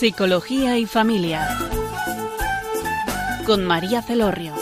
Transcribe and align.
Psicología 0.00 0.78
y 0.78 0.86
Familia. 0.86 1.40
Con 3.44 3.66
María 3.66 4.00
Celorrio. 4.00 4.54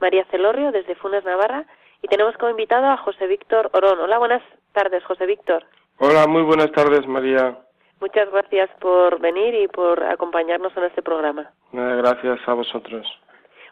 María 0.00 0.24
Celorrio 0.30 0.70
desde 0.70 0.94
Funes, 0.94 1.24
Navarra, 1.24 1.66
y 2.02 2.06
tenemos 2.06 2.36
como 2.36 2.52
invitado 2.52 2.86
a 2.86 2.98
José 2.98 3.26
Víctor 3.26 3.68
Orón. 3.72 3.98
Hola, 3.98 4.18
buenas 4.18 4.42
tardes, 4.70 5.02
José 5.02 5.26
Víctor. 5.26 5.64
Hola, 5.98 6.28
muy 6.28 6.42
buenas 6.42 6.70
tardes, 6.70 7.04
María. 7.08 7.58
Muchas 8.00 8.30
gracias 8.30 8.70
por 8.78 9.18
venir 9.18 9.56
y 9.56 9.66
por 9.66 10.00
acompañarnos 10.04 10.72
en 10.76 10.84
este 10.84 11.02
programa. 11.02 11.50
gracias 11.72 12.38
a 12.46 12.52
vosotros. 12.52 13.04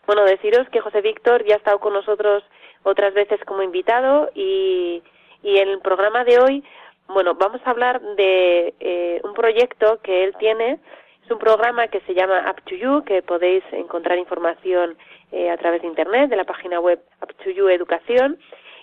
Bueno, 0.04 0.24
deciros 0.24 0.68
que 0.70 0.80
José 0.80 1.00
Víctor 1.00 1.44
ya 1.44 1.54
ha 1.54 1.58
estado 1.58 1.78
con 1.78 1.92
nosotros 1.92 2.42
otras 2.82 3.14
veces 3.14 3.40
como 3.44 3.62
invitado 3.62 4.30
y, 4.34 5.02
y 5.42 5.58
en 5.58 5.68
el 5.68 5.80
programa 5.80 6.24
de 6.24 6.38
hoy, 6.38 6.64
bueno, 7.08 7.34
vamos 7.34 7.60
a 7.64 7.70
hablar 7.70 8.00
de 8.16 8.74
eh, 8.80 9.20
un 9.24 9.34
proyecto 9.34 10.00
que 10.02 10.24
él 10.24 10.34
tiene. 10.38 10.78
Es 11.24 11.30
un 11.30 11.38
programa 11.38 11.88
que 11.88 12.00
se 12.00 12.14
llama 12.14 12.50
Up 12.50 12.62
to 12.64 12.74
You, 12.74 13.04
que 13.04 13.22
podéis 13.22 13.62
encontrar 13.72 14.18
información 14.18 14.96
eh, 15.30 15.50
a 15.50 15.56
través 15.56 15.82
de 15.82 15.88
Internet, 15.88 16.30
de 16.30 16.36
la 16.36 16.44
página 16.44 16.80
web 16.80 17.00
Up 17.22 17.34
to 17.44 17.50
You 17.50 17.68
Educación. 17.68 18.38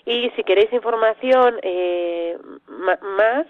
Y 0.09 0.31
si 0.31 0.43
queréis 0.43 0.73
información 0.73 1.59
eh, 1.61 2.35
más, 2.67 3.45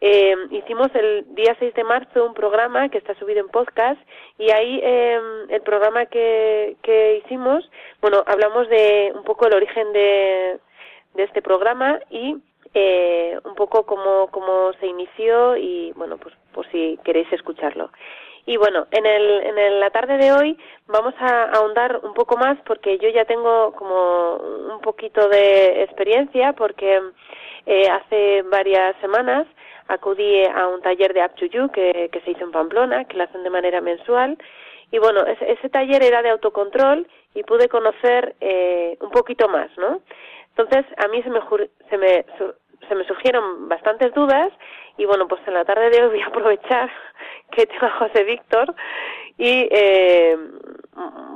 eh, 0.00 0.36
hicimos 0.52 0.86
el 0.94 1.34
día 1.34 1.56
6 1.58 1.74
de 1.74 1.82
marzo 1.82 2.24
un 2.24 2.34
programa 2.34 2.88
que 2.88 2.98
está 2.98 3.16
subido 3.16 3.40
en 3.40 3.48
podcast 3.48 4.00
y 4.38 4.48
ahí 4.52 4.78
eh, 4.80 5.20
el 5.48 5.60
programa 5.62 6.06
que, 6.06 6.76
que 6.82 7.16
hicimos, 7.16 7.68
bueno, 8.00 8.22
hablamos 8.28 8.68
de 8.68 9.12
un 9.12 9.24
poco 9.24 9.48
el 9.48 9.56
origen 9.56 9.92
de, 9.92 10.60
de 11.14 11.22
este 11.24 11.42
programa 11.42 11.98
y 12.10 12.36
eh, 12.74 13.36
un 13.44 13.56
poco 13.56 13.84
cómo, 13.84 14.28
cómo 14.30 14.72
se 14.78 14.86
inició 14.86 15.56
y, 15.56 15.90
bueno, 15.96 16.16
pues 16.18 16.32
por 16.52 16.70
si 16.70 16.96
queréis 17.02 17.32
escucharlo. 17.32 17.90
Y 18.46 18.56
bueno, 18.58 18.86
en, 18.90 19.06
el, 19.06 19.42
en 19.58 19.80
la 19.80 19.90
tarde 19.90 20.18
de 20.18 20.32
hoy 20.32 20.58
vamos 20.86 21.14
a 21.18 21.44
ahondar 21.44 22.00
un 22.02 22.12
poco 22.12 22.36
más 22.36 22.58
porque 22.66 22.98
yo 22.98 23.08
ya 23.08 23.24
tengo 23.24 23.72
como 23.72 24.36
un 24.36 24.80
poquito 24.80 25.28
de 25.28 25.82
experiencia 25.82 26.52
porque 26.52 27.00
eh, 27.66 27.88
hace 27.88 28.42
varias 28.42 28.94
semanas 29.00 29.46
acudí 29.88 30.44
a 30.44 30.68
un 30.68 30.82
taller 30.82 31.14
de 31.14 31.24
Up 31.24 31.72
que, 31.72 32.10
que 32.12 32.20
se 32.20 32.32
hizo 32.32 32.44
en 32.44 32.52
Pamplona, 32.52 33.04
que 33.04 33.16
lo 33.16 33.24
hacen 33.24 33.42
de 33.42 33.50
manera 33.50 33.80
mensual. 33.80 34.36
Y 34.90 34.98
bueno, 34.98 35.22
ese, 35.26 35.50
ese 35.50 35.68
taller 35.70 36.02
era 36.02 36.22
de 36.22 36.30
autocontrol 36.30 37.06
y 37.34 37.42
pude 37.42 37.68
conocer 37.68 38.36
eh, 38.40 38.96
un 39.00 39.10
poquito 39.10 39.48
más, 39.48 39.70
¿no? 39.78 40.02
Entonces, 40.56 40.86
a 40.98 41.08
mí 41.08 41.22
se 41.22 41.30
me, 41.30 41.40
se 41.90 41.98
me, 41.98 42.24
se 42.88 42.94
me 42.94 43.04
surgieron 43.04 43.68
bastantes 43.68 44.12
dudas 44.14 44.52
y 44.96 45.04
bueno, 45.04 45.26
pues 45.28 45.40
en 45.46 45.54
la 45.54 45.64
tarde 45.64 45.90
de 45.90 46.02
hoy 46.02 46.08
voy 46.10 46.22
a 46.22 46.26
aprovechar 46.26 46.90
que 47.50 47.66
tengo 47.66 47.86
a 47.86 47.98
José 47.98 48.24
Víctor 48.24 48.74
y 49.36 49.68
eh, 49.70 50.36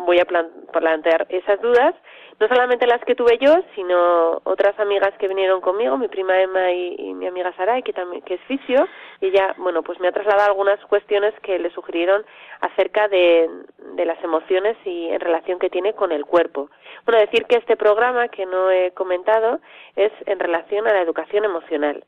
voy 0.06 0.20
a 0.20 0.26
plantear 0.72 1.26
esas 1.28 1.60
dudas, 1.60 1.94
no 2.40 2.48
solamente 2.48 2.86
las 2.86 3.04
que 3.04 3.14
tuve 3.14 3.38
yo, 3.38 3.56
sino 3.74 4.40
otras 4.44 4.78
amigas 4.78 5.12
que 5.18 5.28
vinieron 5.28 5.60
conmigo, 5.60 5.98
mi 5.98 6.08
prima 6.08 6.40
Emma 6.40 6.70
y, 6.72 7.14
mi 7.14 7.26
amiga 7.26 7.52
Saray, 7.56 7.82
que 7.82 7.92
también 7.92 8.22
que 8.22 8.34
es 8.34 8.40
fisio, 8.42 8.86
y 9.20 9.26
ella, 9.26 9.54
bueno, 9.58 9.82
pues 9.82 9.98
me 9.98 10.08
ha 10.08 10.12
trasladado 10.12 10.50
algunas 10.50 10.78
cuestiones 10.86 11.34
que 11.42 11.58
le 11.58 11.70
sugirieron 11.70 12.24
acerca 12.60 13.08
de, 13.08 13.50
de 13.94 14.04
las 14.04 14.22
emociones 14.22 14.76
y 14.84 15.08
en 15.08 15.20
relación 15.20 15.58
que 15.58 15.70
tiene 15.70 15.94
con 15.94 16.12
el 16.12 16.24
cuerpo. 16.24 16.70
Bueno, 17.04 17.20
decir 17.20 17.44
que 17.46 17.56
este 17.56 17.76
programa 17.76 18.28
que 18.28 18.46
no 18.46 18.70
he 18.70 18.92
comentado 18.92 19.60
es 19.96 20.12
en 20.26 20.38
relación 20.38 20.86
a 20.86 20.92
la 20.92 21.02
educación 21.02 21.44
emocional. 21.44 22.04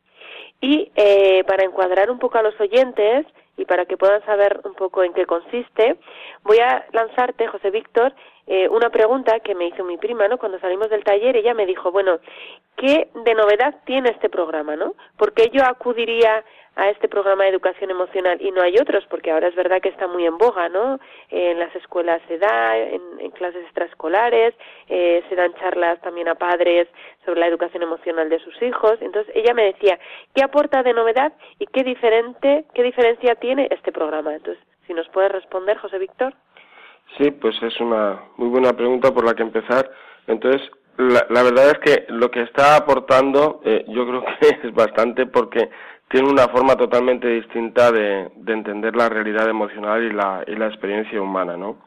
Y 0.61 0.93
eh, 0.95 1.43
para 1.45 1.65
encuadrar 1.65 2.11
un 2.11 2.19
poco 2.19 2.39
a 2.39 2.43
los 2.43 2.59
oyentes 2.61 3.27
y 3.57 3.65
para 3.65 3.87
que 3.87 3.97
puedan 3.97 4.25
saber 4.25 4.61
un 4.65 4.75
poco 4.75 5.03
en 5.03 5.13
qué 5.13 5.27
consiste, 5.27 5.97
voy 6.45 6.59
a 6.59 6.87
lanzarte, 6.93 7.47
José 7.47 7.71
Víctor, 7.71 8.15
eh, 8.53 8.69
una 8.69 8.91
pregunta 8.91 9.39
que 9.39 9.55
me 9.55 9.69
hizo 9.69 9.85
mi 9.85 9.97
prima, 9.97 10.27
¿no? 10.27 10.37
Cuando 10.37 10.59
salimos 10.59 10.91
del 10.91 11.05
taller, 11.05 11.37
ella 11.37 11.55
me 11.55 11.67
dijo, 11.67 11.93
bueno, 11.93 12.19
¿qué 12.77 13.09
de 13.15 13.35
novedad 13.37 13.77
tiene 13.85 14.09
este 14.11 14.29
programa, 14.29 14.75
no? 14.75 14.97
¿Por 15.17 15.35
qué 15.35 15.51
yo 15.53 15.63
acudiría 15.65 16.45
a 16.75 16.91
este 16.91 17.09
programa 17.09 17.45
de 17.45 17.51
educación 17.51 17.93
emocional 17.93 18.43
y 18.43 18.51
no 18.51 18.61
hay 18.61 18.75
otros, 18.81 19.07
porque 19.09 19.31
ahora 19.31 19.47
es 19.47 19.55
verdad 19.55 19.81
que 19.81 19.91
está 19.91 20.09
muy 20.09 20.27
en 20.27 20.37
boga, 20.37 20.69
¿no? 20.69 20.99
En 21.29 21.61
las 21.61 21.73
escuelas 21.77 22.21
se 22.27 22.39
da, 22.39 22.77
en, 22.77 23.31
clases 23.31 23.63
extraescolares, 23.67 24.53
eh, 24.89 25.23
se 25.29 25.37
dan 25.37 25.55
charlas 25.55 26.01
también 26.01 26.27
a 26.27 26.35
padres 26.35 26.89
sobre 27.25 27.39
la 27.39 27.47
educación 27.47 27.85
emocional 27.85 28.29
de 28.29 28.41
sus 28.41 28.61
hijos. 28.63 28.95
Entonces 29.01 29.33
ella 29.37 29.55
me 29.55 29.67
decía, 29.67 29.97
¿qué 30.35 30.43
aporta 30.43 30.83
de 30.83 30.93
novedad 30.93 31.33
y 31.61 31.67
qué 31.67 31.85
diferente, 31.85 32.65
qué 32.75 32.83
diferencia 32.83 33.37
tiene 33.37 33.69
este 33.71 33.93
programa? 33.93 34.35
Entonces, 34.35 34.61
si 34.89 34.93
nos 34.93 35.09
puede 35.11 35.29
responder, 35.29 35.79
José 35.79 35.99
Víctor. 35.99 36.35
Sí, 37.19 37.31
pues 37.31 37.55
es 37.63 37.81
una 37.81 38.21
muy 38.37 38.49
buena 38.49 38.73
pregunta 38.73 39.13
por 39.13 39.25
la 39.25 39.35
que 39.35 39.43
empezar. 39.43 39.91
Entonces, 40.27 40.63
la, 40.97 41.43
verdad 41.43 41.71
es 41.71 41.79
que 41.79 42.07
lo 42.13 42.31
que 42.31 42.43
está 42.43 42.77
aportando 42.77 43.61
eh, 43.65 43.85
yo 43.89 44.07
creo 44.07 44.25
que 44.25 44.49
es 44.69 44.75
bastante 44.75 45.27
porque 45.27 45.71
tiene 46.09 46.29
una 46.29 46.49
forma 46.49 46.77
totalmente 46.77 47.29
distinta 47.29 47.93
de, 47.93 48.31
entender 48.47 48.97
la 48.97 49.09
realidad 49.09 49.49
emocional 49.49 50.03
y 50.03 50.13
la, 50.13 50.45
y 50.47 50.57
la 50.57 50.67
experiencia 50.67 51.23
humana, 51.23 51.57
¿no? 51.57 51.85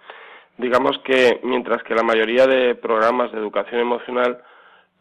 Digamos 0.57 0.97
que 1.00 1.40
mientras 1.44 1.84
que 1.84 1.95
la 1.95 2.03
mayoría 2.03 2.47
de 2.47 2.75
programas 2.75 3.31
de 3.31 3.40
educación 3.40 3.81
emocional 3.81 4.41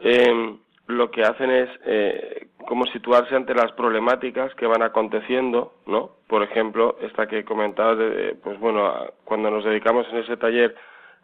em, 0.01 0.59
lo 0.87 1.11
que 1.11 1.23
hacen 1.23 1.51
es 1.51 1.69
eh, 1.85 2.49
como 2.67 2.87
situarse 2.87 3.35
ante 3.35 3.55
las 3.55 3.73
problemáticas 3.73 4.55
que 4.55 4.67
van 4.67 4.83
aconteciendo, 4.83 5.75
¿no? 5.87 6.17
Por 6.27 6.43
ejemplo, 6.43 6.97
esta 7.01 7.27
que 7.27 7.41
he 7.41 7.45
comentado, 7.45 7.97
de, 7.97 8.37
pues 8.43 8.59
bueno, 8.59 8.93
cuando 9.25 9.51
nos 9.51 9.65
dedicamos 9.65 10.07
en 10.11 10.19
ese 10.19 10.37
taller 10.37 10.75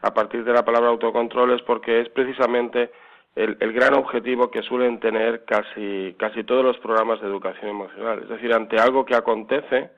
a 0.02 0.14
partir 0.14 0.44
de 0.44 0.52
la 0.52 0.64
palabra 0.64 0.90
autocontrol 0.90 1.52
es 1.52 1.62
porque 1.62 2.00
es 2.00 2.08
precisamente 2.10 2.90
el, 3.34 3.56
el, 3.60 3.72
gran 3.72 3.94
objetivo 3.94 4.50
que 4.50 4.62
suelen 4.62 5.00
tener 5.00 5.44
casi, 5.44 6.14
casi 6.18 6.44
todos 6.44 6.64
los 6.64 6.78
programas 6.78 7.20
de 7.20 7.26
educación 7.26 7.70
emocional. 7.70 8.20
Es 8.22 8.28
decir, 8.28 8.52
ante 8.52 8.78
algo 8.78 9.04
que 9.04 9.14
acontece, 9.14 9.90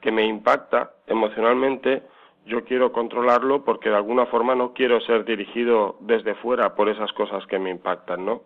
que 0.00 0.10
me 0.10 0.24
impacta 0.24 0.92
emocionalmente, 1.06 2.02
yo 2.44 2.64
quiero 2.64 2.92
controlarlo 2.92 3.64
porque 3.64 3.88
de 3.88 3.96
alguna 3.96 4.26
forma 4.26 4.54
no 4.54 4.72
quiero 4.72 5.00
ser 5.00 5.24
dirigido 5.24 5.96
desde 6.00 6.34
fuera 6.34 6.74
por 6.74 6.88
esas 6.88 7.12
cosas 7.12 7.46
que 7.46 7.58
me 7.58 7.70
impactan, 7.70 8.24
¿no? 8.24 8.42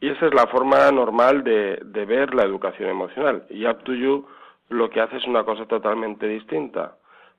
Y 0.00 0.10
esa 0.10 0.26
es 0.26 0.34
la 0.34 0.46
forma 0.46 0.90
normal 0.90 1.44
de, 1.44 1.80
ver 2.06 2.34
la 2.34 2.42
educación 2.42 2.90
emocional. 2.90 3.44
Y 3.50 3.66
Up 3.66 3.84
to 3.84 3.94
You 3.94 4.26
lo 4.68 4.90
que 4.90 5.00
hace 5.00 5.16
es 5.16 5.26
una 5.26 5.44
cosa 5.44 5.66
totalmente 5.66 6.26
distinta, 6.26 6.96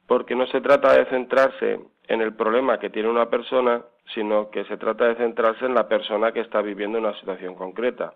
porque 0.08 0.36
no 0.36 0.46
se 0.48 0.62
trata 0.62 0.94
de 0.94 1.06
centrarse 1.06 1.80
en 2.08 2.22
el 2.22 2.34
problema 2.36 2.80
que 2.80 2.90
tiene 2.90 3.10
una 3.10 3.30
persona, 3.30 3.82
sino 4.14 4.50
que 4.52 4.64
se 4.66 4.78
trata 4.78 5.06
de 5.06 5.16
centrarse 5.16 5.66
en 5.66 5.74
la 5.74 5.88
persona 5.88 6.32
que 6.32 6.42
está 6.42 6.62
viviendo 6.62 7.00
una 7.00 7.18
situación 7.20 7.56
concreta. 7.56 8.14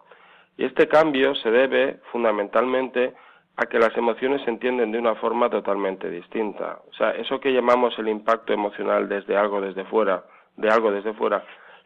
Y 0.57 0.65
este 0.65 0.87
cambio 0.87 1.35
se 1.35 1.49
debe 1.49 1.99
fundamentalmente 2.11 3.13
a 3.55 3.65
que 3.65 3.79
las 3.79 3.95
emociones 3.97 4.41
se 4.43 4.49
entienden 4.49 4.91
de 4.91 4.99
una 4.99 5.15
forma 5.15 5.49
totalmente 5.49 6.09
distinta. 6.09 6.79
O 6.89 6.93
sea, 6.93 7.11
eso 7.11 7.39
que 7.39 7.51
llamamos 7.51 7.97
el 7.99 8.07
impacto 8.07 8.53
emocional 8.53 9.09
desde 9.09 9.35
algo 9.35 9.59
desde 9.59 9.83
fuera, 9.85 10.23
de 10.55 10.69
algo 10.69 10.91
desde 10.91 11.13
fuera, 11.13 11.43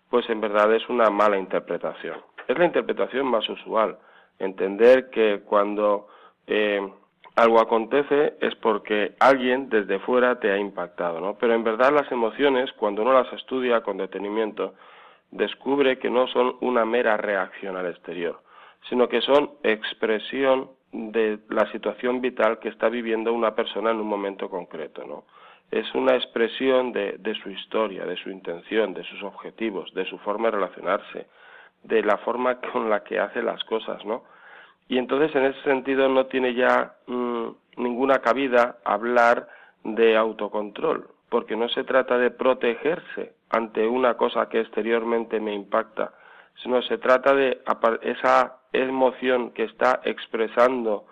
pues 0.10 0.30
en 0.30 0.40
verdad 0.40 0.72
es 0.76 0.88
una 0.90 1.10
mala 1.10 1.38
interpretación. 1.38 2.22
Es 2.48 2.57
la 2.57 2.66
interpretación 2.66 3.28
más 3.28 3.48
usual. 3.50 3.98
Entender 4.40 5.10
que 5.10 5.42
cuando 5.45 6.07
eh, 6.48 6.81
algo 7.36 7.60
acontece 7.60 8.36
es 8.42 8.54
porque 8.56 9.13
alguien 9.19 9.69
desde 9.69 10.00
fuera 10.00 10.40
te 10.40 10.51
ha 10.51 10.57
impactado, 10.57 11.19
¿no? 11.19 11.36
Pero 11.40 11.54
en 11.54 11.63
verdad 11.63 11.92
las 11.92 12.12
emociones, 12.12 12.72
cuando 12.74 13.01
uno 13.01 13.13
las 13.13 13.31
estudia 13.34 13.81
con 13.81 13.98
detenimiento, 13.98 14.75
descubre 15.31 15.98
que 15.98 16.12
no 16.12 16.28
son 16.28 16.57
una 16.62 16.86
mera 16.86 17.18
reacción 17.18 17.75
al 17.75 17.88
exterior, 17.88 18.42
sino 18.88 19.10
que 19.10 19.22
son 19.22 19.51
expresión 19.63 20.69
de 20.92 21.39
la 21.50 21.72
situación 21.72 22.22
vital 22.22 22.60
que 22.60 22.69
está 22.69 22.88
viviendo 22.88 23.34
una 23.34 23.56
persona 23.56 23.89
en 23.89 23.98
un 23.98 24.07
momento 24.07 24.48
concreto, 24.50 25.04
¿no? 25.06 25.24
Es 25.72 25.92
una 25.96 26.16
expresión 26.16 26.92
de, 26.92 27.18
de 27.18 27.34
su 27.34 27.50
historia, 27.50 28.06
de 28.06 28.16
su 28.18 28.30
intención, 28.30 28.94
de 28.94 29.04
sus 29.06 29.24
objetivos, 29.24 29.92
de 29.96 30.06
su 30.06 30.19
forma 30.19 30.50
de 30.50 30.57
relacionarse, 30.57 31.25
de 31.84 32.04
la 32.04 32.18
forma 32.18 32.60
con 32.60 32.90
la 32.90 33.04
que 33.04 33.20
hace 33.20 33.42
las 33.42 33.64
cosas, 33.66 34.04
¿no? 34.06 34.24
Y 34.88 34.98
entonces 34.98 35.34
en 35.36 35.46
ese 35.46 35.62
sentido 35.64 36.10
no 36.10 36.26
tiene 36.26 36.54
ya 36.54 36.96
mm, 37.08 37.48
ninguna 37.78 38.20
cabida 38.20 38.78
hablar 38.84 39.48
de 39.84 40.16
autocontrol, 40.16 41.08
porque 41.30 41.56
no 41.56 41.70
se 41.70 41.84
trata 41.84 42.18
de 42.18 42.32
protegerse 42.32 43.34
ante 43.50 43.88
una 43.88 44.16
cosa 44.16 44.50
que 44.50 44.62
exteriormente 44.62 45.40
me 45.40 45.54
impacta, 45.54 46.14
sino 46.62 46.82
se 46.84 46.98
trata 46.98 47.34
de 47.34 47.62
esa 48.02 48.58
emoción 48.72 49.52
que 49.52 49.64
está 49.64 50.02
expresando 50.04 51.06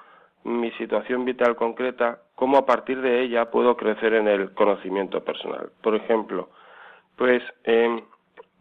mi 0.43 0.71
situación 0.71 1.25
vital 1.25 1.55
concreta, 1.55 2.19
cómo 2.35 2.57
a 2.57 2.65
partir 2.65 3.01
de 3.01 3.21
ella 3.21 3.51
puedo 3.51 3.77
crecer 3.77 4.13
en 4.13 4.27
el 4.27 4.53
conocimiento 4.53 5.23
personal. 5.23 5.71
Por 5.81 5.95
ejemplo, 5.95 6.49
pues 7.15 7.43
em, 7.63 8.01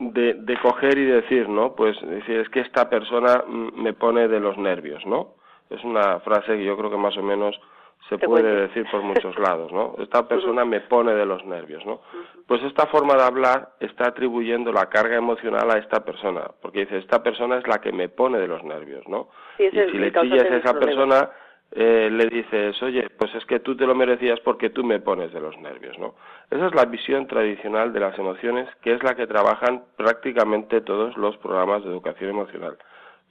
de, 0.00 0.34
de 0.34 0.56
coger 0.58 0.98
y 0.98 1.04
decir, 1.04 1.48
¿no? 1.48 1.74
Pues 1.74 1.96
decir, 2.00 2.40
es 2.40 2.48
que 2.48 2.60
esta 2.60 2.88
persona 2.88 3.44
me 3.46 3.92
pone 3.92 4.28
de 4.28 4.40
los 4.40 4.56
nervios, 4.56 5.04
¿no? 5.06 5.34
Es 5.68 5.84
una 5.84 6.18
frase 6.20 6.56
que 6.56 6.64
yo 6.64 6.76
creo 6.76 6.90
que 6.90 6.96
más 6.96 7.16
o 7.16 7.22
menos 7.22 7.60
se 8.08 8.18
puede 8.18 8.66
decir 8.66 8.86
por 8.90 9.02
muchos 9.02 9.38
lados, 9.38 9.70
¿no? 9.72 9.94
Esta 9.98 10.26
persona 10.26 10.64
me 10.64 10.80
pone 10.80 11.14
de 11.14 11.26
los 11.26 11.44
nervios, 11.44 11.84
¿no? 11.84 12.00
Pues 12.46 12.62
esta 12.62 12.86
forma 12.86 13.14
de 13.14 13.22
hablar 13.22 13.74
está 13.78 14.08
atribuyendo 14.08 14.72
la 14.72 14.86
carga 14.86 15.16
emocional 15.16 15.70
a 15.70 15.78
esta 15.78 16.02
persona, 16.04 16.50
porque 16.62 16.80
dice, 16.80 16.98
esta 16.98 17.22
persona 17.22 17.58
es 17.58 17.66
la 17.68 17.80
que 17.80 17.92
me 17.92 18.08
pone 18.08 18.38
de 18.38 18.48
los 18.48 18.64
nervios, 18.64 19.06
¿no? 19.06 19.28
y 19.58 19.70
si 19.70 19.98
le 19.98 20.12
chillas 20.12 20.50
a 20.50 20.56
esa 20.56 20.74
persona, 20.74 21.30
eh, 21.72 22.08
le 22.10 22.26
dices, 22.26 22.82
oye, 22.82 23.08
pues 23.16 23.34
es 23.34 23.44
que 23.46 23.60
tú 23.60 23.76
te 23.76 23.86
lo 23.86 23.94
merecías 23.94 24.40
porque 24.40 24.70
tú 24.70 24.82
me 24.82 25.00
pones 25.00 25.32
de 25.32 25.40
los 25.40 25.56
nervios, 25.58 25.98
¿no? 25.98 26.14
Esa 26.50 26.66
es 26.66 26.74
la 26.74 26.84
visión 26.84 27.26
tradicional 27.26 27.92
de 27.92 28.00
las 28.00 28.18
emociones, 28.18 28.68
que 28.82 28.92
es 28.92 29.02
la 29.02 29.14
que 29.14 29.26
trabajan 29.26 29.84
prácticamente 29.96 30.80
todos 30.80 31.16
los 31.16 31.36
programas 31.36 31.84
de 31.84 31.90
educación 31.90 32.30
emocional. 32.30 32.76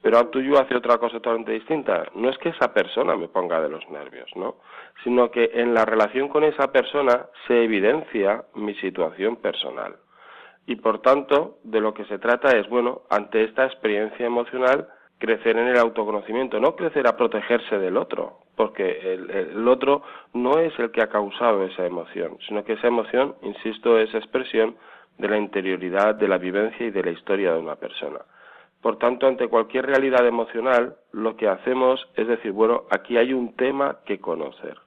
Pero 0.02 0.18
Abtuyu 0.18 0.56
hace 0.58 0.76
otra 0.76 0.98
cosa 0.98 1.18
totalmente 1.18 1.52
distinta. 1.52 2.06
No 2.16 2.30
es 2.30 2.38
que 2.38 2.50
esa 2.50 2.74
persona 2.74 3.18
me 3.18 3.28
ponga 3.28 3.60
de 3.60 3.70
los 3.70 3.88
nervios, 3.90 4.30
¿no? 4.36 4.56
Sino 5.04 5.30
que 5.30 5.52
en 5.54 5.74
la 5.74 5.84
relación 5.84 6.30
con 6.30 6.46
esa 6.46 6.72
persona 6.72 7.26
se 7.48 7.64
evidencia 7.64 8.46
mi 8.56 8.74
situación 8.76 9.36
personal. 9.36 9.98
Y 10.66 10.78
por 10.78 11.02
tanto, 11.02 11.58
de 11.64 11.82
lo 11.82 11.94
que 11.94 12.06
se 12.06 12.20
trata 12.20 12.58
es, 12.58 12.70
bueno, 12.70 13.02
ante 13.10 13.44
esta 13.44 13.66
experiencia 13.66 14.26
emocional, 14.26 14.88
crecer 15.20 15.58
en 15.58 15.68
el 15.68 15.78
autoconocimiento, 15.78 16.60
no 16.60 16.76
crecer 16.76 17.06
a 17.08 17.18
protegerse 17.18 17.78
del 17.78 17.98
otro, 17.98 18.40
porque 18.56 19.14
el, 19.14 19.68
otro 19.68 20.02
no 20.34 20.60
es 20.60 20.78
el 20.80 20.92
que 20.92 21.02
ha 21.02 21.10
causado 21.10 21.64
esa 21.64 21.86
emoción, 21.86 22.38
sino 22.48 22.64
que 22.64 22.74
esa 22.74 22.88
emoción, 22.88 23.36
insisto, 23.42 24.00
es 24.00 24.14
expresión 24.16 24.76
de 25.18 25.28
la 25.28 25.38
interioridad, 25.38 26.16
de 26.16 26.30
la 26.30 26.38
vivencia 26.38 26.86
y 26.86 26.92
de 26.92 27.04
la 27.04 27.12
historia 27.12 27.54
de 27.54 27.60
una 27.60 27.76
persona. 27.76 28.20
Por 28.82 28.98
tanto, 28.98 29.28
ante 29.28 29.50
cualquier 29.50 29.86
realidad 29.86 30.26
emocional, 30.26 30.96
lo 31.12 31.36
que 31.36 31.50
hacemos 31.50 32.08
es 32.16 32.28
decir, 32.28 32.54
bueno, 32.54 32.84
aquí 32.90 33.18
hay 33.18 33.34
un 33.34 33.56
tema 33.58 33.98
que 34.06 34.20
conocer. 34.20 34.78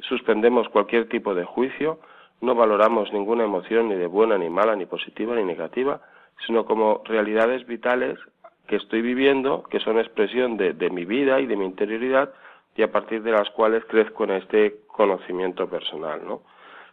Suspendemos 0.00 0.68
cualquier 0.70 1.08
tipo 1.08 1.36
de 1.36 1.44
juicio, 1.44 2.00
no 2.40 2.56
valoramos 2.56 3.12
ninguna 3.12 3.44
emoción 3.44 3.88
ni 3.88 3.94
de 3.94 4.06
buena, 4.08 4.36
ni 4.38 4.50
mala, 4.50 4.74
ni 4.74 4.86
positiva, 4.86 5.36
ni 5.36 5.44
negativa, 5.44 6.00
sino 6.46 6.64
como 6.64 7.02
realidades 7.04 7.64
vitales 7.66 8.18
que 8.68 8.76
estoy 8.76 9.02
viviendo, 9.02 9.64
que 9.64 9.80
son 9.80 9.98
expresión 9.98 10.56
de, 10.56 10.90
mi 10.90 11.04
vida 11.04 11.40
y 11.40 11.46
de 11.46 11.56
mi 11.56 11.64
interioridad, 11.64 12.32
y 12.76 12.82
a 12.82 12.92
partir 12.92 13.22
de 13.22 13.32
las 13.32 13.50
cuales 13.50 13.84
crezco 13.86 14.24
en 14.24 14.30
este 14.30 14.76
conocimiento 14.86 15.68
personal, 15.68 16.20
¿no? 16.24 16.42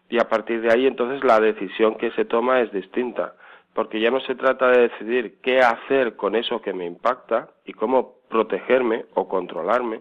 Y 0.09 0.19
a 0.19 0.27
partir 0.27 0.61
de 0.61 0.71
ahí, 0.71 0.87
entonces, 0.87 1.23
la 1.23 1.39
decisión 1.39 1.95
que 1.95 2.11
se 2.11 2.25
toma 2.25 2.61
es 2.61 2.71
distinta 2.71 3.35
porque 3.75 3.99
ya 3.99 4.09
no 4.09 4.21
se 4.21 4.35
trata 4.35 4.69
de 4.69 4.87
decidir 4.87 5.35
qué 5.41 5.59
hacer 5.59 6.15
con 6.15 6.35
eso 6.35 6.61
que 6.61 6.73
me 6.73 6.85
impacta 6.85 7.49
y 7.65 7.73
cómo 7.73 8.15
protegerme 8.29 9.05
o 9.15 9.27
controlarme, 9.27 9.99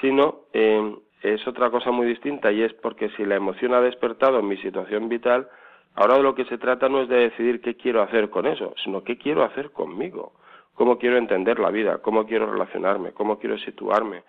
sino 0.00 0.42
eh, 0.52 0.94
es 1.22 1.44
otra 1.48 1.70
cosa 1.70 1.90
muy 1.90 2.06
distinta 2.06 2.52
y 2.52 2.62
es 2.62 2.72
porque 2.74 3.10
si 3.16 3.24
la 3.24 3.34
emoción 3.34 3.74
ha 3.74 3.80
despertado 3.80 4.38
en 4.38 4.46
mi 4.46 4.56
situación 4.58 5.08
vital, 5.08 5.48
ahora 5.96 6.18
de 6.18 6.22
lo 6.22 6.36
que 6.36 6.44
se 6.44 6.56
trata 6.56 6.88
no 6.88 7.02
es 7.02 7.08
de 7.08 7.30
decidir 7.30 7.60
qué 7.60 7.74
quiero 7.74 8.00
hacer 8.00 8.30
con 8.30 8.46
eso, 8.46 8.74
sino 8.84 9.02
qué 9.02 9.18
quiero 9.18 9.42
hacer 9.42 9.72
conmigo, 9.72 10.32
cómo 10.80 10.96
quiero 10.96 11.18
entender 11.18 11.58
la 11.58 11.68
vida, 11.68 11.98
cómo 11.98 12.24
quiero 12.24 12.50
relacionarme, 12.50 13.12
cómo 13.12 13.38
quiero 13.38 13.58
situarme. 13.58 14.22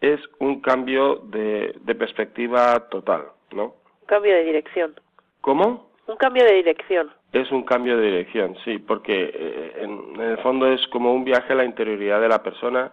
Es 0.00 0.20
un 0.38 0.60
cambio 0.60 1.16
de, 1.16 1.74
de 1.80 1.94
perspectiva 1.96 2.88
total, 2.88 3.24
¿no? 3.50 3.74
Cambio 4.06 4.32
de 4.32 4.44
dirección. 4.44 4.94
¿Cómo? 5.40 5.90
Un 6.06 6.14
cambio 6.14 6.44
de 6.44 6.52
dirección. 6.52 7.10
Es 7.32 7.50
un 7.50 7.64
cambio 7.64 7.96
de 7.96 8.04
dirección, 8.04 8.56
sí, 8.64 8.78
porque 8.78 9.32
eh, 9.34 9.72
en, 9.78 10.20
el 10.20 10.38
fondo 10.44 10.68
es 10.68 10.86
como 10.92 11.12
un 11.12 11.24
viaje 11.24 11.54
a 11.54 11.56
la 11.56 11.64
interioridad 11.64 12.20
de 12.20 12.28
la 12.28 12.40
persona 12.40 12.92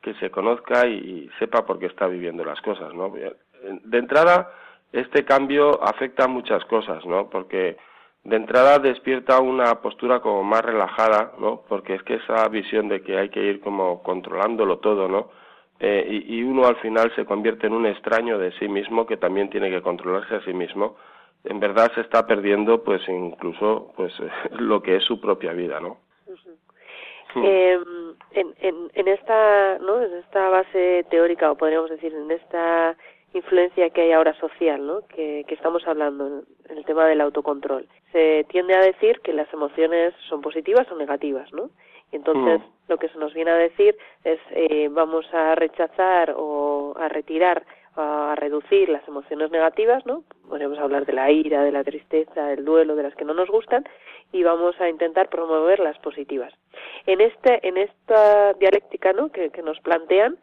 que 0.00 0.14
se 0.14 0.30
conozca 0.30 0.86
y, 0.86 1.28
sepa 1.38 1.66
por 1.66 1.78
qué 1.78 1.84
está 1.84 2.06
viviendo 2.06 2.42
las 2.42 2.62
cosas, 2.62 2.94
¿no? 2.94 3.10
De 3.10 3.98
entrada, 3.98 4.50
este 4.92 5.26
cambio 5.26 5.84
afecta 5.84 6.24
a 6.24 6.28
muchas 6.28 6.64
cosas, 6.64 7.04
¿no? 7.04 7.28
Porque 7.28 7.76
de 8.28 8.36
entrada 8.36 8.78
despierta 8.78 9.40
una 9.40 9.80
postura 9.80 10.20
como 10.20 10.42
más 10.42 10.62
relajada, 10.64 11.32
¿no? 11.38 11.62
Porque 11.68 11.94
es 11.94 12.02
que 12.02 12.14
esa 12.14 12.48
visión 12.48 12.88
de 12.88 13.02
que 13.02 13.18
hay 13.18 13.28
que 13.28 13.42
ir 13.42 13.60
como 13.60 14.02
controlándolo 14.02 14.78
todo, 14.78 15.08
¿no? 15.08 15.30
Eh, 15.78 16.06
y, 16.08 16.38
y 16.38 16.42
uno 16.42 16.66
al 16.66 16.76
final 16.76 17.12
se 17.14 17.24
convierte 17.24 17.66
en 17.66 17.74
un 17.74 17.86
extraño 17.86 18.38
de 18.38 18.50
sí 18.58 18.66
mismo 18.66 19.06
que 19.06 19.16
también 19.16 19.50
tiene 19.50 19.70
que 19.70 19.82
controlarse 19.82 20.36
a 20.36 20.40
sí 20.40 20.54
mismo 20.54 20.96
en 21.46 21.60
verdad 21.60 21.92
se 21.94 22.00
está 22.00 22.26
perdiendo 22.26 22.82
pues 22.82 23.06
incluso 23.08 23.92
pues 23.96 24.12
lo 24.58 24.82
que 24.82 24.96
es 24.96 25.04
su 25.04 25.20
propia 25.20 25.52
vida 25.52 25.80
no 25.80 25.98
eh, 27.36 27.78
en, 28.32 28.54
en, 28.60 28.90
en 28.94 29.08
esta 29.08 29.78
no 29.78 30.02
en 30.02 30.14
esta 30.14 30.48
base 30.48 31.04
teórica 31.10 31.50
o 31.50 31.56
podríamos 31.56 31.90
decir 31.90 32.12
en 32.14 32.30
esta 32.30 32.96
influencia 33.32 33.90
que 33.90 34.02
hay 34.02 34.12
ahora 34.12 34.34
social 34.40 34.86
no 34.86 35.06
que, 35.08 35.44
que 35.46 35.54
estamos 35.54 35.86
hablando 35.86 36.42
en 36.68 36.78
el 36.78 36.84
tema 36.84 37.06
del 37.06 37.20
autocontrol 37.20 37.86
se 38.12 38.46
tiende 38.48 38.74
a 38.74 38.80
decir 38.80 39.20
que 39.20 39.32
las 39.32 39.52
emociones 39.52 40.14
son 40.28 40.40
positivas 40.40 40.90
o 40.90 40.96
negativas 40.96 41.52
no 41.52 41.70
y 42.12 42.16
entonces 42.16 42.60
mm. 42.60 42.72
lo 42.88 42.98
que 42.98 43.08
se 43.08 43.18
nos 43.18 43.34
viene 43.34 43.50
a 43.50 43.56
decir 43.56 43.96
es 44.24 44.38
eh, 44.50 44.88
vamos 44.90 45.26
a 45.34 45.54
rechazar 45.54 46.34
o 46.36 46.94
a 46.96 47.08
retirar 47.08 47.64
a 47.96 48.34
reducir 48.36 48.90
las 48.90 49.06
emociones 49.08 49.50
negativas, 49.50 50.04
¿no? 50.04 50.22
Podríamos 50.48 50.78
hablar 50.78 51.06
de 51.06 51.14
la 51.14 51.30
ira, 51.30 51.64
de 51.64 51.72
la 51.72 51.82
tristeza, 51.82 52.46
del 52.48 52.64
duelo, 52.64 52.94
de 52.94 53.02
las 53.02 53.14
que 53.14 53.24
no 53.24 53.32
nos 53.32 53.48
gustan, 53.48 53.86
y 54.32 54.42
vamos 54.42 54.78
a 54.80 54.88
intentar 54.88 55.28
promover 55.30 55.80
las 55.80 55.98
positivas. 55.98 56.52
En 57.06 57.22
este, 57.22 57.66
en 57.66 57.78
esta 57.78 58.52
dialéctica, 58.54 59.12
¿no? 59.14 59.30
Que, 59.30 59.50
nos 59.64 59.80
plantean, 59.80 60.36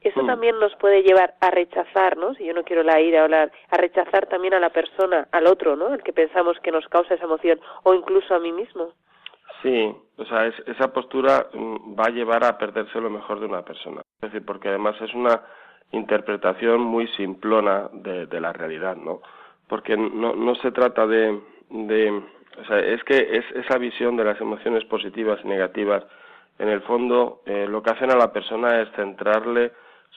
eso 0.00 0.22
mm. 0.22 0.26
también 0.26 0.58
nos 0.60 0.74
puede 0.76 1.02
llevar 1.02 1.34
a 1.40 1.50
rechazar, 1.50 2.16
¿no? 2.16 2.34
Si 2.34 2.44
yo 2.44 2.54
no 2.54 2.62
quiero 2.62 2.82
la 2.82 3.00
ira 3.00 3.24
o 3.24 3.28
la, 3.28 3.50
a 3.70 3.76
rechazar 3.76 4.26
también 4.26 4.54
a 4.54 4.60
la 4.60 4.70
persona, 4.70 5.28
al 5.32 5.46
otro, 5.46 5.74
¿no? 5.74 5.92
El 5.92 6.02
que 6.02 6.12
pensamos 6.12 6.58
que 6.60 6.70
nos 6.70 6.86
causa 6.88 7.14
esa 7.14 7.24
emoción, 7.24 7.60
o 7.82 7.94
incluso 7.94 8.34
a 8.34 8.38
mí 8.38 8.52
mismo. 8.52 8.92
Sí, 9.62 9.92
o 10.16 10.24
sea, 10.24 10.46
esa 10.46 10.92
postura 10.92 11.48
mm, 11.52 11.98
va 11.98 12.04
a 12.04 12.10
llevar 12.10 12.44
a 12.44 12.56
perderse 12.58 13.00
lo 13.00 13.10
mejor 13.10 13.40
de 13.40 13.46
una 13.46 13.62
persona. 13.62 14.02
Es 14.20 14.32
decir, 14.32 14.46
porque 14.46 14.68
además 14.68 14.94
es 15.00 15.12
una 15.14 15.42
interpretación 15.90 16.80
muy 16.80 17.08
simplona 17.08 17.88
de, 17.92 18.26
de 18.26 18.40
la 18.40 18.52
realidad, 18.52 18.96
¿no? 18.96 19.20
Porque 19.68 19.96
no, 19.96 20.34
no 20.34 20.54
se 20.56 20.70
trata 20.70 21.06
de, 21.06 21.40
de, 21.70 22.22
o 22.60 22.64
sea, 22.66 22.78
es 22.78 23.02
que 23.04 23.16
es 23.16 23.44
esa 23.54 23.78
visión 23.78 24.16
de 24.16 24.24
las 24.24 24.40
emociones 24.40 24.84
positivas 24.84 25.40
y 25.42 25.48
negativas, 25.48 26.04
en 26.58 26.68
el 26.68 26.82
fondo, 26.82 27.42
eh, 27.46 27.66
lo 27.68 27.82
que 27.82 27.90
hacen 27.90 28.10
a 28.10 28.16
la 28.16 28.32
persona 28.32 28.80
es 28.80 28.90
centrarle 28.96 29.72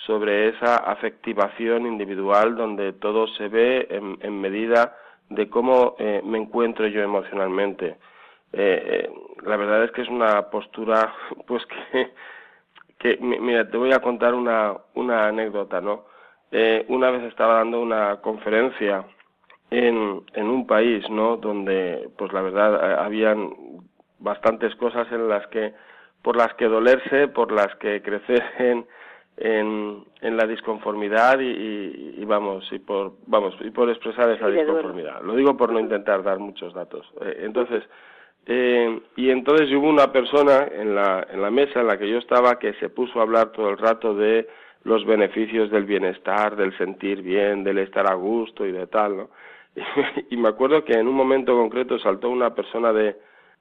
sobre 0.05 0.50
esa 0.50 0.77
afectivación 0.77 1.86
individual 1.86 2.55
donde 2.55 2.93
todo 2.93 3.27
se 3.27 3.48
ve 3.48 3.88
en, 3.89 4.41
medida 4.41 4.98
de 5.29 5.50
cómo 5.50 5.95
eh, 6.00 6.21
me 6.24 6.38
encuentro 6.38 6.88
yo 6.88 7.01
emocionalmente. 7.01 7.98
Eh, 8.53 9.07
eh, 9.07 9.10
la 9.43 9.55
verdad 9.55 9.83
es 9.86 9.91
que 9.91 10.01
es 10.01 10.10
una 10.10 10.50
postura 10.50 11.13
pues 11.48 11.63
que 11.65 12.12
que 13.01 13.17
mira, 13.19 13.67
te 13.67 13.77
voy 13.77 13.91
a 13.93 14.00
contar 14.00 14.36
una, 14.36 14.75
una 14.93 15.27
anécdota, 15.27 15.81
¿no? 15.81 16.05
Eh, 16.51 16.86
una 16.88 17.10
vez 17.10 17.24
estaba 17.24 17.55
dando 17.55 17.81
una 17.81 18.17
conferencia 18.17 19.05
en, 19.71 20.21
en 20.33 20.48
un 20.48 20.67
país, 20.67 21.10
¿no? 21.10 21.38
Donde, 21.38 22.10
pues 22.17 22.31
la 22.31 22.41
verdad, 22.41 22.75
eh, 22.75 22.95
habían 23.00 23.53
bastantes 24.19 24.75
cosas 24.75 25.12
en 25.12 25.27
las 25.29 25.48
que, 25.48 25.74
por 26.21 26.36
las 26.36 26.53
que 26.53 26.65
dolerse, 26.65 27.27
por 27.27 27.51
las 27.51 27.74
que 27.77 28.01
crecer 28.03 28.43
en, 28.60 28.86
en, 29.38 30.03
en 30.21 30.38
la 30.38 30.45
disconformidad 30.45 31.39
y, 31.39 32.15
y, 32.17 32.25
vamos, 32.25 32.67
y 32.71 32.79
por, 32.79 33.13
vamos, 33.27 33.55
y 33.61 33.71
por 33.71 33.89
expresar 33.89 34.29
esa 34.29 34.47
disconformidad. 34.47 35.21
Lo 35.23 35.35
digo 35.35 35.57
por 35.57 35.71
no 35.71 35.79
intentar 35.79 36.23
dar 36.23 36.39
muchos 36.39 36.73
datos. 36.73 37.07
Eh, 37.21 37.41
entonces, 37.41 37.83
eh, 38.45 39.00
y 39.15 39.29
entonces 39.29 39.71
hubo 39.71 39.88
una 39.88 40.11
persona 40.11 40.67
en 40.71 40.95
la, 40.95 41.27
en 41.31 41.41
la 41.41 41.51
mesa 41.51 41.81
en 41.81 41.88
la 41.88 41.97
que 41.97 42.09
yo 42.09 42.17
estaba 42.17 42.59
que 42.59 42.73
se 42.73 42.89
puso 42.89 43.19
a 43.19 43.23
hablar 43.23 43.51
todo 43.51 43.69
el 43.69 43.77
rato 43.77 44.13
de 44.13 44.47
los 44.83 45.05
beneficios 45.05 45.69
del 45.69 45.85
bienestar, 45.85 46.55
del 46.55 46.75
sentir 46.77 47.21
bien, 47.21 47.63
del 47.63 47.77
estar 47.77 48.09
a 48.09 48.15
gusto 48.15 48.65
y 48.65 48.71
de 48.71 48.88
tal, 48.88 49.17
¿no? 49.17 49.29
Y, 50.29 50.38
me 50.38 50.50
acuerdo 50.50 50.83
que 50.83 50.93
en 50.93 51.07
un 51.07 51.15
momento 51.15 51.55
concreto 51.55 51.97
saltó 52.00 52.29
una 52.29 52.53
persona 52.53 52.91
de, 52.91 53.15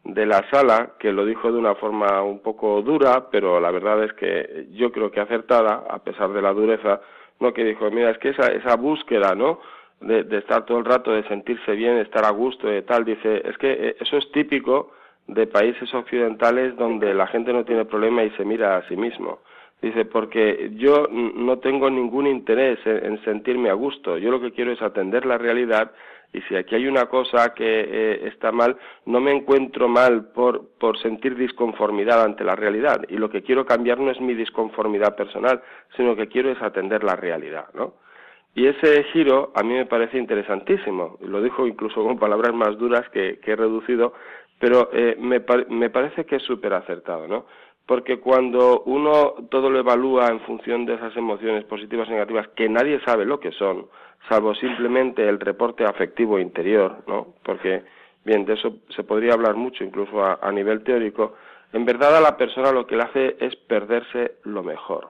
de 0.05 0.27
la 0.27 0.49
sala 0.51 0.93
que 0.99 1.13
lo 1.13 1.25
dijo 1.25 1.53
de 1.53 1.59
una 1.59 1.75
forma 1.75 2.23
un 2.23 2.41
poco 2.41 2.83
dura, 2.83 3.29
pero 3.31 3.61
la 3.61 3.71
verdad 3.71 4.03
es 4.05 4.13
que 4.15 4.67
yo 4.73 4.91
creo 4.93 5.11
que 5.11 5.21
acertada, 5.21 5.85
a 5.89 5.99
pesar 5.99 6.33
de 6.33 6.43
la 6.43 6.53
dureza, 6.53 7.01
no 7.39 7.53
que 7.53 7.65
dijo, 7.65 7.91
mira, 7.91 8.11
es 8.11 8.19
que 8.19 8.31
esa, 8.31 8.49
esa 8.49 8.77
búsqueda, 8.77 9.35
¿no? 9.35 9.61
de, 10.01 10.39
estar 10.39 10.65
todo 10.65 10.79
el 10.79 10.85
rato, 10.85 11.13
de 11.13 11.27
sentirse 11.29 11.73
bien, 11.73 11.99
estar 11.99 12.25
a 12.25 12.31
gusto, 12.31 12.67
de 12.67 12.83
tal. 12.83 13.05
Dice, 13.05 13.43
es 13.45 13.57
que 13.59 13.71
eh, 13.73 13.97
eso 14.01 14.17
es 14.17 14.31
típico 14.33 14.93
de 15.27 15.47
países 15.47 15.93
occidentales 15.95 16.77
donde 16.77 17.15
la 17.15 17.27
gente 17.27 17.53
no 17.53 17.65
tiene 17.65 17.85
problema 17.85 18.25
y 18.25 18.31
se 18.31 18.45
mira 18.45 18.77
a 18.77 18.89
sí 18.89 18.97
mismo. 18.97 19.41
Dice, 19.81 20.05
porque 20.05 20.73
yo 20.75 21.09
no 21.09 21.59
tengo 21.59 21.89
ningún 21.89 22.27
interés 22.27 22.79
en, 22.85 23.23
sentirme 23.25 23.71
a 23.71 23.75
gusto. 23.75 24.19
Yo 24.19 24.31
lo 24.31 24.41
que 24.41 24.53
quiero 24.53 24.73
es 24.73 24.83
atender 24.83 25.25
la 25.25 25.39
realidad 25.39 25.93
Y 26.33 26.41
si 26.43 26.55
aquí 26.55 26.77
hay 26.77 26.87
una 26.87 27.07
cosa 27.07 27.55
que 27.55 27.65
eh, 27.65 28.29
está 28.29 28.53
mal, 28.53 28.77
no 29.07 29.21
me 29.21 29.33
encuentro 29.33 29.89
mal 29.89 30.27
por, 30.33 30.69
por 30.79 30.97
sentir 30.99 31.35
disconformidad 31.35 32.23
ante 32.23 32.45
la 32.45 32.55
realidad. 32.55 33.03
Y 33.09 33.17
lo 33.17 33.31
que 33.31 33.43
quiero 33.43 33.67
cambiar 33.67 33.99
no 33.99 34.11
es 34.11 34.21
mi 34.21 34.35
disconformidad 34.35 35.17
personal, 35.17 35.61
sino 35.97 36.15
que 36.15 36.29
quiero 36.29 36.51
es 36.51 36.63
atender 36.63 37.03
la 37.03 37.17
realidad, 37.17 37.67
¿no? 37.75 37.95
Y 38.55 38.67
ese 38.67 39.05
giro 39.13 39.53
a 39.55 39.63
mí 39.63 39.75
me 39.75 39.87
parece 39.87 40.19
interesantísimo. 40.19 41.19
Lo 41.21 41.41
dijo 41.43 41.67
incluso 41.67 42.03
con 42.05 42.19
palabras 42.19 42.53
más 42.53 42.77
duras 42.79 43.09
que, 43.11 43.39
he 43.45 43.57
reducido, 43.57 44.13
pero 44.59 44.91
eh, 44.93 45.17
me, 45.19 45.43
me 45.69 45.91
parece 45.91 46.25
que 46.27 46.37
es 46.37 46.43
súper 46.43 46.75
acertado, 46.75 47.29
¿no? 47.29 47.47
Porque 47.91 48.21
cuando 48.21 48.83
uno 48.83 49.35
todo 49.51 49.69
lo 49.69 49.81
evalúa 49.81 50.29
en 50.29 50.39
función 50.43 50.87
de 50.87 50.95
esas 50.95 51.17
emociones 51.17 51.65
positivas 51.65 52.07
y 52.07 52.13
negativas 52.13 52.47
que 52.55 52.69
nadie 52.69 53.01
sabe 53.05 53.25
lo 53.25 53.41
que 53.41 53.51
son, 53.51 53.89
salvo 54.29 54.55
simplemente 54.55 55.29
el 55.29 55.41
reporte 55.41 55.85
afectivo 55.85 56.39
interior, 56.39 56.99
¿no? 57.09 57.35
Porque, 57.43 57.83
bien, 58.25 58.45
de 58.45 58.55
eso 58.55 58.77
se 58.95 59.03
podría 59.03 59.33
hablar 59.33 59.57
mucho, 59.57 59.83
incluso 59.83 60.23
a, 60.25 60.53
nivel 60.53 60.85
teórico, 60.85 61.35
en 61.73 61.85
verdad 61.85 62.17
a 62.17 62.21
la 62.21 62.37
persona 62.37 62.71
lo 62.71 62.87
que 62.87 62.95
le 62.95 63.03
hace 63.03 63.37
es 63.41 63.57
perderse 63.57 64.37
lo 64.45 64.63
mejor 64.63 65.09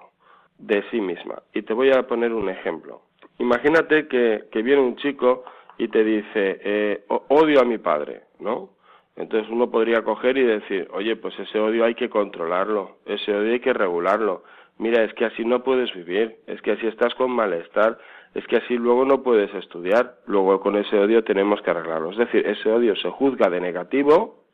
de 0.57 0.83
sí 0.91 1.03
misma. 1.03 1.43
Y 1.53 1.61
te 1.61 1.75
voy 1.75 1.91
a 1.91 2.07
poner 2.07 2.33
un 2.33 2.49
ejemplo. 2.49 3.03
Imagínate 3.37 4.09
que, 4.09 4.45
que 4.51 4.63
viene 4.63 4.81
un 4.81 4.97
chico 4.97 5.45
y 5.77 5.89
te 5.89 6.03
dice, 6.03 6.61
eh, 6.65 7.05
odio 7.29 7.61
a 7.61 7.67
mi 7.67 7.77
padre, 7.77 8.23
¿no? 8.39 8.71
Entonces 9.17 9.51
uno 9.51 9.71
podría 9.71 10.03
coger 10.03 10.39
y 10.39 10.45
decir, 10.45 10.89
oye, 10.93 11.17
pues 11.17 11.39
ese 11.39 11.59
odio 11.59 11.85
hay 11.85 11.95
que 11.95 12.09
controlarlo, 12.09 12.99
ese 13.07 13.35
odio 13.35 13.53
hay 13.53 13.61
que 13.61 13.73
regularlo. 13.73 14.45
Mira, 14.79 15.05
es 15.05 15.13
que 15.15 15.27
así 15.27 15.45
no 15.45 15.63
puedes 15.63 15.93
vivir, 15.93 16.39
es 16.47 16.63
que 16.63 16.73
así 16.73 16.87
estás 16.87 17.15
con 17.15 17.31
malestar, 17.31 17.99
es 18.35 18.47
que 18.47 18.57
así 18.57 18.77
luego 18.77 19.05
no 19.05 19.23
puedes 19.23 19.53
estudiar, 19.55 20.15
luego 20.27 20.61
con 20.61 20.77
ese 20.77 20.99
odio 20.99 21.23
tenemos 21.25 21.61
que 21.63 21.71
arreglarlo. 21.71 22.13
Es 22.13 22.17
decir, 22.17 22.47
ese 22.47 22.71
odio 22.73 22.97
se 22.97 23.11
juzga 23.11 23.51
de 23.51 23.61
negativo 23.61 24.45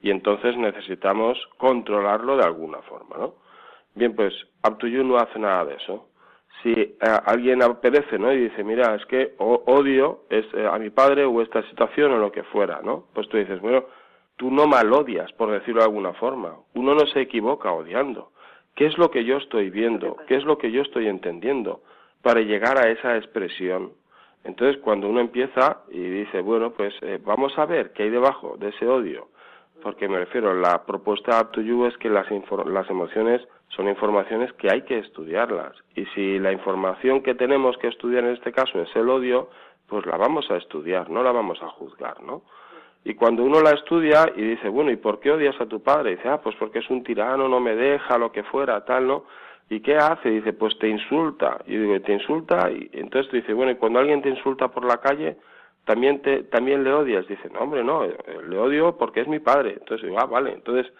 y 0.00 0.10
entonces 0.10 0.56
necesitamos 0.56 1.38
controlarlo 1.58 2.36
de 2.36 2.44
alguna 2.44 2.78
forma, 2.82 3.16
¿no? 3.18 3.34
Bien, 3.94 4.14
pues 4.14 4.34
Abtuyu 4.62 5.04
no 5.04 5.18
hace 5.18 5.38
nada 5.38 5.64
de 5.64 5.74
eso. 5.76 6.08
Si 6.62 6.72
eh, 6.72 6.96
alguien 7.26 7.62
aparece, 7.62 8.18
¿no? 8.18 8.32
Y 8.32 8.48
dice, 8.48 8.64
mira, 8.64 8.94
es 8.94 9.04
que 9.06 9.34
odio 9.38 10.24
es, 10.30 10.46
eh, 10.54 10.66
a 10.66 10.78
mi 10.78 10.90
padre 10.90 11.24
o 11.24 11.42
esta 11.42 11.62
situación 11.68 12.12
o 12.12 12.18
lo 12.18 12.32
que 12.32 12.42
fuera, 12.44 12.80
¿no? 12.82 13.06
Pues 13.12 13.28
tú 13.28 13.36
dices, 13.36 13.60
bueno, 13.60 13.84
tú 14.36 14.50
no 14.50 14.66
malodias, 14.66 15.32
por 15.32 15.50
decirlo 15.50 15.80
de 15.80 15.86
alguna 15.86 16.12
forma. 16.14 16.56
Uno 16.74 16.94
no 16.94 17.06
se 17.06 17.20
equivoca 17.20 17.72
odiando. 17.72 18.30
¿Qué 18.74 18.86
es 18.86 18.98
lo 18.98 19.10
que 19.10 19.24
yo 19.24 19.36
estoy 19.36 19.70
viendo? 19.70 20.16
¿Qué 20.26 20.36
es 20.36 20.44
lo 20.44 20.58
que 20.58 20.72
yo 20.72 20.82
estoy 20.82 21.06
entendiendo? 21.06 21.82
Para 22.22 22.40
llegar 22.40 22.78
a 22.78 22.90
esa 22.90 23.16
expresión. 23.16 23.92
Entonces, 24.42 24.80
cuando 24.82 25.08
uno 25.08 25.20
empieza 25.20 25.82
y 25.90 26.00
dice, 26.00 26.40
bueno, 26.40 26.72
pues 26.72 26.94
eh, 27.02 27.18
vamos 27.24 27.56
a 27.58 27.66
ver 27.66 27.92
qué 27.92 28.04
hay 28.04 28.10
debajo 28.10 28.56
de 28.58 28.68
ese 28.68 28.86
odio, 28.86 29.28
porque 29.82 30.08
me 30.08 30.18
refiero, 30.18 30.54
la 30.54 30.84
propuesta 30.84 31.40
Up 31.40 31.52
to 31.52 31.60
You 31.60 31.86
es 31.86 31.96
que 31.98 32.10
las, 32.10 32.26
las 32.66 32.90
emociones 32.90 33.46
son 33.68 33.88
informaciones 33.88 34.52
que 34.54 34.68
hay 34.70 34.82
que 34.82 34.98
estudiarlas. 34.98 35.72
Y 35.94 36.04
si 36.06 36.38
la 36.38 36.52
información 36.52 37.22
que 37.22 37.34
tenemos 37.34 37.76
que 37.78 37.88
estudiar 37.88 38.24
en 38.24 38.34
este 38.34 38.52
caso 38.52 38.80
es 38.80 38.94
el 38.96 39.08
odio, 39.08 39.48
pues 39.86 40.04
la 40.06 40.16
vamos 40.16 40.50
a 40.50 40.56
estudiar, 40.56 41.10
no 41.10 41.22
la 41.22 41.32
vamos 41.32 41.62
a 41.62 41.68
juzgar, 41.68 42.22
¿no? 42.22 42.42
Y 43.04 43.14
cuando 43.14 43.44
uno 43.44 43.60
la 43.60 43.72
estudia 43.72 44.32
y 44.34 44.40
dice, 44.40 44.68
bueno, 44.70 44.90
¿y 44.90 44.96
por 44.96 45.20
qué 45.20 45.30
odias 45.30 45.60
a 45.60 45.66
tu 45.66 45.82
padre? 45.82 46.16
Dice, 46.16 46.28
ah, 46.28 46.40
pues 46.42 46.56
porque 46.56 46.78
es 46.78 46.88
un 46.88 47.04
tirano, 47.04 47.48
no 47.48 47.60
me 47.60 47.76
deja, 47.76 48.16
lo 48.16 48.32
que 48.32 48.42
fuera, 48.44 48.82
tal, 48.84 49.06
¿no? 49.06 49.24
¿Y 49.68 49.80
qué 49.80 49.96
hace? 49.96 50.30
Dice, 50.30 50.54
pues 50.54 50.78
te 50.78 50.88
insulta. 50.88 51.58
Y 51.66 51.76
digo, 51.76 52.00
¿te 52.00 52.14
insulta? 52.14 52.70
Y 52.70 52.88
entonces 52.94 53.30
dice, 53.30 53.52
bueno, 53.52 53.72
y 53.72 53.76
cuando 53.76 53.98
alguien 53.98 54.22
te 54.22 54.30
insulta 54.30 54.68
por 54.68 54.86
la 54.86 54.98
calle, 54.98 55.36
también 55.84 56.22
te 56.22 56.44
también 56.44 56.82
le 56.82 56.92
odias. 56.92 57.26
Dice, 57.28 57.50
no, 57.50 57.60
hombre, 57.60 57.84
no, 57.84 58.04
eh, 58.04 58.16
le 58.48 58.58
odio 58.58 58.96
porque 58.96 59.20
es 59.20 59.28
mi 59.28 59.38
padre. 59.38 59.76
Entonces 59.78 60.06
digo, 60.06 60.18
ah, 60.18 60.26
vale. 60.26 60.52
Entonces, 60.52 60.90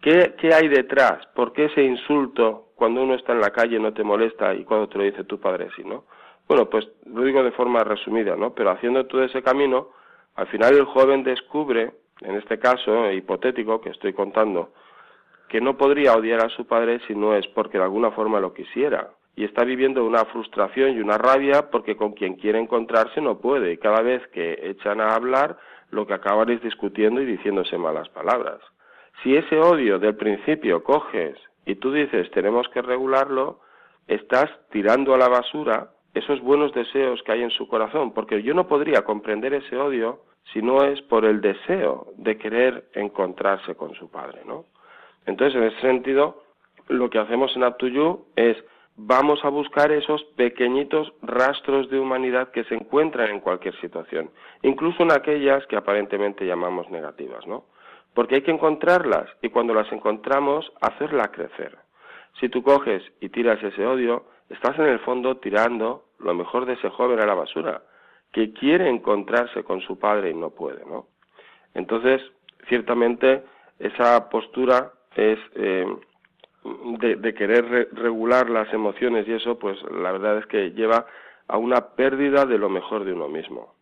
¿qué, 0.00 0.34
¿qué 0.38 0.54
hay 0.54 0.68
detrás? 0.68 1.26
¿Por 1.34 1.52
qué 1.52 1.66
ese 1.66 1.82
insulto 1.82 2.68
cuando 2.76 3.02
uno 3.02 3.14
está 3.14 3.32
en 3.32 3.40
la 3.40 3.50
calle 3.50 3.80
no 3.80 3.92
te 3.92 4.04
molesta 4.04 4.54
y 4.54 4.64
cuando 4.64 4.88
te 4.88 4.98
lo 4.98 5.04
dice 5.04 5.24
tu 5.24 5.40
padre 5.40 5.68
sí, 5.74 5.82
no? 5.84 6.04
Bueno, 6.48 6.68
pues 6.68 6.88
lo 7.06 7.22
digo 7.22 7.42
de 7.42 7.52
forma 7.52 7.82
resumida, 7.84 8.36
¿no? 8.36 8.52
Pero 8.54 8.70
haciendo 8.70 9.06
todo 9.06 9.22
ese 9.22 9.42
camino, 9.42 9.88
al 10.34 10.46
final 10.46 10.74
el 10.74 10.84
joven 10.84 11.24
descubre, 11.24 11.92
en 12.20 12.36
este 12.36 12.58
caso 12.58 13.10
hipotético 13.10 13.80
que 13.80 13.90
estoy 13.90 14.12
contando, 14.12 14.72
que 15.48 15.60
no 15.60 15.76
podría 15.76 16.14
odiar 16.14 16.44
a 16.44 16.48
su 16.48 16.66
padre 16.66 17.00
si 17.06 17.14
no 17.14 17.34
es 17.34 17.46
porque 17.48 17.78
de 17.78 17.84
alguna 17.84 18.10
forma 18.12 18.40
lo 18.40 18.54
quisiera. 18.54 19.10
Y 19.34 19.44
está 19.44 19.64
viviendo 19.64 20.04
una 20.04 20.24
frustración 20.26 20.96
y 20.96 21.00
una 21.00 21.18
rabia 21.18 21.70
porque 21.70 21.96
con 21.96 22.12
quien 22.12 22.34
quiere 22.34 22.58
encontrarse 22.58 23.20
no 23.20 23.38
puede. 23.38 23.72
Y 23.72 23.78
cada 23.78 24.02
vez 24.02 24.26
que 24.28 24.58
echan 24.62 25.00
a 25.00 25.14
hablar, 25.14 25.58
lo 25.90 26.06
que 26.06 26.14
acaban 26.14 26.50
es 26.50 26.62
discutiendo 26.62 27.20
y 27.20 27.26
diciéndose 27.26 27.76
malas 27.78 28.08
palabras. 28.08 28.60
Si 29.22 29.36
ese 29.36 29.58
odio 29.58 29.98
del 29.98 30.16
principio 30.16 30.82
coges 30.82 31.38
y 31.64 31.76
tú 31.76 31.92
dices 31.92 32.30
tenemos 32.30 32.68
que 32.70 32.82
regularlo, 32.82 33.60
estás 34.08 34.50
tirando 34.70 35.14
a 35.14 35.18
la 35.18 35.28
basura 35.28 35.91
esos 36.14 36.40
buenos 36.40 36.72
deseos 36.72 37.22
que 37.22 37.32
hay 37.32 37.42
en 37.42 37.50
su 37.50 37.68
corazón, 37.68 38.12
porque 38.12 38.42
yo 38.42 38.54
no 38.54 38.66
podría 38.66 39.02
comprender 39.02 39.54
ese 39.54 39.76
odio 39.76 40.20
si 40.52 40.60
no 40.60 40.84
es 40.84 41.00
por 41.02 41.24
el 41.24 41.40
deseo 41.40 42.08
de 42.16 42.36
querer 42.36 42.84
encontrarse 42.94 43.74
con 43.74 43.94
su 43.94 44.10
padre, 44.10 44.42
¿no? 44.46 44.64
Entonces, 45.26 45.56
en 45.56 45.68
ese 45.68 45.80
sentido, 45.80 46.42
lo 46.88 47.08
que 47.08 47.18
hacemos 47.18 47.54
en 47.56 47.64
Up 47.64 47.76
es 48.36 48.56
vamos 48.96 49.42
a 49.44 49.48
buscar 49.48 49.90
esos 49.90 50.22
pequeñitos 50.36 51.12
rastros 51.22 51.88
de 51.90 51.98
humanidad 51.98 52.50
que 52.50 52.64
se 52.64 52.74
encuentran 52.74 53.30
en 53.30 53.40
cualquier 53.40 53.78
situación, 53.80 54.30
incluso 54.62 55.02
en 55.02 55.12
aquellas 55.12 55.66
que 55.66 55.76
aparentemente 55.76 56.44
llamamos 56.46 56.90
negativas, 56.90 57.46
¿no? 57.46 57.64
Porque 58.14 58.36
hay 58.36 58.42
que 58.42 58.50
encontrarlas 58.50 59.30
y 59.40 59.48
cuando 59.48 59.72
las 59.72 59.90
encontramos, 59.90 60.70
hacerla 60.82 61.30
crecer. 61.30 61.78
Si 62.40 62.48
tú 62.48 62.62
coges 62.62 63.02
y 63.20 63.30
tiras 63.30 63.62
ese 63.62 63.86
odio, 63.86 64.24
estás 64.52 64.78
en 64.78 64.86
el 64.86 65.00
fondo 65.00 65.36
tirando 65.38 66.04
lo 66.18 66.34
mejor 66.34 66.66
de 66.66 66.74
ese 66.74 66.90
joven 66.90 67.20
a 67.20 67.26
la 67.26 67.34
basura, 67.34 67.82
que 68.32 68.52
quiere 68.52 68.88
encontrarse 68.88 69.62
con 69.64 69.80
su 69.80 69.98
padre 69.98 70.30
y 70.30 70.34
no 70.34 70.50
puede, 70.50 70.84
¿no? 70.86 71.06
Entonces, 71.74 72.22
ciertamente, 72.68 73.42
esa 73.78 74.28
postura 74.30 74.92
es 75.16 75.38
eh, 75.54 75.86
de, 76.64 77.34
querer 77.34 77.88
regular 77.92 78.48
las 78.48 78.72
emociones 78.72 79.26
y 79.26 79.32
eso, 79.32 79.58
pues 79.58 79.78
la 79.90 80.12
verdad 80.12 80.38
es 80.38 80.46
que 80.46 80.70
lleva 80.70 81.06
a 81.48 81.58
una 81.58 81.94
pérdida 81.96 82.46
de 82.46 82.58
lo 82.58 82.68
mejor 82.68 83.04
de 83.04 83.12
uno 83.12 83.28
mismo. 83.28 83.74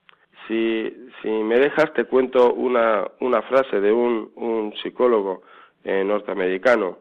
Si, 0.49 0.93
si 1.23 1.29
me 1.29 1.59
dejas, 1.59 1.93
te 1.93 2.05
cuento 2.05 2.53
una, 2.55 3.07
una 3.21 3.43
frase 3.43 3.81
de 3.81 3.93
un, 3.93 4.33
un 4.35 4.75
psicólogo 4.83 5.43
eh, 5.85 6.03
norteamericano 6.05 6.99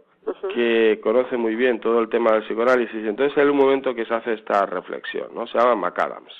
que 0.53 0.99
conoce 1.01 1.37
muy 1.37 1.55
bien 1.55 1.79
todo 1.79 1.99
el 1.99 2.09
tema 2.09 2.31
del 2.31 2.43
psicoanálisis. 2.43 3.05
Entonces 3.05 3.37
hay 3.37 3.47
un 3.47 3.57
momento 3.57 3.93
que 3.93 4.05
se 4.05 4.13
hace 4.13 4.33
esta 4.33 4.65
reflexión, 4.65 5.33
¿no? 5.33 5.47
Se 5.47 5.57
llama 5.57 5.75
McAdams. 5.75 6.33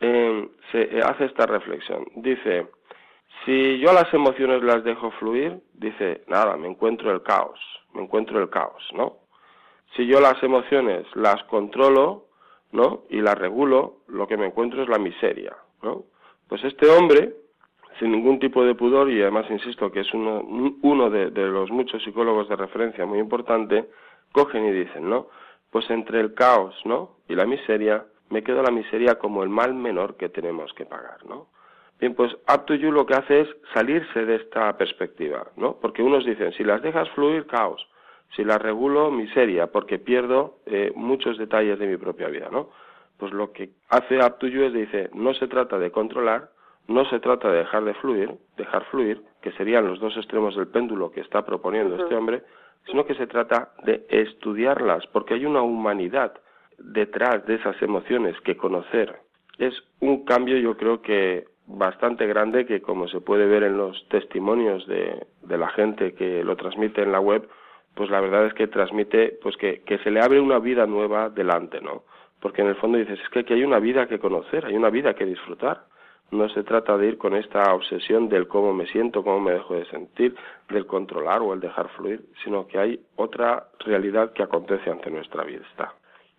Eh, 0.00 0.48
se 0.72 1.00
hace 1.02 1.26
esta 1.26 1.46
reflexión. 1.46 2.06
Dice, 2.16 2.68
si 3.44 3.78
yo 3.78 3.92
las 3.92 4.12
emociones 4.12 4.62
las 4.62 4.84
dejo 4.84 5.10
fluir, 5.12 5.60
dice, 5.74 6.22
nada, 6.26 6.56
me 6.56 6.68
encuentro 6.68 7.10
el 7.10 7.22
caos, 7.22 7.58
me 7.94 8.02
encuentro 8.02 8.40
el 8.40 8.50
caos, 8.50 8.82
¿no? 8.94 9.18
Si 9.96 10.06
yo 10.06 10.20
las 10.20 10.42
emociones 10.42 11.06
las 11.14 11.42
controlo, 11.44 12.26
¿no? 12.72 13.04
Y 13.08 13.20
las 13.20 13.36
regulo, 13.36 13.98
lo 14.08 14.26
que 14.26 14.36
me 14.36 14.46
encuentro 14.46 14.82
es 14.82 14.88
la 14.88 14.98
miseria, 14.98 15.56
¿no? 15.82 16.04
Pues 16.48 16.62
este 16.64 16.88
hombre 16.88 17.34
sin 18.00 18.10
ningún 18.12 18.40
tipo 18.40 18.64
de 18.64 18.74
pudor 18.74 19.10
y 19.10 19.20
además 19.20 19.46
insisto 19.50 19.92
que 19.92 20.00
es 20.00 20.12
uno, 20.14 20.40
uno 20.82 21.10
de, 21.10 21.30
los 21.30 21.70
muchos 21.70 22.02
psicólogos 22.02 22.48
de 22.48 22.56
referencia 22.56 23.04
muy 23.04 23.18
importante, 23.18 23.90
cogen 24.32 24.64
y 24.66 24.72
dicen, 24.72 25.08
¿no? 25.08 25.28
Pues 25.70 25.88
entre 25.90 26.18
el 26.18 26.32
caos, 26.34 26.74
¿no? 26.86 27.18
Y 27.28 27.34
la 27.34 27.44
miseria, 27.44 28.06
me 28.30 28.42
quedo 28.42 28.62
la 28.62 28.70
miseria 28.70 29.16
como 29.16 29.42
el 29.42 29.50
mal 29.50 29.74
menor 29.74 30.16
que 30.16 30.30
tenemos 30.30 30.72
que 30.72 30.86
pagar, 30.86 31.24
¿no? 31.26 31.48
Bien, 32.00 32.14
pues 32.14 32.32
Up 32.32 32.64
to 32.64 32.74
You 32.74 32.90
lo 32.90 33.04
que 33.04 33.14
hace 33.14 33.42
es 33.42 33.48
salirse 33.74 34.24
de 34.24 34.36
esta 34.36 34.74
perspectiva, 34.78 35.48
¿no? 35.56 35.76
Porque 35.78 36.02
unos 36.02 36.24
dicen, 36.24 36.52
si 36.54 36.64
las 36.64 36.80
dejas 36.80 37.08
fluir, 37.10 37.46
caos. 37.46 37.86
Si 38.34 38.44
las 38.44 38.62
regulo, 38.62 39.10
miseria, 39.10 39.66
porque 39.66 39.98
pierdo 39.98 40.60
eh, 40.64 40.92
muchos 40.94 41.36
detalles 41.36 41.78
de 41.78 41.86
mi 41.86 41.96
propia 41.98 42.28
vida, 42.28 42.48
¿no? 42.50 42.70
Pues 43.18 43.32
lo 43.32 43.52
que 43.52 43.70
hace 43.90 44.18
Up 44.18 44.38
to 44.38 44.46
You 44.46 44.62
es, 44.62 44.72
dice, 44.72 45.10
no 45.12 45.34
se 45.34 45.48
trata 45.48 45.78
de 45.78 45.90
controlar, 45.90 46.50
no 46.88 47.04
se 47.04 47.20
trata 47.20 47.50
de 47.50 47.58
dejar 47.58 47.84
de 47.84 47.94
fluir, 47.94 48.32
dejar 48.56 48.84
fluir, 48.86 49.22
que 49.42 49.52
serían 49.52 49.86
los 49.86 50.00
dos 50.00 50.16
extremos 50.16 50.56
del 50.56 50.68
péndulo 50.68 51.10
que 51.10 51.20
está 51.20 51.44
proponiendo 51.44 51.96
este 51.96 52.14
hombre, 52.14 52.42
sino 52.86 53.04
que 53.04 53.14
se 53.14 53.26
trata 53.26 53.72
de 53.84 54.06
estudiarlas, 54.08 55.06
porque 55.08 55.34
hay 55.34 55.44
una 55.44 55.62
humanidad 55.62 56.32
detrás 56.78 57.44
de 57.46 57.56
esas 57.56 57.80
emociones 57.82 58.38
que 58.40 58.56
conocer. 58.56 59.16
Es 59.58 59.74
un 60.00 60.24
cambio, 60.24 60.56
yo 60.56 60.76
creo 60.76 61.02
que 61.02 61.44
bastante 61.66 62.26
grande, 62.26 62.66
que 62.66 62.80
como 62.80 63.06
se 63.08 63.20
puede 63.20 63.46
ver 63.46 63.62
en 63.62 63.76
los 63.76 64.08
testimonios 64.08 64.86
de, 64.86 65.26
de 65.42 65.58
la 65.58 65.68
gente 65.68 66.14
que 66.14 66.42
lo 66.42 66.56
transmite 66.56 67.02
en 67.02 67.12
la 67.12 67.20
web, 67.20 67.48
pues 67.94 68.10
la 68.10 68.20
verdad 68.20 68.46
es 68.46 68.54
que 68.54 68.66
transmite 68.66 69.38
pues 69.42 69.56
que, 69.56 69.82
que 69.82 69.98
se 69.98 70.10
le 70.10 70.20
abre 70.20 70.40
una 70.40 70.58
vida 70.58 70.86
nueva 70.86 71.28
delante, 71.28 71.80
¿no? 71.80 72.04
Porque 72.40 72.62
en 72.62 72.68
el 72.68 72.76
fondo 72.76 72.98
dices, 72.98 73.20
es 73.20 73.28
que 73.28 73.40
aquí 73.40 73.52
hay 73.52 73.64
una 73.64 73.78
vida 73.78 74.06
que 74.06 74.18
conocer, 74.18 74.64
hay 74.64 74.74
una 74.74 74.90
vida 74.90 75.14
que 75.14 75.26
disfrutar 75.26 75.84
no 76.30 76.48
se 76.48 76.62
trata 76.62 76.96
de 76.96 77.08
ir 77.08 77.18
con 77.18 77.34
esta 77.34 77.74
obsesión 77.74 78.28
del 78.28 78.46
cómo 78.46 78.72
me 78.72 78.86
siento, 78.86 79.22
cómo 79.22 79.40
me 79.40 79.52
dejo 79.52 79.74
de 79.74 79.84
sentir, 79.86 80.34
del 80.68 80.86
controlar 80.86 81.42
o 81.42 81.52
el 81.52 81.60
dejar 81.60 81.88
fluir, 81.90 82.22
sino 82.44 82.66
que 82.66 82.78
hay 82.78 83.00
otra 83.16 83.68
realidad 83.80 84.32
que 84.32 84.42
acontece 84.42 84.90
ante 84.90 85.10
nuestra 85.10 85.44
vista. 85.44 85.94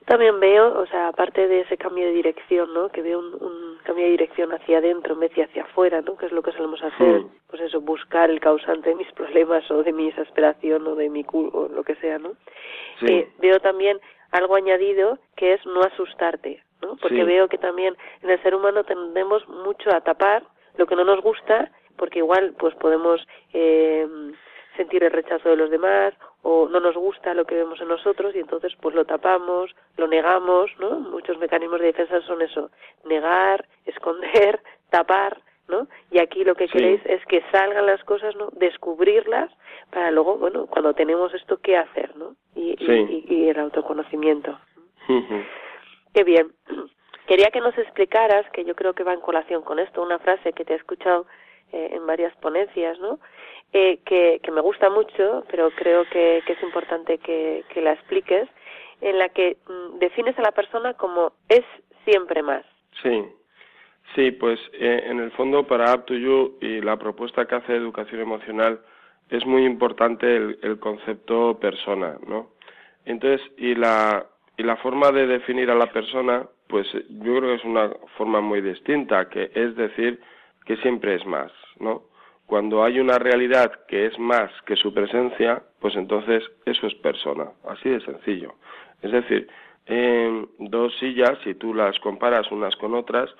También 0.06 0.40
veo, 0.40 0.80
o 0.80 0.86
sea, 0.88 1.10
aparte 1.10 1.48
de 1.48 1.62
ese 1.62 1.78
cambio 1.78 2.06
de 2.06 2.14
dirección, 2.14 2.74
¿no? 2.74 2.90
Que 2.90 3.02
veo 3.02 3.20
un, 3.20 3.78
cambio 3.84 4.06
de 4.06 4.12
dirección 4.12 4.52
hacia 4.52 4.80
adentro 4.80 5.14
en 5.14 5.20
vez 5.22 5.36
de 5.36 5.44
hacia 5.44 5.64
afuera, 5.64 6.02
¿no? 6.02 6.16
Que 6.18 6.26
es 6.26 6.32
lo 6.32 6.42
que 6.42 6.52
solemos 6.52 6.82
hacer, 6.84 7.24
pues 7.48 7.62
eso, 7.62 7.82
buscar 7.82 8.30
el 8.30 8.40
causante 8.40 8.90
de 8.90 8.96
mis 8.96 9.12
problemas 9.14 9.70
o 9.70 9.84
de 9.84 9.94
mi 9.94 10.08
exasperación 10.08 10.88
o 10.88 10.96
de 10.96 11.10
mi 11.10 11.26
o 11.32 11.68
lo 11.68 11.84
que 11.84 11.96
sea, 11.96 12.18
¿no? 12.18 12.34
Eh, 13.02 13.30
veo 13.40 13.60
también 13.60 14.00
algo 14.32 14.56
añadido 14.56 15.20
que 15.36 15.54
es 15.54 15.66
no 15.66 15.82
asustarte, 15.82 16.64
¿no? 16.82 16.96
Porque 16.98 17.24
veo 17.24 17.48
que 17.48 17.58
también 17.58 17.96
en 18.22 18.30
el 18.30 18.42
ser 18.42 18.56
humano 18.56 18.84
tendemos 18.84 19.48
mucho 19.48 19.90
a 19.94 20.02
tapar 20.02 20.44
lo 20.78 20.86
que 20.86 20.96
no 20.96 21.04
nos 21.04 21.22
gusta, 21.22 21.72
porque 21.98 22.20
igual 22.20 22.54
pues 22.58 22.74
podemos 22.76 23.26
eh, 23.54 24.08
sentir 24.76 25.04
el 25.04 25.12
rechazo 25.12 25.50
de 25.50 25.56
los 25.56 25.70
demás 25.70 26.14
o 26.44 26.68
no 26.68 26.80
nos 26.80 26.96
gusta 26.96 27.34
lo 27.34 27.46
que 27.46 27.56
vemos 27.56 27.80
en 27.82 27.88
nosotros 27.88 28.36
y 28.36 28.40
entonces 28.40 28.74
pues 28.82 28.96
lo 28.96 29.06
tapamos, 29.06 29.76
lo 29.98 30.08
negamos, 30.08 30.72
¿no? 30.80 31.00
Muchos 31.00 31.38
mecanismos 31.38 31.80
de 31.80 31.88
defensa 31.88 32.22
son 32.22 32.42
eso, 32.42 32.72
negar, 33.06 33.68
esconder, 33.86 34.60
tapar, 34.90 35.42
¿no? 35.68 35.88
Y 36.10 36.20
aquí 36.20 36.44
lo 36.44 36.56
que 36.56 36.68
queréis 36.68 37.02
es 37.06 37.24
que 37.26 37.44
salgan 37.52 37.86
las 37.86 38.04
cosas, 38.04 38.36
¿no? 38.36 38.50
Descubrirlas 38.54 39.52
para 39.92 40.12
luego, 40.12 40.38
bueno, 40.38 40.68
cuando 40.68 40.94
tenemos 40.94 41.34
esto, 41.34 41.58
¿qué 41.58 41.78
hacer, 41.78 42.16
¿no? 42.18 42.36
Y, 42.56 42.76
y, 43.30 43.50
el 43.50 43.60
autoconocimiento. 43.60 44.58
Qué 46.14 46.24
bien. 46.24 46.52
Quería 47.28 47.50
que 47.52 47.62
nos 47.62 47.78
explicaras, 47.78 48.50
que 48.52 48.66
yo 48.66 48.76
creo 48.76 48.94
que 48.94 49.04
va 49.04 49.14
en 49.14 49.22
colación 49.22 49.62
con 49.62 49.80
esto, 49.80 50.02
una 50.02 50.20
frase 50.20 50.54
que 50.54 50.66
te 50.66 50.74
he 50.74 50.76
escuchado 50.76 51.28
eh, 51.72 51.92
en 51.94 52.06
varias 52.06 52.36
ponencias, 52.38 53.00
¿no? 53.00 53.20
Eh, 53.72 54.00
que, 54.06 54.42
que, 54.44 54.52
me 54.52 54.60
gusta 54.60 54.90
mucho, 54.90 55.46
pero 55.50 55.72
creo 55.72 56.04
que, 56.10 56.40
es 56.40 56.64
importante 56.64 57.20
que, 57.20 57.64
que, 57.74 57.82
la 57.82 57.94
expliques, 57.94 58.50
en 59.00 59.18
la 59.18 59.30
que 59.30 59.56
mm, 59.66 60.00
defines 60.00 60.38
a 60.38 60.42
la 60.42 60.52
persona 60.52 60.94
como 60.96 61.32
es 61.48 61.64
siempre 62.04 62.44
más. 62.44 62.66
Sí, 63.02 63.24
sí, 64.14 64.32
pues 64.32 64.60
eh, 64.74 65.04
en 65.06 65.22
el 65.22 65.32
fondo 65.32 65.66
para 65.66 65.94
Up 65.94 66.04
to 66.06 66.16
You 66.16 66.58
y 66.60 66.82
la 66.82 66.98
propuesta 66.98 67.48
que 67.48 67.56
hace 67.56 67.74
Educación 67.74 68.20
Emocional 68.20 68.82
es 69.30 69.46
muy 69.46 69.64
importante 69.64 70.36
el, 70.36 70.60
el 70.64 70.78
concepto 70.80 71.58
persona, 71.58 72.18
¿no? 72.28 72.50
Entonces, 73.06 73.42
y 73.56 73.76
la, 73.76 74.26
y 74.62 74.64
la 74.64 74.76
forma 74.76 75.12
de 75.12 75.26
definir 75.26 75.72
a 75.72 75.76
la 75.76 75.88
persona, 75.88 76.46
pues 76.68 76.86
yo 76.94 77.36
creo 77.36 77.50
que 77.50 77.56
es 77.56 77.66
una 77.66 77.90
forma 78.16 78.42
muy 78.42 78.62
distinta, 78.62 79.28
que 79.28 79.50
es 79.56 79.76
decir 79.76 80.20
que 80.66 80.78
siempre 80.78 81.16
es 81.16 81.26
más, 81.26 81.52
¿no? 81.80 82.04
Cuando 82.46 82.84
hay 82.84 83.00
una 83.00 83.18
realidad 83.18 83.72
que 83.88 84.06
es 84.06 84.20
más 84.20 84.52
que 84.68 84.76
su 84.76 84.94
presencia, 84.94 85.64
pues 85.80 85.96
entonces 85.96 86.44
eso 86.66 86.86
es 86.86 86.94
persona, 86.96 87.46
así 87.68 87.90
de 87.90 88.02
sencillo. 88.02 88.54
Es 89.02 89.12
decir, 89.12 89.48
dos 90.60 90.96
sillas, 91.00 91.40
si 91.44 91.56
tú 91.56 91.74
las 91.74 91.98
comparas 92.00 92.52
unas 92.52 92.76
con 92.76 92.94
otras, 92.94 93.32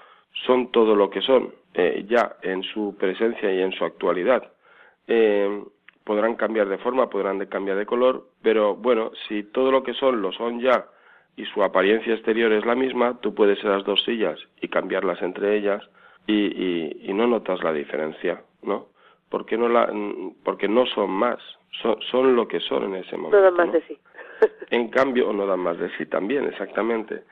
son 0.48 0.72
todo 0.72 0.96
lo 0.96 1.12
que 1.12 1.22
son, 1.22 1.54
eh, 1.76 2.04
ya 2.08 2.38
en 2.42 2.64
su 2.64 2.96
presencia 2.98 3.54
y 3.54 3.62
en 3.62 3.74
su 3.74 3.86
actualidad. 3.86 4.54
Eh, 5.08 5.66
podrán 6.04 6.34
cambiar 6.34 6.68
de 6.68 6.80
forma, 6.80 7.12
podrán 7.12 7.46
cambiar 7.46 7.78
de 7.78 7.86
color, 7.86 8.26
pero 8.42 8.76
bueno, 8.76 9.12
si 9.28 9.44
todo 9.44 9.72
lo 9.72 9.84
que 9.84 9.94
son 9.94 10.20
lo 10.24 10.32
son 10.32 10.60
ya 10.60 10.88
y 11.36 11.46
su 11.46 11.64
apariencia 11.64 12.14
exterior 12.14 12.52
es 12.52 12.66
la 12.66 12.76
misma, 12.76 13.20
tú 13.22 13.34
puedes 13.34 13.60
ser 13.60 13.72
las 13.72 13.84
dos 13.84 14.04
sillas 14.04 14.40
y 14.62 14.68
cambiarlas 14.68 15.22
entre 15.22 15.58
ellas 15.58 15.82
y, 16.28 17.10
y, 17.10 17.14
no 17.14 17.28
notas 17.28 17.64
la 17.64 17.74
diferencia, 17.74 18.42
¿no? 18.62 18.88
Porque 19.30 19.58
no, 19.58 19.70
la, 19.70 19.92
porque 20.44 20.68
no 20.68 20.86
son 20.86 21.10
más, 21.10 21.40
son, 21.82 21.98
son 22.12 22.36
lo 22.36 22.48
que 22.48 22.60
son 22.60 22.84
en 22.84 22.96
ese 22.96 23.18
momento. 23.18 23.38
No 23.38 23.44
dan 23.44 23.54
más 23.56 23.72
de 23.72 23.82
sí. 23.84 23.98
En 24.70 24.90
cambio, 24.90 25.30
o 25.30 25.34
no 25.34 25.46
dan 25.46 25.60
más 25.60 25.78
de 25.78 25.90
sí 25.98 26.06
también, 26.06 26.46
exactamente. 26.46 27.24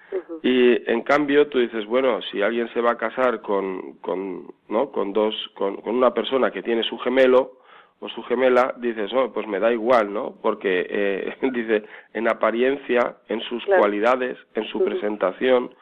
Y 0.44 0.90
en 0.92 1.02
cambio 1.02 1.48
tú 1.48 1.60
dices, 1.60 1.86
bueno, 1.86 2.22
si 2.24 2.42
alguien 2.42 2.72
se 2.74 2.82
va 2.82 2.92
a 2.92 2.98
casar 2.98 3.42
con, 3.42 3.94
con, 4.00 4.48
¿no? 4.68 4.92
con 4.92 5.14
dos, 5.14 5.36
con, 5.56 5.78
con 5.78 5.96
una 5.96 6.14
persona 6.14 6.52
que 6.52 6.62
tiene 6.62 6.84
su 6.84 6.98
gemelo, 7.00 7.59
o 8.02 8.10
su 8.10 8.24
gemela, 8.24 8.74
dices, 8.78 9.12
oh, 9.14 9.32
pues 9.34 9.46
me 9.48 9.60
da 9.60 9.72
igual, 9.72 10.14
¿no? 10.14 10.36
Porque, 10.42 10.88
eh, 10.90 11.36
dice, 11.54 11.84
en 12.14 12.30
apariencia, 12.30 13.18
en 13.28 13.42
sus 13.42 13.64
cualidades, 13.66 14.38
en 14.56 14.66
su 14.66 14.84
presentación, 14.84 15.74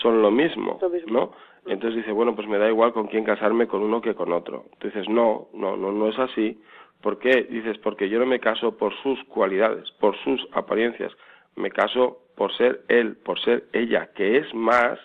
son 0.00 0.22
lo 0.22 0.30
mismo, 0.30 0.78
¿no? 1.06 1.32
Entonces 1.66 1.96
dice, 1.96 2.12
bueno, 2.12 2.34
pues 2.34 2.46
me 2.46 2.58
da 2.58 2.68
igual 2.68 2.92
con 2.92 3.08
quién 3.08 3.24
casarme 3.24 3.66
con 3.66 3.82
uno 3.82 4.00
que 4.00 4.14
con 4.14 4.32
otro. 4.32 4.66
Dices, 4.80 5.08
no, 5.08 5.48
no, 5.52 5.76
no, 5.76 5.90
no 5.92 6.08
es 6.08 6.18
así. 6.18 6.60
¿Por 7.02 7.18
qué? 7.18 7.42
Dices, 7.50 7.76
porque 7.78 8.08
yo 8.08 8.18
no 8.18 8.26
me 8.26 8.40
caso 8.40 8.76
por 8.76 8.94
sus 9.02 9.22
cualidades, 9.24 9.90
por 9.92 10.16
sus 10.18 10.46
apariencias. 10.52 11.12
Me 11.56 11.70
caso 11.70 12.18
por 12.36 12.56
ser 12.56 12.82
él, 12.88 13.16
por 13.16 13.40
ser 13.40 13.64
ella, 13.72 14.10
que 14.14 14.38
es 14.38 14.54
más 14.54 14.98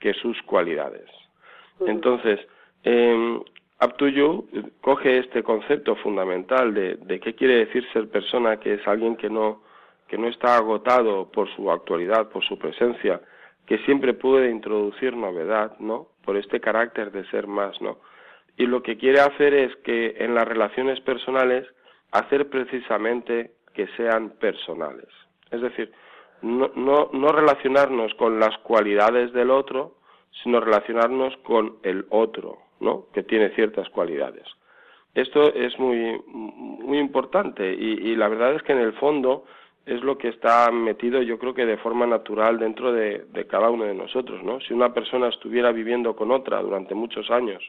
que 0.00 0.14
sus 0.14 0.40
cualidades. 0.42 1.08
Entonces, 1.86 2.40
eh, 2.82 3.40
Up 3.84 3.96
to 3.98 4.08
You 4.08 4.48
coge 4.80 5.18
este 5.18 5.42
concepto 5.42 5.94
fundamental 5.96 6.72
de, 6.72 7.20
qué 7.20 7.34
quiere 7.34 7.66
decir 7.66 7.86
ser 7.92 8.08
persona, 8.08 8.58
que 8.58 8.74
es 8.74 8.88
alguien 8.88 9.14
que 9.16 9.28
no, 9.28 9.62
que 10.08 10.16
no 10.16 10.28
está 10.28 10.56
agotado 10.56 11.30
por 11.30 11.54
su 11.54 11.70
actualidad, 11.70 12.30
por 12.30 12.42
su 12.44 12.58
presencia, 12.58 13.20
que 13.66 13.78
siempre 13.78 14.14
puede 14.14 14.50
introducir 14.50 15.14
novedad, 15.14 15.78
¿no? 15.80 16.08
Por 16.24 16.38
este 16.38 16.60
carácter 16.60 17.12
de 17.12 17.26
ser 17.26 17.46
más, 17.46 17.78
¿no? 17.82 17.98
Y 18.56 18.66
lo 18.66 18.82
que 18.82 18.96
quiere 18.96 19.20
hacer 19.20 19.52
es 19.52 19.76
que 19.84 20.14
en 20.18 20.34
las 20.34 20.48
relaciones 20.48 21.00
personales 21.00 21.66
hacer 22.10 22.48
precisamente 22.48 23.52
que 23.74 23.86
sean 23.98 24.30
personales. 24.30 25.08
Es 25.50 25.60
decir, 25.60 25.92
no, 26.40 26.70
no 26.74 27.28
relacionarnos 27.32 28.14
con 28.14 28.40
las 28.40 28.56
cualidades 28.58 29.32
del 29.34 29.50
otro, 29.50 29.96
sino 30.42 30.60
relacionarnos 30.60 31.36
con 31.38 31.76
el 31.82 32.06
otro, 32.10 32.63
¿no? 32.80 33.06
que 33.12 33.22
tiene 33.22 33.50
ciertas 33.50 33.88
cualidades. 33.90 34.44
Esto 35.14 35.54
es 35.54 35.78
muy, 35.78 36.20
muy 36.26 36.98
importante 36.98 37.72
y, 37.72 38.16
la 38.16 38.28
verdad 38.28 38.54
es 38.56 38.62
que 38.62 38.72
en 38.72 38.80
el 38.80 38.94
fondo 38.94 39.44
es 39.86 40.02
lo 40.02 40.18
que 40.18 40.28
está 40.28 40.70
metido 40.72 41.22
yo 41.22 41.38
creo 41.38 41.54
que 41.54 41.66
de 41.66 41.76
forma 41.76 42.06
natural 42.06 42.58
dentro 42.58 42.92
de, 42.92 43.26
cada 43.48 43.70
uno 43.70 43.84
de 43.84 43.94
nosotros. 43.94 44.42
¿no? 44.42 44.60
Si 44.60 44.74
una 44.74 44.92
persona 44.92 45.28
estuviera 45.28 45.70
viviendo 45.70 46.16
con 46.16 46.32
otra 46.32 46.60
durante 46.62 46.94
muchos 46.94 47.30
años 47.30 47.62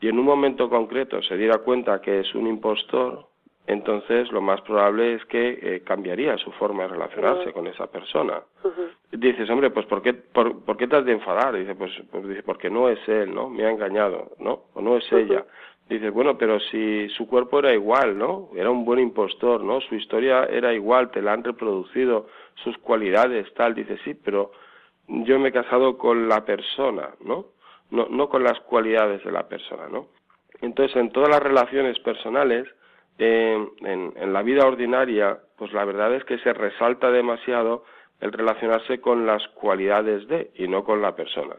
y 0.00 0.08
en 0.08 0.18
un 0.18 0.24
momento 0.24 0.70
concreto 0.70 1.22
se 1.22 1.36
diera 1.36 1.58
cuenta 1.58 2.00
que 2.00 2.20
es 2.20 2.34
un 2.34 2.46
impostor, 2.46 3.26
entonces 3.66 4.30
lo 4.32 4.40
más 4.40 4.60
probable 4.62 5.14
es 5.14 5.24
que 5.26 5.58
eh, 5.62 5.82
cambiaría 5.84 6.36
su 6.38 6.50
forma 6.52 6.82
de 6.82 6.88
relacionarse 6.90 7.52
con 7.52 7.66
esa 7.68 7.86
persona. 7.86 8.42
Dices, 9.12 9.48
hombre, 9.50 9.70
pues 9.70 9.86
¿por 9.86 10.02
qué, 10.02 10.14
por, 10.14 10.64
¿por 10.64 10.76
qué 10.76 10.88
te 10.88 10.96
has 10.96 11.04
de 11.04 11.12
enfadar? 11.12 11.54
Dice, 11.54 11.74
pues, 11.74 11.92
pues, 12.10 12.26
dice, 12.28 12.42
porque 12.42 12.70
no 12.70 12.88
es 12.88 12.98
él, 13.08 13.32
¿no? 13.32 13.48
Me 13.48 13.64
ha 13.64 13.70
engañado, 13.70 14.32
¿no? 14.38 14.64
O 14.74 14.80
no 14.80 14.96
es 14.96 15.12
ella. 15.12 15.44
Dice, 15.88 16.10
bueno, 16.10 16.36
pero 16.38 16.58
si 16.58 17.08
su 17.10 17.28
cuerpo 17.28 17.60
era 17.60 17.72
igual, 17.72 18.18
¿no? 18.18 18.48
Era 18.56 18.70
un 18.70 18.84
buen 18.84 18.98
impostor, 18.98 19.62
¿no? 19.62 19.80
Su 19.80 19.94
historia 19.94 20.44
era 20.46 20.72
igual, 20.72 21.10
te 21.10 21.22
la 21.22 21.32
han 21.32 21.44
reproducido, 21.44 22.28
sus 22.64 22.76
cualidades, 22.78 23.52
tal. 23.54 23.74
Dice, 23.74 23.98
sí, 24.04 24.14
pero 24.14 24.52
yo 25.06 25.38
me 25.38 25.50
he 25.50 25.52
casado 25.52 25.98
con 25.98 26.28
la 26.28 26.44
persona, 26.44 27.10
¿no? 27.20 27.46
No, 27.90 28.06
no 28.08 28.28
con 28.28 28.42
las 28.42 28.58
cualidades 28.60 29.22
de 29.22 29.30
la 29.30 29.46
persona, 29.46 29.88
¿no? 29.88 30.06
Entonces, 30.62 30.96
en 30.96 31.10
todas 31.10 31.28
las 31.28 31.42
relaciones 31.42 31.98
personales, 32.00 32.66
en, 33.18 34.12
en 34.16 34.32
la 34.32 34.42
vida 34.42 34.66
ordinaria, 34.66 35.38
pues 35.56 35.72
la 35.72 35.84
verdad 35.84 36.14
es 36.14 36.24
que 36.24 36.38
se 36.38 36.52
resalta 36.52 37.10
demasiado 37.10 37.84
el 38.20 38.32
relacionarse 38.32 39.00
con 39.00 39.26
las 39.26 39.46
cualidades 39.48 40.26
de 40.28 40.50
y 40.54 40.68
no 40.68 40.84
con 40.84 41.02
la 41.02 41.14
persona. 41.14 41.56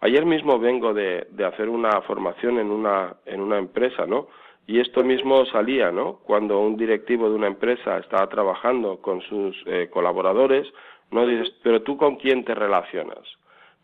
Ayer 0.00 0.26
mismo 0.26 0.58
vengo 0.58 0.92
de, 0.92 1.26
hacer 1.46 1.68
una 1.68 2.00
formación 2.02 2.58
en 2.58 2.70
una, 2.70 3.16
en 3.24 3.40
una 3.40 3.58
empresa, 3.58 4.06
¿no? 4.06 4.28
Y 4.66 4.80
esto 4.80 5.04
mismo 5.04 5.44
salía, 5.46 5.90
¿no? 5.90 6.18
Cuando 6.24 6.58
un 6.60 6.76
directivo 6.76 7.28
de 7.28 7.36
una 7.36 7.46
empresa 7.46 7.98
estaba 7.98 8.28
trabajando 8.28 9.00
con 9.00 9.20
sus 9.22 9.56
eh, 9.66 9.88
colaboradores, 9.90 10.66
¿no? 11.10 11.26
Dices, 11.26 11.54
pero 11.62 11.82
tú 11.82 11.96
con 11.96 12.16
quién 12.16 12.44
te 12.44 12.54
relacionas? 12.54 13.24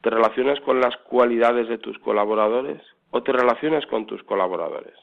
¿Te 0.00 0.10
relacionas 0.10 0.60
con 0.60 0.80
las 0.80 0.96
cualidades 0.96 1.68
de 1.68 1.78
tus 1.78 1.98
colaboradores 1.98 2.82
o 3.10 3.22
te 3.22 3.32
relacionas 3.32 3.86
con 3.86 4.06
tus 4.06 4.22
colaboradores? 4.24 4.94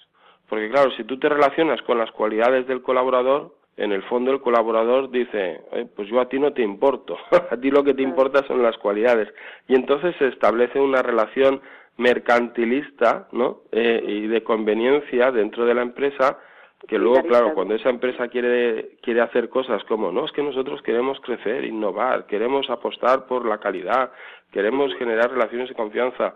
Porque 0.49 0.69
claro, 0.69 0.91
si 0.91 1.03
tú 1.03 1.19
te 1.19 1.29
relacionas 1.29 1.81
con 1.83 1.97
las 1.97 2.11
cualidades 2.11 2.67
del 2.67 2.81
colaborador, 2.81 3.55
en 3.77 3.93
el 3.93 4.03
fondo 4.03 4.31
el 4.31 4.41
colaborador 4.41 5.09
dice, 5.09 5.61
pues 5.95 6.09
yo 6.09 6.19
a 6.19 6.27
ti 6.27 6.37
no 6.37 6.51
te 6.51 6.61
importo, 6.61 7.17
a 7.51 7.55
ti 7.55 7.71
lo 7.71 7.83
que 7.83 7.93
te 7.93 8.01
importa 8.01 8.45
son 8.45 8.61
las 8.61 8.77
cualidades. 8.77 9.29
Y 9.67 9.75
entonces 9.75 10.15
se 10.17 10.27
establece 10.27 10.79
una 10.79 11.01
relación 11.01 11.61
mercantilista 11.97 13.27
¿no? 13.31 13.61
Eh, 13.71 14.03
y 14.05 14.27
de 14.27 14.43
conveniencia 14.43 15.31
dentro 15.31 15.65
de 15.65 15.73
la 15.73 15.81
empresa 15.81 16.39
que 16.87 16.97
luego, 16.97 17.21
claro, 17.27 17.53
cuando 17.53 17.75
esa 17.75 17.89
empresa 17.89 18.29
quiere, 18.29 18.97
quiere 19.01 19.21
hacer 19.21 19.49
cosas 19.49 19.83
como, 19.83 20.11
no, 20.11 20.25
es 20.25 20.31
que 20.31 20.41
nosotros 20.41 20.81
queremos 20.81 21.19
crecer, 21.19 21.65
innovar, 21.65 22.25
queremos 22.25 22.69
apostar 22.69 23.25
por 23.27 23.45
la 23.45 23.57
calidad, 23.57 24.11
queremos 24.51 24.95
generar 24.95 25.29
relaciones 25.29 25.69
de 25.69 25.75
confianza, 25.75 26.35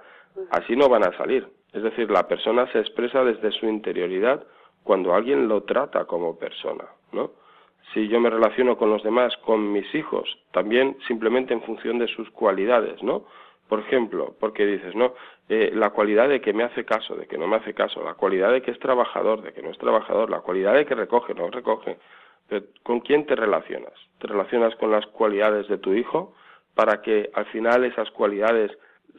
así 0.52 0.76
no 0.76 0.90
van 0.90 1.06
a 1.06 1.18
salir. 1.18 1.48
Es 1.74 1.82
decir, 1.82 2.10
la 2.12 2.28
persona 2.28 2.72
se 2.72 2.80
expresa 2.80 3.24
desde 3.24 3.52
su 3.52 3.66
interioridad 3.66 4.46
cuando 4.84 5.14
alguien 5.14 5.48
lo 5.48 5.64
trata 5.64 6.06
como 6.06 6.38
persona, 6.38 6.86
¿no? 7.12 7.32
Si 7.94 8.08
yo 8.08 8.20
me 8.20 8.30
relaciono 8.30 8.78
con 8.78 8.90
los 8.90 9.04
demás, 9.04 9.36
con 9.38 9.72
mis 9.72 9.94
hijos, 9.94 10.38
también 10.52 10.98
simplemente 11.08 11.54
en 11.54 11.62
función 11.62 12.00
de 12.00 12.08
sus 12.08 12.30
cualidades, 12.32 13.02
¿no? 13.04 13.26
Por 13.68 13.80
ejemplo, 13.80 14.36
porque 14.40 14.66
dices, 14.66 14.96
no, 14.96 15.14
eh, 15.50 15.72
la 15.74 15.90
cualidad 15.90 16.30
de 16.30 16.42
que 16.42 16.54
me 16.54 16.64
hace 16.64 16.86
caso, 16.86 17.16
de 17.16 17.28
que 17.28 17.38
no 17.38 17.48
me 17.48 17.56
hace 17.56 17.74
caso, 17.74 18.04
la 18.04 18.14
cualidad 18.14 18.52
de 18.52 18.62
que 18.62 18.72
es 18.72 18.80
trabajador, 18.80 19.42
de 19.42 19.54
que 19.54 19.62
no 19.62 19.72
es 19.72 19.78
trabajador, 19.78 20.30
la 20.30 20.42
cualidad 20.42 20.76
de 20.76 20.86
que 20.86 20.96
recoge, 20.96 21.34
no 21.34 21.50
recoge. 21.50 21.98
Pero, 22.48 22.66
¿Con 22.84 23.00
quién 23.00 23.26
te 23.26 23.36
relacionas? 23.36 23.94
¿Te 24.20 24.28
relacionas 24.28 24.76
con 24.76 24.92
las 24.92 25.06
cualidades 25.08 25.68
de 25.68 25.78
tu 25.78 25.94
hijo 25.94 26.36
para 26.76 27.02
que 27.02 27.30
al 27.34 27.46
final 27.46 27.84
esas 27.84 28.10
cualidades 28.12 28.72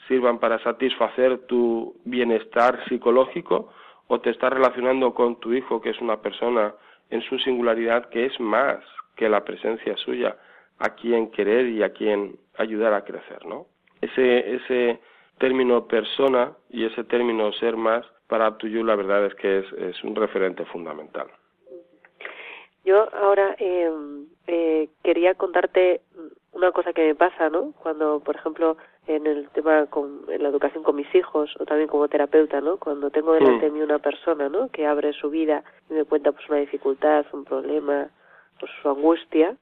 sirvan 0.08 0.38
para 0.38 0.58
satisfacer 0.60 1.46
tu 1.46 1.96
bienestar 2.04 2.84
psicológico 2.88 3.72
o 4.06 4.20
te 4.20 4.30
estás 4.30 4.52
relacionando 4.52 5.14
con 5.14 5.40
tu 5.40 5.52
hijo 5.52 5.80
que 5.80 5.90
es 5.90 6.00
una 6.00 6.20
persona 6.20 6.74
en 7.10 7.22
su 7.22 7.38
singularidad 7.38 8.08
que 8.10 8.26
es 8.26 8.38
más 8.40 8.80
que 9.16 9.28
la 9.28 9.44
presencia 9.44 9.96
suya 9.96 10.36
a 10.78 10.90
quien 10.90 11.30
querer 11.30 11.66
y 11.68 11.82
a 11.82 11.92
quien 11.92 12.36
ayudar 12.58 12.94
a 12.94 13.04
crecer, 13.04 13.46
¿no? 13.46 13.66
Ese, 14.00 14.56
ese 14.56 15.00
término 15.38 15.86
persona 15.86 16.52
y 16.68 16.84
ese 16.84 17.04
término 17.04 17.52
ser 17.52 17.76
más 17.76 18.04
para 18.26 18.46
Abtuyu 18.46 18.84
la 18.84 18.96
verdad 18.96 19.26
es 19.26 19.34
que 19.36 19.58
es, 19.60 19.72
es 19.72 20.04
un 20.04 20.14
referente 20.16 20.64
fundamental. 20.66 21.28
Yo 22.84 23.08
ahora 23.14 23.56
eh, 23.58 23.90
eh, 24.46 24.88
quería 25.02 25.34
contarte 25.34 26.02
una 26.52 26.70
cosa 26.72 26.92
que 26.92 27.06
me 27.06 27.14
pasa, 27.14 27.48
¿no? 27.48 27.72
Cuando, 27.82 28.20
por 28.20 28.36
ejemplo, 28.36 28.76
en 29.06 29.26
el 29.26 29.48
tema 29.50 29.86
con 29.86 30.24
en 30.28 30.42
la 30.42 30.48
educación 30.48 30.84
con 30.84 30.96
mis 30.96 31.12
hijos 31.14 31.54
o 31.58 31.64
también 31.64 31.88
como 31.88 32.08
terapeuta, 32.08 32.60
¿no? 32.60 32.76
Cuando 32.78 33.10
tengo 33.10 33.32
delante 33.32 33.66
de 33.66 33.70
mí 33.70 33.80
una 33.82 33.98
persona, 33.98 34.48
¿no? 34.48 34.68
Que 34.70 34.86
abre 34.86 35.12
su 35.12 35.30
vida 35.30 35.64
y 35.90 35.94
me 35.94 36.04
cuenta 36.04 36.32
pues 36.32 36.48
una 36.48 36.58
dificultad, 36.58 37.26
un 37.32 37.44
problema, 37.44 38.08
pues 38.58 38.70
su 38.82 38.88
angustia, 38.88 39.56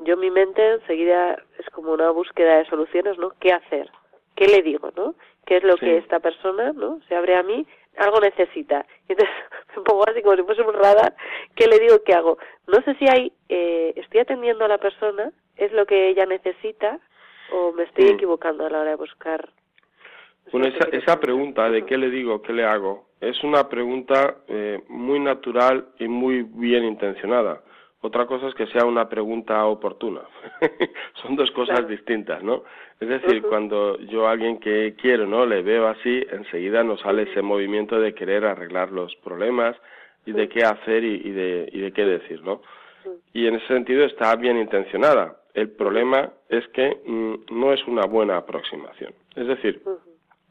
yo 0.00 0.16
mi 0.16 0.30
mente 0.30 0.74
enseguida 0.74 1.42
es 1.58 1.68
como 1.70 1.92
una 1.92 2.10
búsqueda 2.10 2.58
de 2.58 2.66
soluciones, 2.66 3.18
¿no? 3.18 3.32
¿Qué 3.40 3.52
hacer? 3.52 3.90
¿Qué 4.34 4.46
le 4.46 4.62
digo, 4.62 4.90
no? 4.96 5.14
¿Qué 5.46 5.56
es 5.58 5.64
lo 5.64 5.76
que 5.76 5.96
esta 5.96 6.20
persona, 6.20 6.72
¿no? 6.72 7.00
Se 7.08 7.14
abre 7.14 7.36
a 7.36 7.42
mí, 7.42 7.66
algo 7.96 8.20
necesita. 8.20 8.84
Y 9.08 9.12
entonces 9.12 9.34
me 9.76 9.82
pongo 9.82 10.08
así 10.08 10.22
como 10.22 10.36
si 10.36 10.42
fuese 10.42 10.62
un 10.62 10.74
radar, 10.74 11.14
¿qué 11.54 11.66
le 11.66 11.78
digo? 11.78 12.02
¿Qué 12.04 12.14
hago? 12.14 12.38
No 12.66 12.80
sé 12.82 12.94
si 12.96 13.06
hay, 13.08 13.32
eh, 13.48 13.92
estoy 13.96 14.20
atendiendo 14.20 14.64
a 14.64 14.68
la 14.68 14.78
persona, 14.78 15.30
es 15.56 15.72
lo 15.72 15.86
que 15.86 16.08
ella 16.08 16.26
necesita, 16.26 16.98
o 17.52 17.72
me 17.72 17.84
estoy 17.84 18.06
mm. 18.06 18.14
equivocando 18.14 18.66
a 18.66 18.70
la 18.70 18.80
hora 18.80 18.90
de 18.90 18.96
buscar. 18.96 19.48
Bueno, 20.52 20.68
esa, 20.68 20.88
esa 20.92 21.18
pregunta 21.18 21.68
de 21.70 21.84
qué 21.84 21.96
le 21.96 22.10
digo, 22.10 22.42
qué 22.42 22.52
le 22.52 22.64
hago, 22.64 23.06
es 23.20 23.42
una 23.42 23.68
pregunta 23.68 24.36
eh, 24.46 24.82
muy 24.88 25.18
natural 25.18 25.86
y 25.98 26.06
muy 26.06 26.42
bien 26.42 26.84
intencionada. 26.84 27.62
Otra 28.06 28.24
cosa 28.24 28.46
es 28.46 28.54
que 28.54 28.68
sea 28.68 28.84
una 28.84 29.08
pregunta 29.08 29.66
oportuna. 29.66 30.20
Son 31.22 31.34
dos 31.34 31.50
cosas 31.50 31.88
distintas, 31.88 32.40
¿no? 32.40 32.62
Es 33.00 33.08
decir, 33.08 33.42
cuando 33.42 33.98
yo 33.98 34.28
a 34.28 34.30
alguien 34.30 34.60
que 34.60 34.94
quiero, 34.96 35.26
¿no? 35.26 35.44
Le 35.44 35.60
veo 35.62 35.88
así, 35.88 36.24
enseguida 36.30 36.84
nos 36.84 37.00
sale 37.00 37.22
ese 37.22 37.42
movimiento 37.42 37.98
de 37.98 38.14
querer 38.14 38.44
arreglar 38.44 38.92
los 38.92 39.16
problemas 39.16 39.76
y 40.24 40.30
de 40.30 40.48
qué 40.48 40.62
hacer 40.62 41.02
y, 41.02 41.32
de, 41.32 41.68
y 41.72 41.80
de 41.80 41.92
qué 41.92 42.04
decir, 42.04 42.42
¿no? 42.42 42.62
Y 43.32 43.48
en 43.48 43.56
ese 43.56 43.66
sentido 43.66 44.04
está 44.04 44.36
bien 44.36 44.56
intencionada. 44.56 45.38
El 45.52 45.70
problema 45.70 46.30
es 46.48 46.64
que 46.68 47.00
mm, 47.04 47.58
no 47.58 47.72
es 47.72 47.84
una 47.88 48.06
buena 48.06 48.36
aproximación. 48.36 49.12
Es 49.34 49.48
decir, 49.48 49.82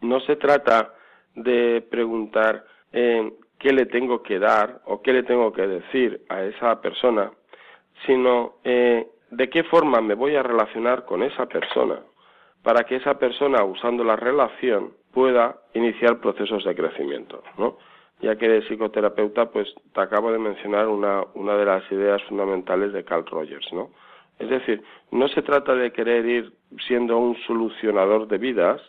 no 0.01 0.19
se 0.19 0.35
trata 0.35 0.93
de 1.35 1.81
preguntar 1.89 2.65
eh, 2.91 3.31
qué 3.59 3.71
le 3.71 3.85
tengo 3.85 4.21
que 4.21 4.39
dar 4.39 4.81
o 4.85 5.01
qué 5.01 5.13
le 5.13 5.23
tengo 5.23 5.51
que 5.53 5.65
decir 5.65 6.21
a 6.29 6.43
esa 6.43 6.81
persona, 6.81 7.31
sino 8.05 8.55
eh, 8.63 9.07
de 9.31 9.49
qué 9.49 9.63
forma 9.63 10.01
me 10.01 10.15
voy 10.15 10.35
a 10.35 10.43
relacionar 10.43 11.05
con 11.05 11.23
esa 11.23 11.45
persona 11.47 11.99
para 12.63 12.83
que 12.83 12.95
esa 12.95 13.19
persona, 13.19 13.63
usando 13.63 14.03
la 14.03 14.15
relación, 14.15 14.93
pueda 15.13 15.55
iniciar 15.75 16.19
procesos 16.19 16.63
de 16.65 16.75
crecimiento, 16.75 17.43
¿no? 17.59 17.77
Ya 18.21 18.35
que 18.37 18.49
de 18.49 18.61
psicoterapeuta, 18.63 19.51
pues 19.51 19.73
te 19.93 20.01
acabo 20.01 20.31
de 20.31 20.39
mencionar 20.39 20.87
una, 20.87 21.23
una 21.35 21.55
de 21.57 21.65
las 21.65 21.91
ideas 21.91 22.23
fundamentales 22.23 22.91
de 22.91 23.03
Carl 23.03 23.25
Rogers, 23.25 23.71
¿no? 23.71 23.91
Es 24.39 24.49
decir, 24.49 24.81
no 25.11 25.27
se 25.27 25.43
trata 25.43 25.75
de 25.75 25.91
querer 25.91 26.25
ir 26.25 26.53
siendo 26.87 27.17
un 27.17 27.37
solucionador 27.45 28.27
de 28.27 28.39
vidas, 28.39 28.81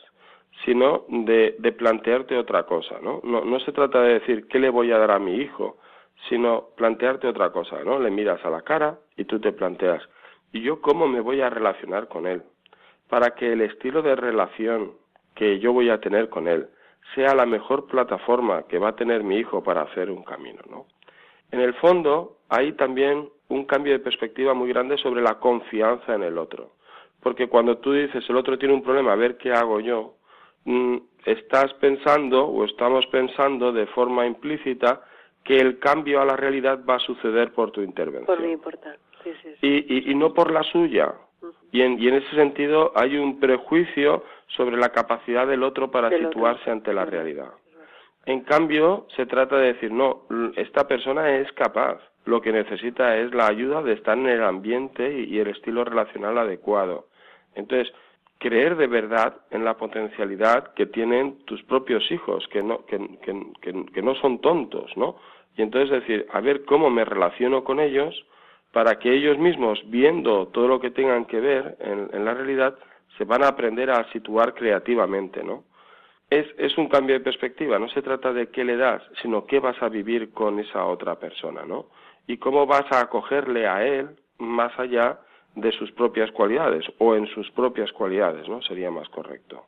sino 0.65 1.05
de, 1.09 1.57
de 1.59 1.73
plantearte 1.73 2.37
otra 2.39 2.65
cosa, 2.65 2.97
¿no? 3.03 3.21
¿no? 3.25 3.45
No 3.45 3.61
se 3.61 3.73
trata 3.73 4.01
de 4.01 4.15
decir 4.15 4.49
qué 4.49 4.59
le 4.59 4.71
voy 4.71 4.91
a 4.91 4.99
dar 4.99 5.11
a 5.11 5.19
mi 5.19 5.37
hijo, 5.37 5.77
sino 6.29 6.69
plantearte 6.77 7.29
otra 7.29 7.51
cosa, 7.51 7.83
¿no? 7.85 7.99
Le 7.99 8.11
miras 8.11 8.45
a 8.45 8.51
la 8.51 8.63
cara 8.63 8.99
y 9.17 9.25
tú 9.25 9.41
te 9.41 9.53
planteas, 9.53 10.03
¿y 10.53 10.61
yo 10.63 10.81
cómo 10.81 11.07
me 11.07 11.21
voy 11.21 11.41
a 11.41 11.51
relacionar 11.51 12.09
con 12.09 12.27
él? 12.27 12.43
Para 13.09 13.35
que 13.35 13.53
el 13.53 13.61
estilo 13.61 14.03
de 14.03 14.17
relación 14.17 14.93
que 15.35 15.59
yo 15.59 15.73
voy 15.73 15.91
a 15.91 16.01
tener 16.01 16.29
con 16.29 16.49
él 16.49 16.69
sea 17.15 17.35
la 17.35 17.47
mejor 17.47 17.87
plataforma 17.87 18.65
que 18.65 18.79
va 18.79 18.89
a 18.89 18.97
tener 18.97 19.23
mi 19.23 19.37
hijo 19.37 19.63
para 19.63 19.83
hacer 19.83 20.11
un 20.11 20.25
camino, 20.25 20.63
¿no? 20.69 20.87
En 21.53 21.61
el 21.61 21.75
fondo, 21.75 22.39
hay 22.49 22.73
también 22.73 23.29
un 23.49 23.65
cambio 23.65 23.93
de 23.93 24.01
perspectiva 24.01 24.55
muy 24.55 24.69
grande 24.69 24.99
sobre 24.99 25.23
la 25.23 25.39
confianza 25.39 26.15
en 26.15 26.25
el 26.25 26.39
otro. 26.39 26.73
Porque 27.23 27.49
cuando 27.49 27.79
tú 27.79 27.93
dices 27.93 28.29
el 28.29 28.37
otro 28.37 28.59
tiene 28.59 28.75
un 28.75 28.83
problema, 28.83 29.13
a 29.13 29.17
ver 29.17 29.37
qué 29.37 29.53
hago 29.53 29.81
yo, 29.81 30.15
mm, 30.65 30.97
estás 31.25 31.73
pensando 31.75 32.47
o 32.47 32.65
estamos 32.65 33.07
pensando 33.07 33.73
de 33.73 33.87
forma 33.87 34.27
implícita 34.27 35.03
que 35.47 35.59
el 35.59 35.79
cambio 35.79 36.21
a 36.21 36.25
la 36.25 36.37
realidad 36.37 36.81
va 36.89 36.97
a 36.97 36.99
suceder 36.99 37.53
por 37.53 37.71
tu 37.71 37.81
intervención. 37.81 38.27
Por 38.27 38.41
mi. 38.41 38.57
Sí, 39.23 39.33
sí, 39.43 39.55
Y, 39.63 40.11
y, 40.11 40.15
no 40.15 40.35
por 40.35 40.51
la 40.51 40.63
suya. 40.65 41.15
y, 41.73 41.83
en, 41.83 42.01
y 42.03 42.09
en 42.09 42.15
ese 42.15 42.35
sentido 42.35 42.93
hay 42.97 43.17
un 43.17 43.39
prejuicio 43.39 44.25
sobre 44.49 44.77
la 44.77 44.91
capacidad 44.91 45.47
del 45.47 45.63
otro 45.63 45.91
para 45.91 46.11
situarse 46.11 46.71
ante 46.71 46.93
la 46.93 47.05
realidad. 47.05 47.53
En 48.25 48.41
cambio, 48.41 49.07
se 49.15 49.25
trata 49.25 49.57
de 49.57 49.75
decir, 49.75 49.93
no, 49.93 50.23
esta 50.57 50.89
persona 50.89 51.37
es 51.37 51.51
capaz, 51.53 52.01
lo 52.25 52.41
que 52.41 52.51
necesita 52.51 53.17
es 53.19 53.33
la 53.33 53.47
ayuda 53.47 53.83
de 53.83 53.93
estar 53.93 54.19
en 54.19 54.27
el 54.27 54.43
ambiente 54.43 55.21
y, 55.21 55.39
el 55.39 55.49
estilo 55.49 55.85
relacional 55.85 56.37
adecuado. 56.39 57.07
Entonces, 57.55 57.95
creer 58.39 58.77
de 58.77 58.89
verdad 58.89 59.37
en 59.51 59.65
la 59.65 59.77
potencialidad 59.77 60.75
que 60.75 60.87
tienen 60.87 61.39
tus 61.45 61.63
propios 61.63 62.11
hijos, 62.11 62.47
que 62.49 62.65
no, 62.65 62.85
que, 62.87 62.99
que, 63.23 63.85
que 63.95 64.03
no 64.03 64.17
son 64.17 64.41
tontos, 64.41 64.91
¿no? 64.97 65.17
Y 65.57 65.63
entonces 65.63 65.91
decir, 65.91 66.27
a 66.33 66.41
ver 66.41 66.65
cómo 66.65 66.91
me 66.91 67.05
relaciono 67.05 67.65
con 67.65 67.81
ellos 67.81 68.27
para 68.73 68.99
que 68.99 69.13
ellos 69.13 69.39
mismos, 69.39 69.81
viendo 69.87 70.49
todo 70.49 70.69
lo 70.69 70.81
que 70.81 70.91
tengan 70.91 71.25
que 71.25 71.41
ver 71.41 71.77
en, 71.81 72.25
la 72.25 72.35
realidad, 72.35 72.77
se 73.17 73.25
van 73.25 73.43
a 73.43 73.49
aprender 73.49 73.91
a 73.91 74.11
situar 74.13 74.55
creativamente, 74.55 75.43
¿no? 75.43 75.65
Es, 76.29 76.47
es 76.59 76.77
un 76.77 76.89
cambio 76.89 77.15
de 77.15 77.25
perspectiva, 77.25 77.79
no 77.79 77.89
se 77.89 78.03
trata 78.03 78.33
de 78.33 78.49
qué 78.51 78.65
le 78.65 78.77
das, 78.77 79.03
sino 79.23 79.47
qué 79.47 79.61
vas 79.61 79.81
a 79.83 79.89
vivir 79.89 80.33
con 80.33 80.59
esa 80.59 80.85
otra 80.85 81.19
persona, 81.19 81.65
¿no? 81.65 81.87
Y 82.27 82.37
cómo 82.37 82.67
vas 82.67 82.85
a 82.91 83.01
acogerle 83.01 83.67
a 83.67 83.87
él 83.87 84.17
más 84.39 84.79
allá 84.79 85.21
de 85.55 85.73
sus 85.73 85.91
propias 85.93 86.31
cualidades 86.33 86.85
o 86.99 87.15
en 87.15 87.27
sus 87.29 87.51
propias 87.53 87.91
cualidades, 87.93 88.47
¿no? 88.49 88.61
Sería 88.61 88.91
más 88.91 89.09
correcto 89.09 89.65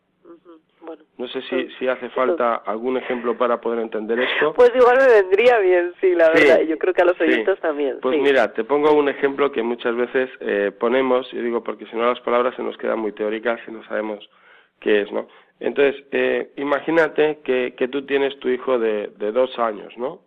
no 1.19 1.27
sé 1.29 1.43
si, 1.43 1.69
si 1.79 1.89
hace 1.89 2.09
falta 2.11 2.55
algún 2.65 2.97
ejemplo 2.97 3.37
para 3.37 3.61
poder 3.61 3.81
entender 3.81 4.21
esto. 4.21 4.53
Pues 4.55 4.71
igual 4.75 4.99
me 4.99 5.23
vendría 5.23 5.59
bien, 5.59 5.93
sí, 6.01 6.15
la 6.15 6.31
verdad. 6.31 6.61
Yo 6.61 6.79
creo 6.79 6.95
que 6.95 7.03
a 7.03 7.07
los 7.07 7.21
oyentes 7.21 7.59
también. 7.61 7.99
Pues 8.01 8.21
mira, 8.21 8.53
te 8.53 8.63
pongo 8.63 8.93
un 8.93 9.09
ejemplo 9.09 9.51
que 9.51 9.63
muchas 9.63 9.97
veces 9.97 10.31
eh, 10.41 10.71
ponemos, 10.79 11.29
y 11.33 11.39
digo 11.39 11.65
porque 11.65 11.87
si 11.87 11.97
no 11.97 12.07
las 12.07 12.21
palabras 12.21 12.55
se 12.55 12.63
nos 12.63 12.79
quedan 12.79 13.01
muy 13.01 13.13
teóricas 13.13 13.61
y 13.67 13.73
no 13.73 13.85
sabemos 13.85 14.31
qué 14.79 15.03
es, 15.03 15.13
¿no? 15.13 15.27
Entonces, 15.59 16.05
eh, 16.13 16.53
imagínate 16.57 17.41
que, 17.45 17.75
que 17.77 17.89
tú 17.89 18.07
tienes 18.07 18.39
tu 18.39 18.49
hijo 18.49 18.79
de, 18.79 19.09
de 19.17 19.33
dos 19.33 19.59
años, 19.59 19.93
¿no? 19.97 20.21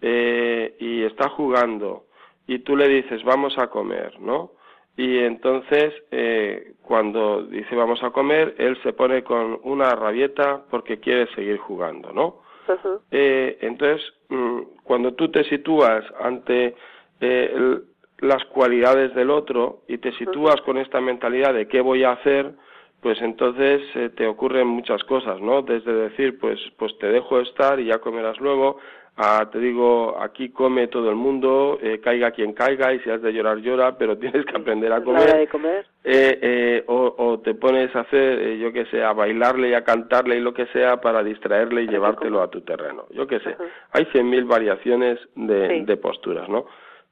Eh, 0.00 0.74
y 0.80 1.04
está 1.04 1.28
jugando 1.28 2.06
y 2.48 2.58
tú 2.58 2.76
le 2.76 2.88
dices, 2.88 3.22
vamos 3.22 3.56
a 3.58 3.68
comer, 3.68 4.18
¿no? 4.18 4.50
Y 4.96 5.18
entonces 5.18 5.94
eh, 6.10 6.74
cuando 6.82 7.44
dice 7.44 7.74
vamos 7.74 8.02
a 8.02 8.10
comer, 8.10 8.54
él 8.58 8.78
se 8.82 8.92
pone 8.92 9.22
con 9.22 9.58
una 9.62 9.94
rabieta 9.94 10.62
porque 10.70 11.00
quiere 11.00 11.26
seguir 11.34 11.58
jugando, 11.58 12.12
¿no? 12.12 12.42
Eh, 13.10 13.58
entonces, 13.60 14.00
mm, 14.28 14.60
cuando 14.84 15.14
tú 15.14 15.30
te 15.30 15.44
sitúas 15.44 16.04
ante 16.20 16.74
eh, 17.20 17.80
las 18.18 18.44
cualidades 18.46 19.14
del 19.14 19.30
otro 19.30 19.80
y 19.88 19.98
te 19.98 20.12
sitúas 20.12 20.60
con 20.62 20.78
esta 20.78 21.00
mentalidad 21.00 21.54
de 21.54 21.66
qué 21.66 21.80
voy 21.80 22.04
a 22.04 22.12
hacer, 22.12 22.52
pues 23.00 23.20
entonces 23.20 23.82
te 24.14 24.26
ocurren 24.28 24.68
muchas 24.68 25.02
cosas, 25.04 25.40
¿no? 25.40 25.62
Desde 25.62 25.92
decir, 25.92 26.38
pues, 26.38 26.60
pues 26.78 26.96
te 26.98 27.08
dejo 27.08 27.40
estar 27.40 27.80
y 27.80 27.86
ya 27.86 27.98
comerás 27.98 28.38
luego, 28.40 28.78
a, 29.16 29.50
te 29.50 29.58
digo, 29.58 30.16
aquí 30.20 30.48
come 30.48 30.86
todo 30.86 31.10
el 31.10 31.16
mundo, 31.16 31.78
eh, 31.82 32.00
caiga 32.00 32.30
quien 32.30 32.54
caiga 32.54 32.94
y 32.94 33.00
si 33.00 33.10
has 33.10 33.20
de 33.20 33.32
llorar 33.32 33.58
llora, 33.58 33.98
pero 33.98 34.16
tienes 34.18 34.46
que 34.46 34.56
aprender 34.56 34.92
a 34.92 35.02
comer. 35.02 35.36
de 35.36 35.48
comer. 35.48 35.86
Eh, 36.04 36.38
eh, 36.40 36.84
o, 36.86 37.14
o, 37.18 37.40
te 37.40 37.54
pones 37.54 37.94
a 37.94 38.00
hacer, 38.00 38.38
eh, 38.40 38.58
yo 38.58 38.72
qué 38.72 38.86
sé, 38.86 39.02
a 39.02 39.12
bailarle 39.12 39.68
y 39.70 39.74
a 39.74 39.84
cantarle 39.84 40.36
y 40.36 40.40
lo 40.40 40.54
que 40.54 40.66
sea 40.66 41.00
para 41.00 41.22
distraerle 41.22 41.82
y 41.82 41.88
llevártelo 41.88 42.40
a 42.40 42.50
tu 42.50 42.62
terreno. 42.62 43.06
Yo 43.10 43.26
qué 43.26 43.38
sé. 43.40 43.56
Hay 43.92 44.06
cien 44.06 44.30
mil 44.30 44.44
variaciones 44.44 45.18
de, 45.34 45.84
de 45.84 45.96
posturas, 45.98 46.48
¿no? 46.48 46.66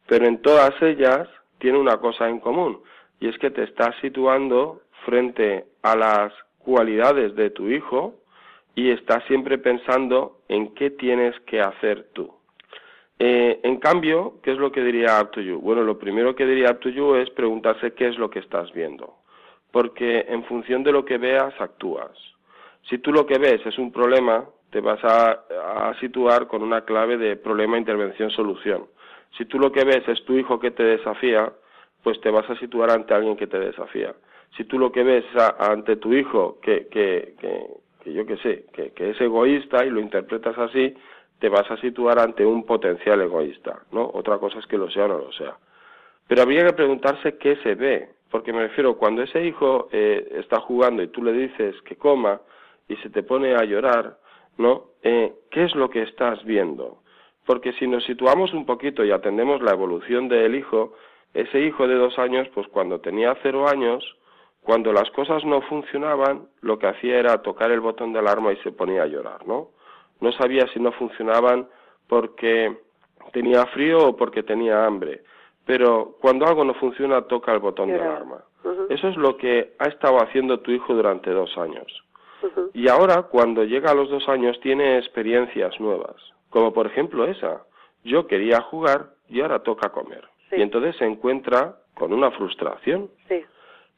Pero 0.07 0.27
en 0.27 0.41
todas 0.41 0.73
ellas 0.83 1.29
tiene 1.59 1.79
una 1.79 1.99
cosa 1.99 2.29
en 2.29 2.41
común 2.41 2.81
y 3.21 3.29
es 3.29 3.39
que 3.39 3.51
te 3.51 3.63
estás 3.63 3.95
situando 4.01 4.81
frente 5.05 5.67
a 5.83 5.95
las 5.95 6.33
cualidades 6.59 7.37
de 7.37 7.51
tu 7.51 7.69
hijo 7.69 8.15
y 8.81 8.91
estás 8.91 9.23
siempre 9.25 9.59
pensando 9.59 10.39
en 10.49 10.73
qué 10.75 10.91
tienes 10.91 11.39
que 11.41 11.61
hacer 11.61 12.09
tú. 12.15 12.33
Eh, 13.19 13.61
en 13.63 13.77
cambio, 13.77 14.37
¿qué 14.43 14.53
es 14.53 14.59
lo 14.59 14.73
que 14.73 14.83
diría 14.83 15.21
Up 15.21 15.33
to 15.33 15.43
You? 15.43 15.61
Bueno, 15.61 15.83
lo 15.83 15.99
primero 15.99 16.35
que 16.35 16.47
diría 16.47 16.71
Up 16.71 16.81
to 16.81 16.89
You 16.89 17.17
es 17.17 17.29
preguntarse 17.29 17.93
qué 17.93 18.09
es 18.09 18.17
lo 18.17 18.31
que 18.31 18.39
estás 18.39 18.73
viendo, 18.73 19.17
porque 19.71 20.25
en 20.27 20.45
función 20.45 20.83
de 20.83 20.93
lo 20.93 21.05
que 21.05 21.19
veas, 21.19 21.53
actúas. 21.61 22.13
Si 22.89 22.97
tú 22.97 23.13
lo 23.13 23.27
que 23.27 23.39
ves 23.39 23.61
es 23.67 23.77
un 23.77 23.93
problema, 23.93 24.47
te 24.71 24.81
vas 24.81 25.01
a, 25.05 25.93
situar 26.01 26.47
con 26.47 26.63
una 26.63 26.87
clave 26.87 27.19
de 27.19 27.37
problema, 27.37 27.77
intervención, 27.77 28.31
solución. 28.31 28.87
Si 29.37 29.45
tú 29.45 29.59
lo 29.59 29.71
que 29.71 29.85
ves 29.85 30.09
es 30.09 30.25
tu 30.25 30.39
hijo 30.39 30.59
que 30.59 30.71
te 30.71 30.85
desafía, 30.85 31.53
pues 32.03 32.19
te 32.23 32.31
vas 32.31 32.49
a 32.49 32.57
situar 32.57 32.91
ante 32.91 33.13
alguien 33.13 33.37
que 33.37 33.47
te 33.47 33.61
desafía. 33.61 34.15
Si 34.57 34.65
tú 34.65 34.79
lo 34.79 34.91
que 34.91 35.03
ves 35.03 35.25
ante 35.59 35.97
tu 35.97 36.15
hijo 36.15 36.59
que, 36.63 36.87
que, 36.89 37.35
que, 37.39 37.67
yo 38.07 38.27
qué 38.27 38.37
sé, 38.39 38.65
que, 38.73 38.93
que 38.93 39.11
es 39.11 39.21
egoísta 39.21 39.85
y 39.85 39.91
lo 39.91 40.01
interpretas 40.01 40.57
así, 40.59 40.95
te 41.39 41.49
vas 41.49 41.69
a 41.71 41.77
situar 41.79 42.19
ante 42.19 42.45
un 42.45 42.65
potencial 42.65 43.21
egoísta, 43.21 43.83
¿no? 43.93 44.11
Otra 44.13 44.39
cosa 44.39 44.59
es 44.59 44.67
que 44.67 44.79
lo 44.79 44.91
sea 44.91 45.07
o 45.07 45.09
no 45.09 45.19
lo 45.19 45.33
sea. 45.33 45.57
Pero 46.29 46.43
habría 46.43 46.65
que 46.67 46.75
preguntarse 46.75 47.39
qué 47.39 47.57
se 47.57 47.75
ve, 47.75 48.11
porque 48.31 48.53
me 48.53 48.61
refiero, 48.61 48.97
cuando 48.97 49.23
ese 49.23 49.45
hijo 49.45 49.89
eh, 49.91 50.37
está 50.37 50.61
jugando 50.61 51.03
y 51.03 51.09
tú 51.09 51.23
le 51.23 51.33
dices 51.33 51.75
que 51.83 51.97
coma 51.97 52.41
y 52.89 52.97
se 52.97 53.11
te 53.11 53.23
pone 53.23 53.55
a 53.55 53.65
llorar, 53.65 54.19
¿no? 54.57 54.91
Eh, 55.03 55.33
¿Qué 55.51 55.65
es 55.65 55.75
lo 55.75 55.91
que 55.91 56.03
estás 56.03 56.45
viendo? 56.45 56.99
Porque 57.47 57.73
si 57.73 57.87
nos 57.89 58.05
situamos 58.05 58.53
un 58.53 58.67
poquito 58.67 59.05
y 59.05 59.11
atendemos 59.11 59.63
la 59.63 59.73
evolución 59.73 60.29
del 60.29 60.55
hijo, 60.55 60.93
ese 61.35 61.61
hijo 61.61 61.89
de 61.89 61.95
dos 61.95 62.19
años, 62.19 62.49
pues 62.55 62.69
cuando 62.69 63.01
tenía 63.01 63.37
cero 63.43 63.67
años, 63.69 64.05
cuando 64.63 64.93
las 64.93 65.11
cosas 65.11 65.45
no 65.45 65.63
funcionaban, 65.63 66.49
lo 66.61 66.79
que 66.79 66.87
hacía 66.87 67.19
era 67.19 67.43
tocar 67.43 67.71
el 67.71 67.81
botón 67.81 68.13
de 68.13 68.19
alarma 68.19 68.53
y 68.53 68.57
se 68.59 68.73
ponía 68.73 69.03
a 69.03 69.07
llorar, 69.07 69.47
¿no? 69.47 69.69
No 70.21 70.33
sabía 70.33 70.67
si 70.69 70.81
no 70.81 70.93
funcionaban 70.93 71.69
porque 72.07 72.77
tenía 73.33 73.65
frío 73.67 74.09
o 74.09 74.17
porque 74.17 74.43
tenía 74.43 74.85
hambre. 74.85 75.23
Pero 75.65 76.17
cuando 76.21 76.47
algo 76.47 76.65
no 76.65 76.75
funciona, 76.75 77.23
toca 77.23 77.53
el 77.53 77.61
botón 77.61 77.89
de 77.89 78.01
alarma. 78.01 78.45
Eso 78.91 79.09
es 79.09 79.17
lo 79.17 79.37
que 79.37 79.75
ha 79.79 79.87
estado 79.87 80.19
haciendo 80.23 80.61
tu 80.61 80.71
hijo 80.73 80.95
durante 80.95 81.31
dos 81.31 81.57
años. 81.57 81.87
Y 82.75 82.89
ahora, 82.89 83.23
cuando 83.23 83.65
llega 83.65 83.91
a 83.91 83.95
los 83.95 84.11
dos 84.11 84.29
años, 84.29 84.59
tiene 84.61 84.99
experiencias 84.99 85.79
nuevas. 85.81 86.17
Como 86.49 86.73
por 86.73 86.87
ejemplo 86.87 87.25
esa. 87.25 87.63
Yo 88.05 88.27
quería 88.27 88.61
jugar 88.63 89.11
y 89.29 89.41
ahora 89.41 89.63
toca 89.63 89.91
comer. 89.91 90.27
Y 90.53 90.63
entonces 90.63 90.97
se 90.97 91.05
encuentra 91.05 91.77
con 91.95 92.13
una 92.13 92.31
frustración. 92.33 93.11
Sí. 93.29 93.45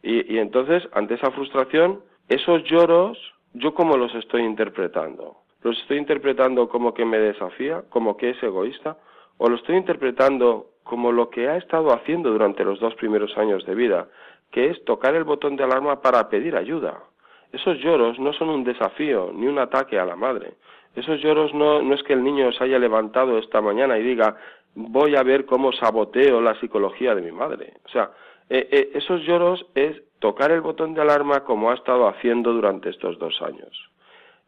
Y, 0.03 0.35
y 0.35 0.38
entonces, 0.38 0.83
ante 0.93 1.15
esa 1.15 1.31
frustración, 1.31 2.01
esos 2.29 2.65
lloros, 2.65 3.19
¿yo 3.55 3.75
cómo 3.75 3.97
los 3.97 4.15
estoy 4.15 4.43
interpretando? 4.43 5.37
¿Los 5.62 5.79
estoy 5.81 5.99
interpretando 5.99 6.69
como 6.69 6.93
que 6.93 7.05
me 7.05 7.19
desafía, 7.19 7.85
como 7.88 8.17
que 8.17 8.31
es 8.31 8.43
egoísta? 8.43 8.97
¿O 9.38 9.49
lo 9.49 9.57
estoy 9.57 9.77
interpretando 9.77 10.67
como 10.83 11.12
lo 11.12 11.31
que 11.31 11.49
ha 11.49 11.57
estado 11.57 11.93
haciendo 11.95 12.31
durante 12.31 12.65
los 12.65 12.81
dos 12.81 12.95
primeros 12.97 13.37
años 13.38 13.65
de 13.65 13.75
vida, 13.75 14.09
que 14.51 14.71
es 14.71 14.85
tocar 14.85 15.15
el 15.15 15.25
botón 15.25 15.57
de 15.57 15.65
alarma 15.65 16.01
para 16.01 16.29
pedir 16.29 16.57
ayuda? 16.57 17.05
Esos 17.53 17.79
lloros 17.79 18.19
no 18.19 18.33
son 18.33 18.49
un 18.49 18.65
desafío 18.65 19.31
ni 19.35 19.47
un 19.47 19.59
ataque 19.59 19.99
a 19.99 20.05
la 20.05 20.17
madre. 20.17 20.55
Esos 20.97 21.21
lloros 21.21 21.55
no, 21.55 21.81
no 21.83 21.95
es 21.95 22.03
que 22.03 22.12
el 22.15 22.25
niño 22.25 22.51
se 22.53 22.65
haya 22.65 22.79
levantado 22.79 23.38
esta 23.38 23.61
mañana 23.61 23.99
y 23.99 24.03
diga 24.03 24.37
voy 24.75 25.17
a 25.17 25.23
ver 25.23 25.45
cómo 25.45 25.73
saboteo 25.73 26.41
la 26.41 26.59
psicología 26.59 27.15
de 27.15 27.23
mi 27.23 27.33
madre. 27.33 27.75
O 27.85 27.88
sea, 27.88 28.11
eh, 28.55 28.69
eh, 28.71 28.91
esos 28.97 29.23
lloros 29.23 29.65
es 29.75 29.97
tocar 30.19 30.51
el 30.51 30.61
botón 30.61 30.93
de 30.93 31.01
alarma 31.01 31.43
como 31.43 31.71
ha 31.71 31.75
estado 31.75 32.07
haciendo 32.07 32.53
durante 32.53 32.91
estos 32.91 33.19
dos 33.19 33.41
años. 33.41 33.91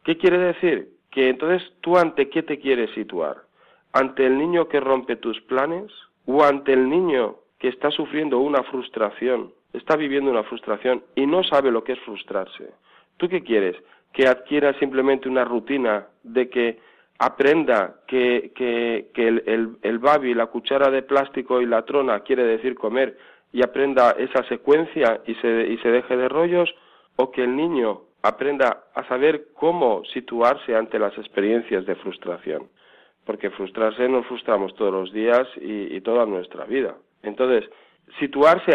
¿Qué 0.04 0.18
quiere 0.18 0.36
decir? 0.36 0.90
Que 1.10 1.30
entonces 1.30 1.72
tú 1.80 1.96
ante 1.96 2.28
qué 2.28 2.42
te 2.42 2.58
quieres 2.58 2.90
situar? 2.90 3.38
¿Ante 3.94 4.26
el 4.26 4.36
niño 4.36 4.68
que 4.68 4.78
rompe 4.78 5.16
tus 5.16 5.40
planes? 5.40 5.90
¿O 6.26 6.44
ante 6.44 6.74
el 6.74 6.90
niño 6.90 7.36
que 7.58 7.68
está 7.68 7.90
sufriendo 7.90 8.40
una 8.40 8.62
frustración, 8.64 9.54
está 9.72 9.96
viviendo 9.96 10.30
una 10.30 10.42
frustración 10.42 11.02
y 11.14 11.24
no 11.24 11.42
sabe 11.42 11.70
lo 11.70 11.82
que 11.82 11.92
es 11.92 12.00
frustrarse? 12.00 12.72
¿Tú 13.16 13.30
qué 13.30 13.42
quieres? 13.42 13.74
¿Que 14.12 14.28
adquiera 14.28 14.78
simplemente 14.78 15.30
una 15.30 15.46
rutina 15.46 16.08
de 16.22 16.50
que 16.50 16.78
aprenda 17.18 18.00
que, 18.06 18.52
que, 18.54 19.08
el, 19.14 19.78
el 19.80 19.98
babi, 19.98 20.34
la 20.34 20.48
cuchara 20.48 20.90
de 20.90 21.02
plástico 21.02 21.62
y 21.62 21.66
la 21.66 21.86
trona 21.86 22.20
quiere 22.20 22.44
decir 22.44 22.74
comer 22.74 23.16
y 23.54 23.62
aprenda 23.62 24.16
esa 24.18 24.42
secuencia 24.48 25.20
y 25.26 25.34
se, 25.36 25.48
y 25.68 25.78
se 25.78 25.88
deje 25.88 26.16
de 26.16 26.28
rollos, 26.28 26.74
o 27.14 27.30
que 27.30 27.44
el 27.44 27.54
niño 27.54 28.00
aprenda 28.20 28.86
a 28.92 29.06
saber 29.06 29.52
cómo 29.54 30.02
situarse 30.12 30.74
ante 30.74 30.98
las 30.98 31.16
experiencias 31.16 31.86
de 31.86 31.94
frustración. 31.94 32.68
Porque 33.24 33.50
frustrarse 33.50 34.08
nos 34.08 34.26
frustramos 34.26 34.74
todos 34.74 34.92
los 34.92 35.12
días 35.12 35.46
y, 35.60 35.94
y 35.94 36.00
toda 36.00 36.26
nuestra 36.26 36.64
vida. 36.64 36.96
Entonces, 37.22 37.70
situarse 38.18 38.72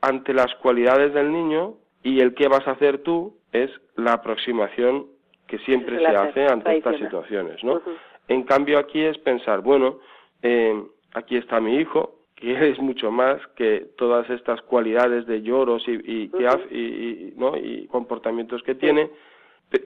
ante 0.00 0.32
las 0.32 0.54
cualidades 0.62 1.12
del 1.12 1.30
niño 1.30 1.74
y 2.02 2.20
el 2.20 2.32
qué 2.34 2.48
vas 2.48 2.66
a 2.66 2.72
hacer 2.72 3.02
tú 3.02 3.36
es 3.52 3.70
la 3.96 4.14
aproximación 4.14 5.08
que 5.46 5.58
siempre 5.58 5.98
se 5.98 6.06
hace 6.06 6.46
ante 6.46 6.78
estas 6.78 6.96
situaciones, 6.96 7.62
¿no? 7.62 7.82
En 8.28 8.44
cambio 8.44 8.78
aquí 8.78 9.02
es 9.02 9.18
pensar, 9.18 9.60
bueno, 9.60 9.98
eh, 10.42 10.82
aquí 11.12 11.36
está 11.36 11.60
mi 11.60 11.76
hijo, 11.76 12.15
que 12.36 12.70
es 12.70 12.78
mucho 12.78 13.10
más 13.10 13.40
que 13.56 13.86
todas 13.96 14.28
estas 14.30 14.60
cualidades 14.62 15.26
de 15.26 15.42
lloros 15.42 15.82
y, 15.88 15.92
y, 15.92 16.30
y, 16.70 17.34
¿no? 17.36 17.56
y 17.56 17.86
comportamientos 17.88 18.62
que 18.62 18.74
tiene, 18.74 19.10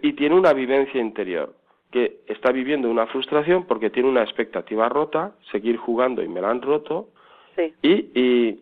y 0.03 0.13
tiene 0.13 0.35
una 0.35 0.53
vivencia 0.53 1.01
interior, 1.01 1.55
que 1.91 2.19
está 2.27 2.53
viviendo 2.53 2.91
una 2.91 3.07
frustración 3.07 3.67
porque 3.67 3.91
tiene 3.91 4.09
una 4.09 4.23
expectativa 4.23 4.89
rota, 4.89 5.33
seguir 5.51 5.77
jugando 5.77 6.23
y 6.23 6.29
me 6.29 6.41
la 6.41 6.51
han 6.51 6.61
roto, 6.61 7.09
y, 7.83 7.93
y, 7.93 8.61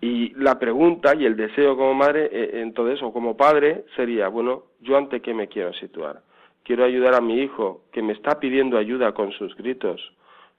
y 0.00 0.30
la 0.34 0.58
pregunta 0.58 1.14
y 1.14 1.24
el 1.24 1.36
deseo 1.36 1.76
como 1.76 1.94
madre, 1.94 2.28
eh, 2.32 2.50
entonces, 2.54 3.02
o 3.02 3.12
como 3.12 3.36
padre, 3.36 3.84
sería, 3.94 4.28
bueno, 4.28 4.64
¿yo 4.80 4.96
ante 4.96 5.20
qué 5.20 5.34
me 5.34 5.48
quiero 5.48 5.72
situar? 5.74 6.22
quiero 6.68 6.84
ayudar 6.84 7.14
a 7.14 7.22
mi 7.22 7.40
hijo 7.40 7.80
que 7.92 8.02
me 8.02 8.12
está 8.12 8.38
pidiendo 8.38 8.76
ayuda 8.76 9.12
con 9.12 9.32
sus 9.32 9.56
gritos, 9.56 10.12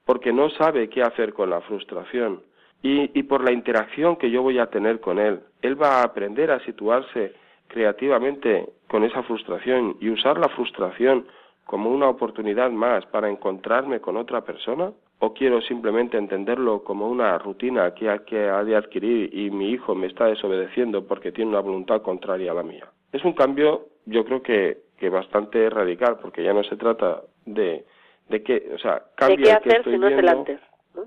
porque 0.06 0.34
no 0.34 0.50
sabe 0.50 0.90
qué 0.90 1.04
hacer 1.04 1.34
con 1.34 1.52
la 1.52 1.62
frustración. 1.62 2.42
Y, 2.82 3.18
y, 3.18 3.24
por 3.24 3.44
la 3.44 3.52
interacción 3.52 4.16
que 4.16 4.32
yo 4.32 4.42
voy 4.42 4.58
a 4.58 4.68
tener 4.68 5.00
con 5.00 5.20
él, 5.20 5.42
él 5.62 5.82
va 5.82 6.00
a 6.00 6.04
aprender 6.04 6.50
a 6.50 6.64
situarse 6.64 7.34
creativamente 7.68 8.70
con 8.88 9.04
esa 9.04 9.22
frustración 9.24 9.98
y 10.00 10.10
usar 10.10 10.38
la 10.38 10.48
frustración 10.50 11.26
como 11.66 11.92
una 11.92 12.10
oportunidad 12.10 12.72
más 12.72 13.06
para 13.08 13.30
encontrarme 13.30 14.00
con 14.00 14.18
otra 14.18 14.42
persona? 14.42 14.92
¿O 15.20 15.34
quiero 15.34 15.62
simplemente 15.62 16.18
entenderlo 16.18 16.84
como 16.84 17.10
una 17.10 17.38
rutina 17.38 17.94
que 17.94 18.10
ha, 18.10 18.20
que 18.20 18.48
ha 18.48 18.64
de 18.64 18.76
adquirir 18.76 19.30
y 19.38 19.52
mi 19.52 19.72
hijo 19.72 19.94
me 19.94 20.08
está 20.08 20.26
desobedeciendo 20.26 21.06
porque 21.06 21.34
tiene 21.34 21.52
una 21.52 21.60
voluntad 21.60 22.02
contraria 22.02 22.52
a 22.52 22.56
la 22.56 22.64
mía? 22.64 22.88
Es 23.12 23.24
un 23.26 23.34
cambio, 23.34 23.88
yo 24.06 24.24
creo 24.24 24.42
que 24.42 24.90
que 25.00 25.10
bastante 25.10 25.70
radical, 25.70 26.18
porque 26.22 26.44
ya 26.44 26.54
no 26.54 26.64
se 26.64 26.76
trata 26.76 27.22
de, 27.46 27.86
de 28.28 28.44
qué, 28.44 28.70
o 28.76 28.78
sea, 28.78 29.04
cambia 29.16 29.56
de 29.56 29.62
qué 29.62 29.70
hacer, 29.70 29.84
sino 29.86 30.08
es 30.08 30.18
el 30.20 30.28
antes. 30.28 30.60
¿no? 30.94 31.04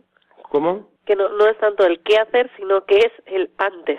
¿Cómo? 0.49 0.89
Que 1.07 1.17
no, 1.17 1.29
no 1.31 1.47
es 1.47 1.57
tanto 1.59 1.85
el 1.87 2.01
qué 2.03 2.19
hacer, 2.19 2.51
sino 2.57 2.85
que 2.85 2.99
es 2.99 3.13
el 3.27 3.51
antes. 3.59 3.99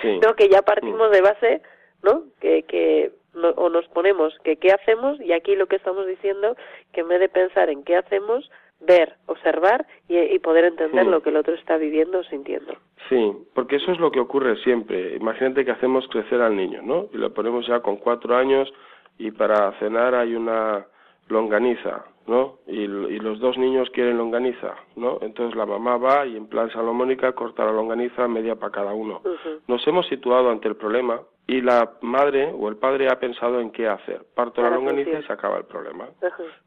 Sí. 0.00 0.18
¿No? 0.22 0.34
Que 0.34 0.48
ya 0.48 0.62
partimos 0.62 1.10
de 1.10 1.20
base, 1.20 1.62
¿no? 2.02 2.24
Que, 2.40 2.62
que 2.62 3.12
no, 3.34 3.48
o 3.50 3.68
nos 3.68 3.86
ponemos 3.88 4.36
que 4.44 4.56
qué 4.56 4.72
hacemos 4.72 5.20
y 5.20 5.32
aquí 5.32 5.56
lo 5.56 5.66
que 5.66 5.76
estamos 5.76 6.06
diciendo 6.06 6.56
que 6.92 7.00
en 7.00 7.08
vez 7.08 7.20
de 7.20 7.28
pensar 7.28 7.70
en 7.70 7.82
qué 7.84 7.96
hacemos 7.96 8.50
ver, 8.80 9.14
observar 9.26 9.86
y, 10.08 10.18
y 10.18 10.38
poder 10.40 10.64
entender 10.64 11.04
Sí. 11.04 11.10
lo 11.10 11.22
que 11.22 11.30
el 11.30 11.36
otro 11.36 11.54
está 11.54 11.76
viviendo 11.76 12.18
o 12.18 12.24
sintiendo. 12.24 12.74
Sí, 13.08 13.32
porque 13.54 13.76
eso 13.76 13.92
es 13.92 13.98
lo 14.00 14.10
que 14.10 14.18
ocurre 14.20 14.56
siempre. 14.64 15.14
Imagínate 15.16 15.64
que 15.64 15.70
hacemos 15.70 16.06
crecer 16.08 16.40
al 16.40 16.56
niño, 16.56 16.80
¿no? 16.82 17.08
Y 17.12 17.18
lo 17.18 17.32
ponemos 17.32 17.66
ya 17.66 17.80
con 17.80 17.96
cuatro 17.96 18.34
años 18.36 18.72
y 19.18 19.30
para 19.30 19.72
cenar 19.78 20.14
hay 20.14 20.34
una 20.34 20.84
longaniza, 21.28 22.04
¿no? 22.26 22.58
Y, 22.66 22.82
y, 22.82 23.18
los 23.18 23.40
dos 23.40 23.58
niños 23.58 23.90
quieren 23.90 24.18
longaniza, 24.18 24.76
¿no? 24.96 25.18
Entonces 25.22 25.56
la 25.56 25.66
mamá 25.66 25.96
va 25.96 26.26
y 26.26 26.36
en 26.36 26.46
plan 26.46 26.70
salomónica 26.70 27.32
corta 27.32 27.64
la 27.64 27.72
longaniza 27.72 28.28
media 28.28 28.54
para 28.54 28.72
cada 28.72 28.94
uno. 28.94 29.20
Uh 29.24 29.28
-huh. 29.28 29.60
Nos 29.66 29.86
hemos 29.86 30.06
situado 30.06 30.50
ante 30.50 30.68
el 30.68 30.76
problema 30.76 31.20
y 31.46 31.60
la 31.60 31.92
madre 32.00 32.52
o 32.56 32.68
el 32.68 32.76
padre 32.76 33.08
ha 33.08 33.18
pensado 33.18 33.60
en 33.60 33.70
qué 33.70 33.88
hacer. 33.88 34.24
Parto 34.34 34.62
la 34.62 34.70
longaniza 34.70 35.18
y 35.18 35.22
se 35.24 35.32
acaba 35.32 35.58
el 35.58 35.64
problema. 35.64 36.08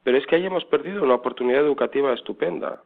Pero 0.03 0.17
es 0.17 0.25
que 0.27 0.35
ahí 0.35 0.45
hemos 0.45 0.65
perdido 0.65 1.03
una 1.03 1.15
oportunidad 1.15 1.61
educativa 1.61 2.13
estupenda. 2.13 2.81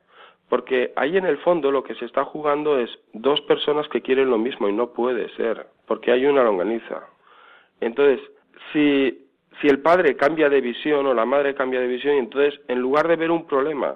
Porque 0.50 0.94
ahí 0.96 1.18
en 1.18 1.26
el 1.26 1.38
fondo 1.40 1.72
lo 1.72 1.84
que 1.84 1.96
se 1.96 2.06
está 2.06 2.26
jugando 2.26 2.80
es 2.80 2.90
dos 3.14 3.42
personas 3.42 3.88
que 3.90 4.02
quieren 4.02 4.30
lo 4.30 4.38
mismo 4.38 4.68
y 4.68 4.74
no 4.74 4.94
puede 4.94 5.30
ser, 5.36 5.68
porque 5.86 6.12
hay 6.12 6.26
una 6.26 6.44
longaniza. 6.44 7.04
Entonces, 7.82 8.20
si, 8.74 9.29
si 9.62 9.68
el 9.68 9.80
padre 9.80 10.16
cambia 10.16 10.50
de 10.50 10.62
visión 10.62 11.06
o 11.06 11.14
la 11.14 11.26
madre 11.26 11.56
cambia 11.56 11.80
de 11.80 11.88
visión, 11.88 12.16
entonces 12.16 12.60
en 12.68 12.80
lugar 12.80 13.08
de 13.08 13.16
ver 13.16 13.32
un 13.32 13.46
problema 13.46 13.96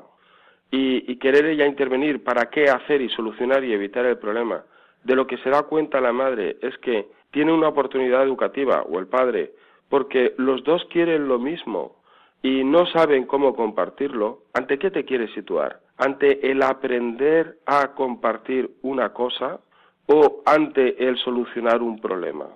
y, 0.71 1.11
y 1.11 1.17
querer 1.17 1.45
ella 1.45 1.65
intervenir 1.65 2.23
para 2.23 2.49
qué 2.49 2.65
hacer 2.65 3.01
y 3.01 3.09
solucionar 3.09 3.63
y 3.63 3.73
evitar 3.73 4.05
el 4.05 4.17
problema, 4.17 4.63
de 5.03 5.15
lo 5.15 5.27
que 5.27 5.37
se 5.37 5.49
da 5.49 5.63
cuenta 5.63 6.01
la 6.01 6.13
madre 6.13 6.57
es 6.61 6.77
que 6.79 7.07
tiene 7.31 7.51
una 7.51 7.69
oportunidad 7.69 8.23
educativa 8.23 8.83
o 8.83 8.99
el 8.99 9.07
padre, 9.07 9.53
porque 9.89 10.33
los 10.37 10.63
dos 10.63 10.85
quieren 10.85 11.27
lo 11.27 11.39
mismo 11.39 11.97
y 12.41 12.63
no 12.63 12.85
saben 12.87 13.25
cómo 13.25 13.55
compartirlo, 13.55 14.43
¿ante 14.53 14.77
qué 14.77 14.91
te 14.91 15.05
quieres 15.05 15.33
situar? 15.33 15.79
¿Ante 15.97 16.51
el 16.51 16.61
aprender 16.61 17.57
a 17.65 17.93
compartir 17.93 18.69
una 18.81 19.13
cosa 19.13 19.61
o 20.07 20.41
ante 20.45 21.07
el 21.07 21.17
solucionar 21.17 21.81
un 21.81 21.99
problema? 21.99 22.47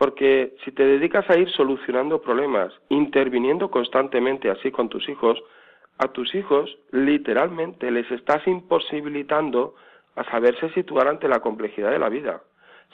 Porque 0.00 0.54
si 0.64 0.72
te 0.72 0.86
dedicas 0.86 1.28
a 1.28 1.36
ir 1.36 1.50
solucionando 1.50 2.22
problemas, 2.22 2.72
interviniendo 2.88 3.70
constantemente 3.70 4.48
así 4.48 4.70
con 4.70 4.88
tus 4.88 5.06
hijos, 5.10 5.38
a 5.98 6.08
tus 6.08 6.34
hijos 6.34 6.74
literalmente 6.90 7.90
les 7.90 8.10
estás 8.10 8.46
imposibilitando 8.46 9.74
a 10.16 10.24
saberse 10.24 10.70
situar 10.70 11.06
ante 11.06 11.28
la 11.28 11.40
complejidad 11.40 11.90
de 11.90 11.98
la 11.98 12.08
vida. 12.08 12.40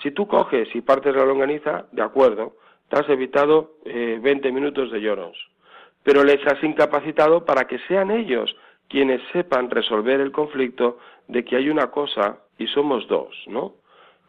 Si 0.02 0.10
tú 0.10 0.26
coges 0.26 0.74
y 0.74 0.80
partes 0.80 1.14
la 1.14 1.24
longaniza, 1.24 1.86
de 1.92 2.02
acuerdo, 2.02 2.56
te 2.88 2.98
has 2.98 3.08
evitado 3.08 3.76
eh, 3.84 4.18
20 4.20 4.50
minutos 4.50 4.90
de 4.90 5.00
lloros, 5.00 5.38
pero 6.02 6.24
les 6.24 6.44
has 6.44 6.60
incapacitado 6.64 7.44
para 7.44 7.68
que 7.68 7.78
sean 7.86 8.10
ellos 8.10 8.56
quienes 8.88 9.22
sepan 9.32 9.70
resolver 9.70 10.20
el 10.20 10.32
conflicto 10.32 10.98
de 11.28 11.44
que 11.44 11.54
hay 11.54 11.70
una 11.70 11.88
cosa 11.92 12.38
y 12.58 12.66
somos 12.66 13.06
dos, 13.06 13.32
¿no? 13.46 13.74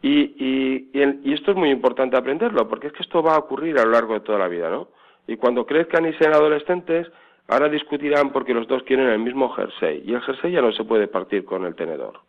Y, 0.00 0.10
y, 0.38 0.90
y, 0.92 1.32
esto 1.32 1.50
es 1.50 1.56
muy 1.56 1.70
importante 1.70 2.16
aprenderlo, 2.16 2.68
porque 2.68 2.86
es 2.86 2.92
que 2.92 3.02
esto 3.02 3.22
va 3.22 3.34
a 3.34 3.38
ocurrir 3.38 3.78
a 3.78 3.84
lo 3.84 3.90
largo 3.90 4.14
de 4.14 4.20
toda 4.20 4.38
la 4.38 4.48
vida, 4.48 4.70
¿no? 4.70 4.88
Y 5.26 5.36
cuando 5.36 5.66
crezcan 5.66 6.06
y 6.06 6.12
sean 6.14 6.32
adolescentes, 6.32 7.08
ahora 7.48 7.68
discutirán 7.68 8.30
porque 8.30 8.54
los 8.54 8.68
dos 8.68 8.82
quieren 8.84 9.08
el 9.08 9.18
mismo 9.18 9.48
jersey, 9.50 10.02
y 10.06 10.14
el 10.14 10.20
jersey 10.20 10.52
ya 10.52 10.62
no 10.62 10.72
se 10.72 10.84
puede 10.84 11.08
partir 11.08 11.44
con 11.44 11.64
el 11.64 11.74
tenedor. 11.74 12.20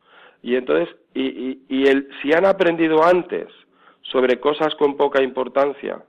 Y 0.41 0.55
entonces, 0.55 0.95
y, 1.13 1.59
y, 1.69 1.87
el, 1.87 2.09
si 2.21 2.33
han 2.33 2.45
aprendido 2.45 3.03
antes 3.03 3.47
sobre 4.01 4.39
cosas 4.39 4.73
con 4.75 4.97
poca 4.97 5.21
importancia, 5.21 6.01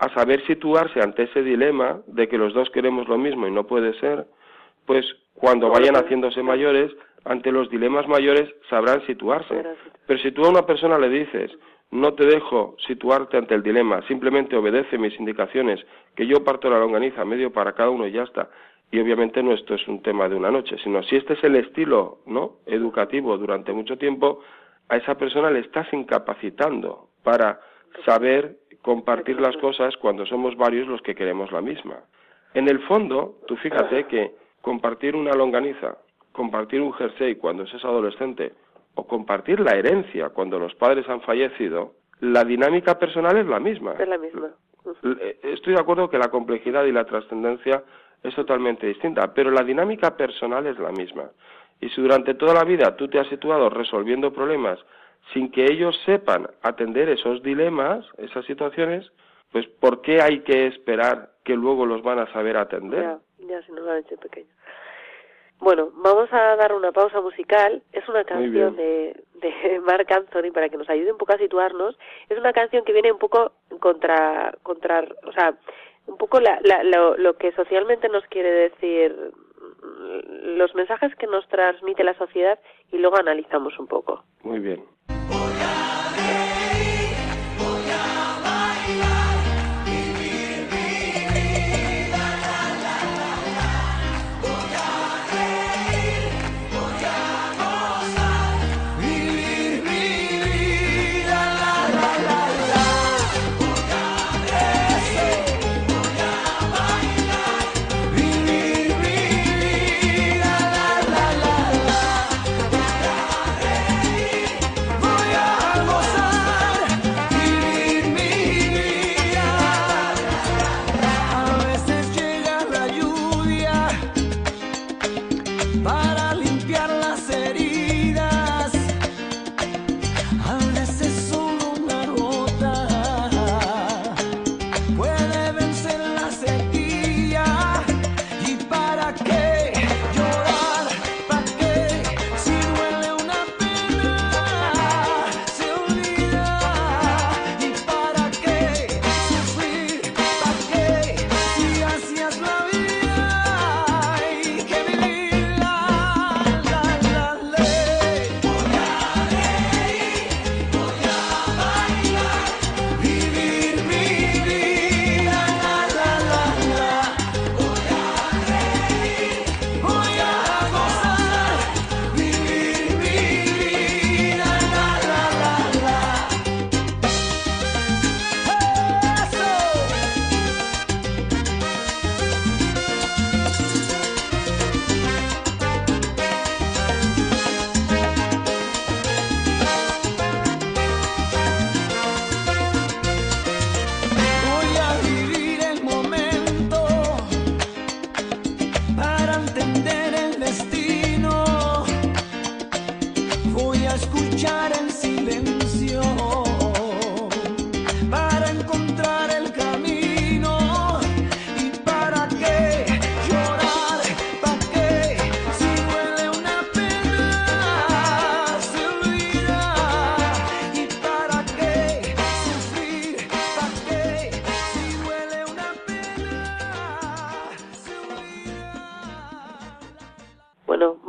a 0.00 0.14
saber 0.14 0.44
situarse 0.46 1.00
ante 1.00 1.24
ese 1.24 1.42
dilema 1.42 2.00
de 2.06 2.28
que 2.28 2.38
los 2.38 2.54
dos 2.54 2.70
queremos 2.70 3.08
lo 3.08 3.18
mismo 3.18 3.46
y 3.46 3.50
no 3.50 3.66
puede 3.66 3.98
ser, 3.98 4.26
pues 4.86 5.04
cuando 5.34 5.70
vayan 5.70 5.96
haciéndose 5.96 6.42
mayores, 6.42 6.92
ante 7.24 7.52
los 7.52 7.70
dilemas 7.70 8.06
mayores 8.08 8.48
sabrán 8.68 9.04
situarse. 9.06 9.64
Pero 10.06 10.20
si 10.20 10.32
tú 10.32 10.44
a 10.44 10.50
una 10.50 10.66
persona 10.66 10.98
le 10.98 11.08
dices, 11.08 11.50
no 11.90 12.14
te 12.14 12.26
dejo 12.26 12.76
situarte 12.86 13.36
ante 13.36 13.54
el 13.54 13.62
dilema, 13.62 14.02
simplemente 14.06 14.56
obedece 14.56 14.98
mis 14.98 15.18
indicaciones, 15.18 15.80
que 16.14 16.26
yo 16.26 16.44
parto 16.44 16.68
la 16.68 16.78
longaniza 16.78 17.24
medio 17.24 17.52
para 17.52 17.72
cada 17.72 17.90
uno 17.90 18.06
y 18.06 18.12
ya 18.12 18.22
está, 18.22 18.50
y 18.90 19.00
obviamente 19.00 19.42
no 19.42 19.52
esto 19.52 19.74
es 19.74 19.86
un 19.88 20.02
tema 20.02 20.28
de 20.28 20.36
una 20.36 20.50
noche, 20.50 20.76
sino 20.82 21.02
si 21.02 21.16
este 21.16 21.34
es 21.34 21.44
el 21.44 21.56
estilo 21.56 22.18
¿no? 22.26 22.56
educativo 22.66 23.36
durante 23.36 23.72
mucho 23.72 23.98
tiempo, 23.98 24.40
a 24.88 24.96
esa 24.96 25.16
persona 25.16 25.50
le 25.50 25.60
estás 25.60 25.92
incapacitando 25.92 27.08
para 27.22 27.60
saber 28.04 28.56
compartir 28.82 29.40
las 29.40 29.56
cosas 29.58 29.96
cuando 29.96 30.24
somos 30.24 30.56
varios 30.56 30.88
los 30.88 31.02
que 31.02 31.14
queremos 31.14 31.52
la 31.52 31.60
misma. 31.60 32.00
En 32.54 32.68
el 32.68 32.80
fondo, 32.80 33.38
tú 33.46 33.56
fíjate 33.56 34.04
que 34.08 34.32
compartir 34.62 35.14
una 35.14 35.32
longaniza, 35.32 35.98
compartir 36.38 36.80
un 36.80 36.92
jersey 36.92 37.34
cuando 37.34 37.64
es 37.64 37.84
adolescente, 37.84 38.52
o 38.94 39.04
compartir 39.08 39.58
la 39.58 39.72
herencia 39.72 40.28
cuando 40.28 40.56
los 40.60 40.72
padres 40.76 41.08
han 41.08 41.20
fallecido, 41.22 41.94
la 42.20 42.44
dinámica 42.44 42.96
personal 42.96 43.36
es 43.36 43.46
la 43.46 43.58
misma. 43.58 43.94
Es 43.98 44.08
la 44.08 44.18
misma. 44.18 44.50
Estoy 45.42 45.74
de 45.74 45.80
acuerdo 45.80 46.08
que 46.08 46.16
la 46.16 46.28
complejidad 46.28 46.84
y 46.84 46.92
la 46.92 47.04
trascendencia 47.04 47.82
es 48.22 48.36
totalmente 48.36 48.86
distinta, 48.86 49.34
pero 49.34 49.50
la 49.50 49.64
dinámica 49.64 50.16
personal 50.16 50.64
es 50.68 50.78
la 50.78 50.92
misma. 50.92 51.28
Y 51.80 51.88
si 51.88 52.00
durante 52.00 52.34
toda 52.34 52.54
la 52.54 52.64
vida 52.64 52.96
tú 52.96 53.08
te 53.08 53.18
has 53.18 53.26
situado 53.26 53.68
resolviendo 53.68 54.32
problemas 54.32 54.78
sin 55.34 55.50
que 55.50 55.64
ellos 55.64 56.00
sepan 56.06 56.48
atender 56.62 57.08
esos 57.08 57.42
dilemas, 57.42 58.06
esas 58.18 58.44
situaciones, 58.46 59.10
pues 59.50 59.66
¿por 59.66 60.02
qué 60.02 60.22
hay 60.22 60.40
que 60.42 60.68
esperar 60.68 61.30
que 61.44 61.56
luego 61.56 61.84
los 61.84 62.02
van 62.02 62.20
a 62.20 62.32
saber 62.32 62.56
atender? 62.56 63.02
Ya, 63.02 63.18
ya 63.48 63.62
si 63.62 63.72
no 63.72 63.80
lo 63.80 63.90
han 63.90 63.98
hecho 63.98 64.16
pequeño. 64.16 64.46
Bueno, 65.60 65.90
vamos 65.94 66.32
a 66.32 66.56
dar 66.56 66.72
una 66.72 66.92
pausa 66.92 67.20
musical. 67.20 67.82
Es 67.92 68.08
una 68.08 68.24
canción 68.24 68.76
de, 68.76 69.24
de 69.34 69.80
Mark 69.84 70.06
Anthony 70.12 70.52
para 70.52 70.68
que 70.68 70.76
nos 70.76 70.88
ayude 70.88 71.12
un 71.12 71.18
poco 71.18 71.32
a 71.32 71.38
situarnos. 71.38 71.98
Es 72.28 72.38
una 72.38 72.52
canción 72.52 72.84
que 72.84 72.92
viene 72.92 73.12
un 73.12 73.18
poco 73.18 73.52
contra, 73.80 74.56
contra, 74.62 75.04
o 75.24 75.32
sea, 75.32 75.54
un 76.06 76.16
poco 76.16 76.40
la, 76.40 76.58
la, 76.62 76.82
lo, 76.84 77.16
lo 77.16 77.36
que 77.36 77.52
socialmente 77.52 78.08
nos 78.08 78.24
quiere 78.26 78.50
decir 78.50 79.32
los 80.42 80.74
mensajes 80.74 81.14
que 81.16 81.26
nos 81.26 81.46
transmite 81.48 82.04
la 82.04 82.14
sociedad 82.14 82.58
y 82.92 82.98
luego 82.98 83.16
analizamos 83.16 83.78
un 83.78 83.86
poco. 83.86 84.24
Muy 84.42 84.60
bien. 84.60 84.84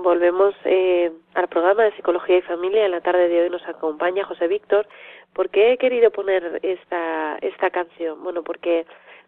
Volvemos 0.03 0.55
eh, 0.65 1.11
al 1.33 1.47
programa 1.47 1.83
de 1.83 1.95
Psicología 1.95 2.37
y 2.37 2.41
Familia. 2.41 2.85
En 2.85 2.91
la 2.91 3.01
tarde 3.01 3.27
de 3.27 3.41
hoy 3.41 3.49
nos 3.49 3.67
acompaña 3.67 4.25
José 4.25 4.47
Víctor. 4.47 4.87
¿Por 5.33 5.49
qué 5.49 5.73
he 5.73 5.77
querido 5.77 6.11
poner 6.11 6.59
esta, 6.63 7.37
esta 7.41 7.69
canción? 7.69 8.23
Bueno, 8.23 8.43
porque 8.43 8.85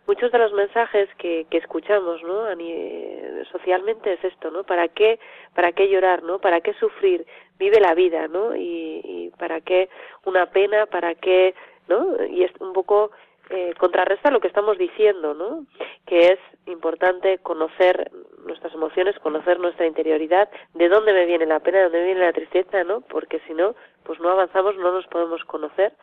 muchos 0.07 0.31
de 0.31 0.39
los 0.39 0.53
mensajes 0.53 1.09
que, 1.17 1.45
que 1.49 1.57
escuchamos 1.57 2.23
¿no? 2.23 2.45
socialmente 3.51 4.13
es 4.13 4.23
esto, 4.23 4.51
¿no? 4.51 4.63
¿Para 4.63 4.87
qué, 4.87 5.19
¿Para 5.53 5.71
qué 5.71 5.89
llorar? 5.89 6.23
¿no? 6.23 6.39
¿Para 6.39 6.61
qué 6.61 6.73
sufrir? 6.73 7.25
Vive 7.59 7.79
la 7.79 7.93
vida, 7.93 8.27
¿no? 8.27 8.55
Y, 8.55 9.01
y 9.03 9.31
¿para 9.37 9.61
qué 9.61 9.89
una 10.25 10.47
pena? 10.47 10.85
¿Para 10.87 11.15
qué? 11.15 11.53
¿no? 11.87 12.25
Y 12.25 12.43
es 12.43 12.51
un 12.59 12.73
poco 12.73 13.11
eh, 13.49 13.73
contrarresta 13.77 14.31
lo 14.31 14.39
que 14.39 14.47
estamos 14.47 14.77
diciendo, 14.77 15.33
¿no? 15.33 15.65
Que 16.05 16.33
es 16.33 16.39
importante 16.65 17.39
conocer 17.39 18.11
nuestras 18.45 18.73
emociones, 18.73 19.17
conocer 19.19 19.59
nuestra 19.59 19.85
interioridad, 19.85 20.49
de 20.73 20.89
dónde 20.89 21.13
me 21.13 21.25
viene 21.25 21.45
la 21.45 21.59
pena, 21.59 21.79
de 21.79 21.83
dónde 21.85 21.99
me 21.99 22.05
viene 22.05 22.21
la 22.21 22.33
tristeza, 22.33 22.83
¿no? 22.83 23.01
Porque 23.01 23.39
si 23.47 23.53
no, 23.53 23.75
pues 24.03 24.19
no 24.19 24.29
avanzamos, 24.29 24.75
no 24.77 24.91
nos 24.91 25.07
podemos 25.07 25.43
conocer. 25.45 25.93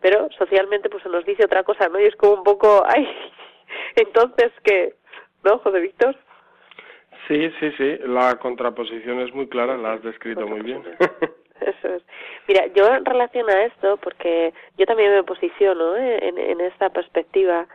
Pero 0.00 0.28
socialmente 0.38 0.88
pues 0.88 1.02
se 1.02 1.08
nos 1.08 1.24
dice 1.24 1.44
otra 1.44 1.62
cosa, 1.62 1.88
¿no? 1.88 2.00
Y 2.00 2.04
es 2.04 2.16
como 2.16 2.34
un 2.34 2.44
poco, 2.44 2.82
ay, 2.86 3.06
entonces 3.96 4.52
¿qué? 4.64 4.94
¿No, 5.44 5.58
José 5.58 5.80
Víctor? 5.80 6.16
Sí, 7.28 7.50
sí, 7.60 7.70
sí, 7.76 7.98
la 8.06 8.36
contraposición 8.36 9.20
es 9.20 9.32
muy 9.34 9.48
clara, 9.48 9.76
la 9.76 9.92
has 9.92 10.02
descrito 10.02 10.46
muy 10.46 10.62
bien. 10.62 10.82
Eso 11.60 11.88
es. 11.88 12.02
Mira, 12.48 12.66
yo 12.68 12.86
en 12.88 13.04
relación 13.04 13.48
a 13.50 13.64
esto, 13.64 13.98
porque 13.98 14.52
yo 14.78 14.86
también 14.86 15.12
me 15.12 15.22
posiciono 15.22 15.96
¿eh? 15.96 16.18
en, 16.22 16.38
en, 16.38 16.60
esta 16.60 16.88
perspectiva 16.90 17.66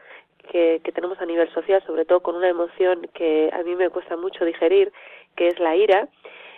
que, 0.46 0.82
que 0.84 0.92
tenemos 0.92 1.20
a 1.20 1.26
nivel 1.26 1.52
social, 1.54 1.84
sobre 1.86 2.06
todo 2.06 2.22
con 2.22 2.36
una 2.36 2.50
emoción 2.50 3.08
que 3.14 3.50
a 3.54 3.64
mí 3.64 3.76
me 3.76 3.90
cuesta 3.90 4.18
mucho 4.18 4.46
digerir, 4.46 4.92
que 5.36 5.48
es 5.48 5.60
la 5.60 5.76
ira. 5.76 6.08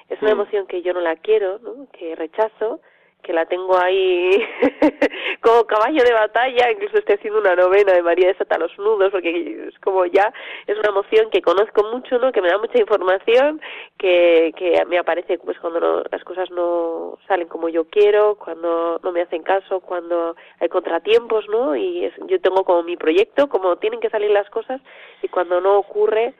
Es 0.09 0.21
una 0.21 0.31
mm. 0.31 0.39
emoción 0.39 0.67
que 0.67 0.81
yo 0.81 0.93
no 0.93 1.01
la 1.01 1.15
quiero, 1.15 1.59
¿no? 1.59 1.87
que 1.91 2.15
rechazo, 2.15 2.81
que 3.23 3.33
la 3.33 3.45
tengo 3.45 3.77
ahí 3.77 4.41
como 5.41 5.65
caballo 5.65 6.03
de 6.03 6.13
batalla, 6.13 6.71
incluso 6.71 6.97
estoy 6.97 7.15
haciendo 7.15 7.39
una 7.39 7.55
novena 7.55 7.93
de 7.93 8.01
María 8.01 8.27
de 8.27 8.57
los 8.57 8.77
nudos, 8.77 9.11
porque 9.11 9.67
es 9.67 9.77
como 9.79 10.05
ya, 10.05 10.33
es 10.65 10.77
una 10.77 10.89
emoción 10.89 11.29
que 11.29 11.41
conozco 11.41 11.83
mucho, 11.83 12.17
¿no? 12.19 12.31
que 12.31 12.41
me 12.41 12.49
da 12.49 12.57
mucha 12.57 12.79
información, 12.79 13.61
que, 13.97 14.53
que 14.55 14.83
me 14.85 14.97
aparece 14.97 15.37
pues 15.39 15.59
cuando 15.59 16.03
las 16.09 16.23
cosas 16.23 16.49
no 16.51 17.17
salen 17.27 17.47
como 17.47 17.69
yo 17.69 17.85
quiero, 17.89 18.35
cuando 18.35 18.99
no 19.03 19.11
me 19.11 19.21
hacen 19.21 19.43
caso, 19.43 19.81
cuando 19.81 20.35
hay 20.59 20.69
contratiempos, 20.69 21.47
¿no? 21.49 21.75
Y 21.75 22.05
es, 22.05 22.13
yo 22.27 22.39
tengo 22.39 22.63
como 22.63 22.83
mi 22.83 22.95
proyecto, 22.95 23.49
como 23.49 23.77
tienen 23.77 23.99
que 23.99 24.09
salir 24.09 24.31
las 24.31 24.49
cosas, 24.49 24.81
y 25.21 25.27
cuando 25.27 25.59
no 25.59 25.77
ocurre, 25.77 26.33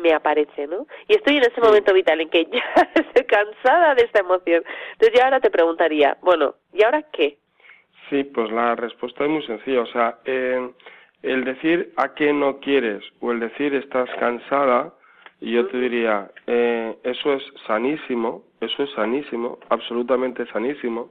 me 0.00 0.12
aparece, 0.12 0.66
¿no? 0.66 0.86
Y 1.08 1.14
estoy 1.14 1.36
en 1.36 1.44
ese 1.44 1.60
momento 1.60 1.92
vital 1.94 2.20
en 2.20 2.28
que 2.28 2.44
ya 2.52 2.62
estoy 2.94 3.24
cansada 3.24 3.94
de 3.94 4.02
esta 4.02 4.20
emoción. 4.20 4.62
Entonces 4.92 5.18
yo 5.18 5.24
ahora 5.24 5.40
te 5.40 5.50
preguntaría, 5.50 6.16
bueno, 6.22 6.54
¿y 6.72 6.82
ahora 6.84 7.02
qué? 7.12 7.38
Sí, 8.08 8.24
pues 8.24 8.50
la 8.50 8.74
respuesta 8.74 9.24
es 9.24 9.30
muy 9.30 9.42
sencilla. 9.46 9.82
O 9.82 9.86
sea, 9.86 10.18
eh, 10.24 10.70
el 11.22 11.44
decir 11.44 11.92
a 11.96 12.14
qué 12.14 12.32
no 12.32 12.58
quieres 12.60 13.02
o 13.20 13.32
el 13.32 13.40
decir 13.40 13.74
estás 13.74 14.08
cansada, 14.18 14.92
yo 15.40 15.66
te 15.68 15.78
diría, 15.78 16.30
eh, 16.46 16.96
eso 17.02 17.32
es 17.34 17.42
sanísimo, 17.66 18.44
eso 18.60 18.82
es 18.82 18.90
sanísimo, 18.92 19.58
absolutamente 19.70 20.46
sanísimo, 20.46 21.10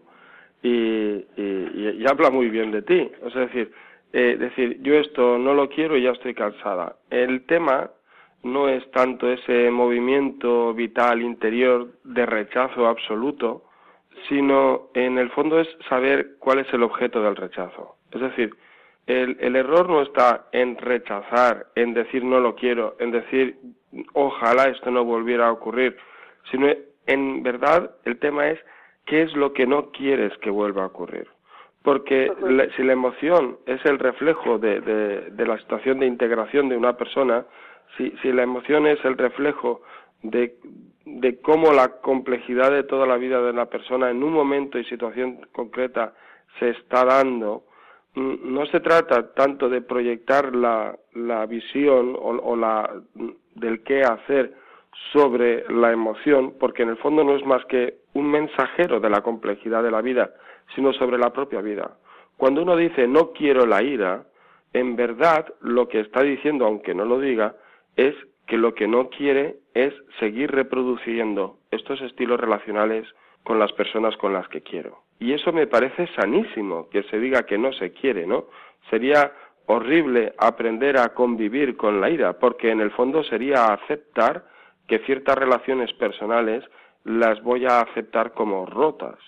y, 0.62 1.26
y, 1.38 2.06
habla 2.08 2.30
muy 2.30 2.50
bien 2.50 2.72
de 2.72 2.82
ti. 2.82 3.10
O 3.24 3.30
sea, 3.30 3.42
decir, 3.42 3.72
eh, 4.14 4.36
decir, 4.38 4.78
yo 4.82 4.96
esto 4.96 5.38
no 5.38 5.54
lo 5.54 5.70
quiero 5.70 5.98
y 5.98 6.04
ya 6.04 6.12
estoy 6.12 6.34
cansada. 6.34 6.96
El 7.10 7.46
tema 7.46 7.90
no 8.44 8.70
es 8.70 8.90
tanto 8.92 9.30
ese 9.30 9.70
movimiento 9.70 10.74
vital 10.74 11.22
interior 11.22 11.90
de 12.04 12.26
rechazo 12.26 12.88
absoluto, 12.88 13.64
sino 14.28 14.90
en 14.94 15.18
el 15.18 15.30
fondo 15.32 15.60
es 15.60 15.68
saber 15.88 16.38
cuál 16.40 16.60
es 16.60 16.74
el 16.74 16.84
objeto 16.84 17.22
del 17.22 17.36
rechazo. 17.36 17.96
Es 18.12 18.22
decir, 18.22 18.56
el, 19.08 19.38
el, 19.40 19.56
error 19.56 19.90
no 19.90 20.02
está 20.02 20.48
en 20.52 20.78
rechazar, 20.78 21.68
en 21.76 21.94
decir 21.94 22.24
no 22.24 22.40
lo 22.40 22.56
quiero, 22.56 22.96
en 23.00 23.12
decir 23.12 23.58
ojalá 24.14 24.66
esto 24.66 24.92
no 24.92 25.04
volviera 25.04 25.48
a 25.48 25.52
ocurrir, 25.52 25.98
sino 26.52 26.68
en 27.08 27.44
verdad 27.44 27.92
el 28.06 28.20
tema 28.20 28.50
es 28.50 28.60
qué 29.06 29.24
es 29.24 29.34
lo 29.34 29.54
que 29.54 29.66
no 29.66 29.92
quieres 29.92 30.38
que 30.38 30.50
vuelva 30.50 30.84
a 30.84 30.88
ocurrir. 30.88 31.28
Porque 31.82 32.32
si 32.76 32.84
la 32.84 32.94
emoción 32.94 33.58
es 33.66 33.84
el 33.86 34.00
reflejo 34.00 34.60
de, 34.60 34.82
de 34.82 35.46
la 35.46 35.58
situación 35.58 36.00
de 36.00 36.08
integración 36.08 36.68
de 36.70 36.78
una 36.78 36.98
persona, 36.98 37.46
si, 37.98 38.12
si 38.22 38.32
la 38.32 38.44
emoción 38.44 38.88
es 38.88 39.04
el 39.04 39.18
reflejo 39.18 39.82
de, 40.24 40.56
de 41.06 41.40
cómo 41.42 41.72
la 41.74 42.00
complejidad 42.02 42.72
de 42.72 42.84
toda 42.84 43.06
la 43.06 43.18
vida 43.18 43.42
de 43.42 43.54
la 43.54 43.66
persona 43.68 44.10
en 44.10 44.24
un 44.24 44.34
momento 44.34 44.78
y 44.78 44.86
situación 44.86 45.40
concreta 45.52 46.14
se 46.60 46.70
está 46.70 47.06
dando, 47.06 47.64
mm, 48.16 48.54
no 48.54 48.66
se 48.68 48.80
trata 48.80 49.34
tanto 49.34 49.70
de 49.70 49.82
proyectar 49.82 50.56
la, 50.56 50.98
la 51.14 51.46
visión 51.46 52.16
o, 52.16 52.30
o, 52.30 52.56
la 52.56 52.92
del 53.56 53.84
qué 53.84 54.02
hacer 54.02 54.54
sobre 55.14 55.66
la 55.72 55.92
emoción, 55.92 56.56
porque 56.60 56.84
en 56.84 56.90
el 56.90 56.98
fondo 56.98 57.24
no 57.24 57.36
es 57.36 57.46
más 57.46 57.64
que 57.66 58.00
un 58.14 58.30
mensajero 58.30 59.00
de 59.00 59.10
la 59.10 59.22
complejidad 59.22 59.84
de 59.84 59.92
la 59.92 60.02
vida, 60.02 60.32
sino 60.76 60.94
sobre 60.94 61.18
la 61.18 61.32
propia 61.32 61.62
vida. 61.62 61.98
Cuando 62.38 62.62
uno 62.62 62.76
dice 62.76 63.08
no 63.08 63.32
quiero 63.32 63.66
la 63.66 63.84
ira, 63.84 64.24
en 64.74 64.96
verdad 64.96 65.54
lo 65.62 65.88
que 65.88 66.00
está 66.00 66.22
diciendo, 66.22 66.66
aunque 66.66 66.94
no 66.94 67.06
lo 67.06 67.20
diga, 67.20 67.56
es 68.08 68.16
que 68.48 68.58
lo 68.58 68.74
que 68.74 68.88
no 68.88 69.10
quiere 69.10 69.58
es 69.74 69.94
seguir 70.20 70.52
reproduciendo 70.52 71.58
estos 71.72 72.02
estilos 72.02 72.40
relacionales 72.40 73.06
con 73.44 73.60
las 73.60 73.72
personas 73.74 74.16
con 74.18 74.34
las 74.34 74.48
que 74.48 74.62
quiero. 74.62 75.04
Y 75.20 75.34
eso 75.34 75.52
me 75.52 75.68
parece 75.68 76.08
sanísimo, 76.16 76.90
que 76.90 77.04
se 77.04 77.20
diga 77.20 77.44
que 77.44 77.58
no 77.58 77.74
se 77.74 77.92
quiere, 77.92 78.26
¿no? 78.26 78.46
Sería 78.90 79.34
horrible 79.66 80.34
aprender 80.38 80.98
a 80.98 81.10
convivir 81.14 81.78
con 81.78 82.02
la 82.02 82.10
ira, 82.10 82.34
porque 82.40 82.72
en 82.72 82.80
el 82.80 82.92
fondo 82.92 83.24
sería 83.24 83.66
aceptar 83.66 84.46
que 84.88 85.00
ciertas 85.00 85.38
relaciones 85.38 85.94
personales 85.94 86.64
las 87.04 87.42
voy 87.44 87.66
a 87.66 87.82
aceptar 87.82 88.32
como 88.34 88.66
rotas. 88.66 89.20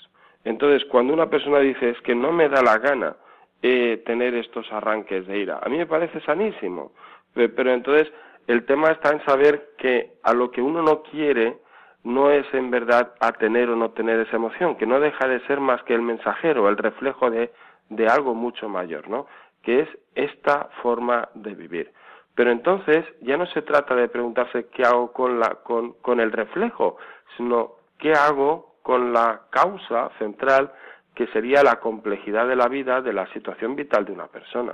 Entonces, 0.44 0.86
cuando 0.86 1.14
una 1.14 1.30
persona 1.30 1.60
dice 1.60 1.90
es 1.90 2.02
que 2.02 2.16
no 2.16 2.32
me 2.32 2.50
da 2.50 2.64
la 2.64 2.80
gana 2.80 3.16
eh, 3.62 4.02
tener 4.06 4.34
estos 4.34 4.72
arranques 4.72 5.28
de 5.28 5.38
ira, 5.38 5.60
a 5.62 5.70
mí 5.70 5.78
me 5.78 5.86
parece 5.86 6.20
sanísimo, 6.22 6.94
pero 7.34 7.72
entonces 7.72 8.12
el 8.48 8.66
tema 8.66 8.92
está 8.92 9.12
en 9.12 9.24
saber 9.26 9.72
que 9.78 10.14
a 10.24 10.34
lo 10.34 10.52
que 10.52 10.62
uno 10.62 10.82
no 10.82 11.04
quiere 11.04 11.58
no 12.04 12.32
es 12.32 12.46
en 12.54 12.72
verdad 12.72 13.14
a 13.20 13.32
tener 13.34 13.70
o 13.70 13.76
no 13.76 13.92
tener 13.92 14.20
esa 14.20 14.36
emoción, 14.36 14.76
que 14.76 14.88
no 14.88 15.00
deja 15.00 15.28
de 15.28 15.40
ser 15.48 15.60
más 15.60 15.84
que 15.84 15.94
el 15.94 16.02
mensajero, 16.02 16.68
el 16.68 16.78
reflejo 16.78 17.30
de, 17.30 17.52
de 17.90 18.08
algo 18.08 18.34
mucho 18.34 18.68
mayor, 18.68 19.08
¿no? 19.08 19.28
Que 19.62 19.82
es 19.82 19.90
esta 20.16 20.70
forma 20.82 21.30
de 21.36 21.54
vivir. 21.54 21.92
Pero 22.34 22.52
entonces 22.52 23.06
ya 23.22 23.38
no 23.38 23.46
se 23.48 23.62
trata 23.62 23.96
de 23.96 24.08
preguntarse 24.08 24.68
qué 24.70 24.84
hago 24.84 25.12
con, 25.12 25.40
la, 25.40 25.60
con, 25.64 25.94
con 26.02 26.20
el 26.20 26.32
reflejo, 26.32 26.98
sino 27.38 27.74
qué 28.00 28.14
hago 28.14 28.76
con 28.82 29.14
la 29.14 29.42
causa 29.52 30.10
central 30.18 30.72
que 31.14 31.28
sería 31.28 31.62
la 31.62 31.80
complejidad 31.80 32.48
de 32.48 32.56
la 32.56 32.68
vida, 32.68 33.02
de 33.02 33.14
la 33.14 33.28
situación 33.34 33.76
vital 33.76 34.06
de 34.06 34.14
una 34.14 34.28
persona. 34.28 34.74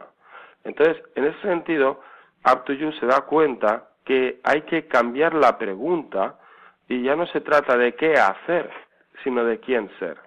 Entonces, 0.64 1.02
en 1.16 1.26
ese 1.26 1.42
sentido, 1.42 2.00
Up 2.46 2.64
to 2.66 2.74
You 2.74 2.92
se 2.94 3.06
da 3.06 3.22
cuenta 3.22 3.90
que 4.06 4.40
hay 4.44 4.62
que 4.62 4.88
cambiar 4.88 5.34
la 5.34 5.58
pregunta 5.58 6.40
y 6.88 7.04
ya 7.04 7.16
no 7.16 7.28
se 7.28 7.42
trata 7.42 7.78
de 7.78 7.96
qué 7.96 8.14
hacer, 8.14 8.70
sino 9.24 9.44
de 9.44 9.60
quién 9.60 9.90
ser. 10.00 10.18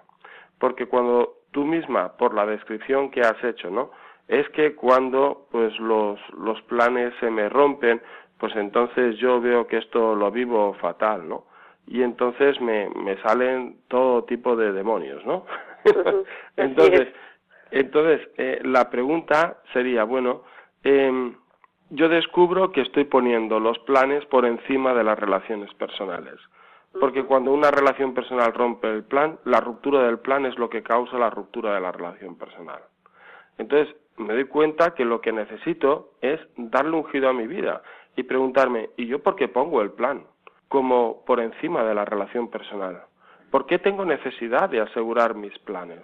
Porque 0.59 0.85
cuando 0.85 1.37
tú 1.51 1.65
misma, 1.65 2.15
por 2.17 2.33
la 2.33 2.45
descripción 2.45 3.09
que 3.09 3.21
has 3.21 3.43
hecho, 3.43 3.69
¿no? 3.69 3.91
Es 4.27 4.47
que 4.49 4.75
cuando 4.75 5.47
pues 5.51 5.77
los, 5.79 6.19
los 6.37 6.61
planes 6.63 7.13
se 7.19 7.29
me 7.29 7.49
rompen, 7.49 8.01
pues 8.37 8.55
entonces 8.55 9.17
yo 9.17 9.41
veo 9.41 9.67
que 9.67 9.77
esto 9.77 10.15
lo 10.15 10.31
vivo 10.31 10.75
fatal, 10.75 11.27
¿no? 11.27 11.45
Y 11.87 12.03
entonces 12.03 12.61
me, 12.61 12.89
me 12.89 13.19
salen 13.23 13.81
todo 13.87 14.23
tipo 14.25 14.55
de 14.55 14.71
demonios, 14.71 15.25
¿no? 15.25 15.45
entonces, 16.55 17.07
entonces 17.71 18.29
eh, 18.37 18.59
la 18.63 18.89
pregunta 18.89 19.57
sería, 19.73 20.03
bueno, 20.03 20.43
eh, 20.83 21.33
yo 21.91 22.07
descubro 22.07 22.71
que 22.71 22.81
estoy 22.81 23.03
poniendo 23.03 23.59
los 23.59 23.77
planes 23.79 24.25
por 24.25 24.45
encima 24.45 24.93
de 24.93 25.03
las 25.03 25.19
relaciones 25.19 25.73
personales. 25.73 26.35
Porque 26.99 27.23
cuando 27.23 27.51
una 27.51 27.69
relación 27.69 28.13
personal 28.13 28.53
rompe 28.53 28.89
el 28.89 29.03
plan, 29.03 29.39
la 29.45 29.59
ruptura 29.59 30.03
del 30.03 30.19
plan 30.19 30.45
es 30.45 30.57
lo 30.57 30.69
que 30.69 30.83
causa 30.83 31.17
la 31.17 31.29
ruptura 31.29 31.73
de 31.73 31.81
la 31.81 31.91
relación 31.91 32.37
personal. 32.37 32.81
Entonces, 33.57 33.95
me 34.17 34.33
doy 34.33 34.45
cuenta 34.45 34.93
que 34.93 35.05
lo 35.05 35.21
que 35.21 35.31
necesito 35.31 36.11
es 36.21 36.39
darle 36.55 36.95
un 36.95 37.05
giro 37.05 37.29
a 37.29 37.33
mi 37.33 37.47
vida 37.47 37.81
y 38.15 38.23
preguntarme, 38.23 38.89
¿y 38.97 39.07
yo 39.07 39.19
por 39.19 39.35
qué 39.35 39.47
pongo 39.47 39.81
el 39.81 39.91
plan 39.91 40.23
como 40.67 41.23
por 41.25 41.39
encima 41.39 41.83
de 41.83 41.93
la 41.93 42.05
relación 42.05 42.49
personal? 42.49 43.03
¿Por 43.51 43.65
qué 43.65 43.79
tengo 43.79 44.05
necesidad 44.05 44.69
de 44.69 44.81
asegurar 44.81 45.35
mis 45.35 45.57
planes? 45.59 46.03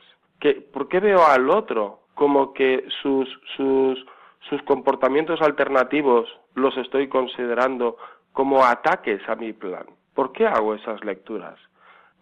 ¿Por 0.74 0.88
qué 0.90 1.00
veo 1.00 1.26
al 1.26 1.50
otro 1.50 2.02
como 2.14 2.54
que 2.54 2.86
sus, 3.02 3.30
sus 3.56 4.06
sus 4.50 4.62
comportamientos 4.64 5.42
alternativos 5.42 6.30
los 6.56 6.78
estoy 6.78 7.08
considerando 7.08 7.98
como 8.34 8.64
ataques 8.64 9.28
a 9.28 9.36
mi 9.36 9.54
plan. 9.54 9.86
¿por 10.18 10.32
qué 10.32 10.48
hago 10.48 10.74
esas 10.74 11.06
lecturas? 11.06 11.60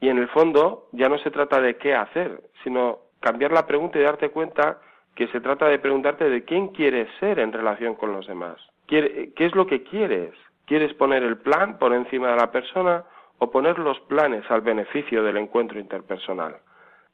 Y 0.02 0.10
en 0.10 0.18
el 0.18 0.28
fondo 0.28 0.90
ya 0.92 1.08
no 1.08 1.18
se 1.20 1.32
trata 1.32 1.62
de 1.62 1.78
qué 1.78 1.96
hacer, 1.96 2.42
sino 2.62 3.00
cambiar 3.22 3.54
la 3.54 3.66
pregunta 3.66 3.98
y 3.98 4.04
darte 4.04 4.32
cuenta 4.32 4.82
que 5.16 5.28
se 5.30 5.40
trata 5.40 5.68
de 5.68 5.80
preguntarte 5.80 6.30
de 6.30 6.44
quién 6.44 6.68
quieres 6.68 7.08
ser 7.22 7.40
en 7.40 7.54
relación 7.54 7.96
con 7.96 8.12
los 8.12 8.28
demás. 8.28 8.58
¿Qué 8.86 9.32
es 9.34 9.56
lo 9.56 9.66
que 9.66 9.84
quieres? 9.84 10.34
¿Quieres 10.66 10.94
poner 10.96 11.24
el 11.24 11.38
plan 11.38 11.80
por 11.80 11.94
encima 11.94 12.32
de 12.32 12.36
la 12.36 12.52
persona 12.52 13.06
o 13.38 13.50
poner 13.50 13.80
los 13.80 13.98
planes 14.02 14.44
al 14.52 14.60
beneficio 14.60 15.24
del 15.24 15.38
encuentro 15.38 15.80
interpersonal? 15.80 16.58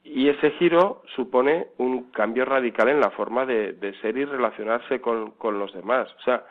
Y 0.03 0.29
ese 0.29 0.51
giro 0.51 1.03
supone 1.15 1.67
un 1.77 2.11
cambio 2.11 2.45
radical 2.45 2.89
en 2.89 2.99
la 2.99 3.11
forma 3.11 3.45
de, 3.45 3.95
ser 4.01 4.17
y 4.17 4.25
relacionarse 4.25 4.99
con, 4.99 5.33
los 5.41 5.73
demás. 5.73 6.11
O 6.19 6.21
sea, 6.23 6.43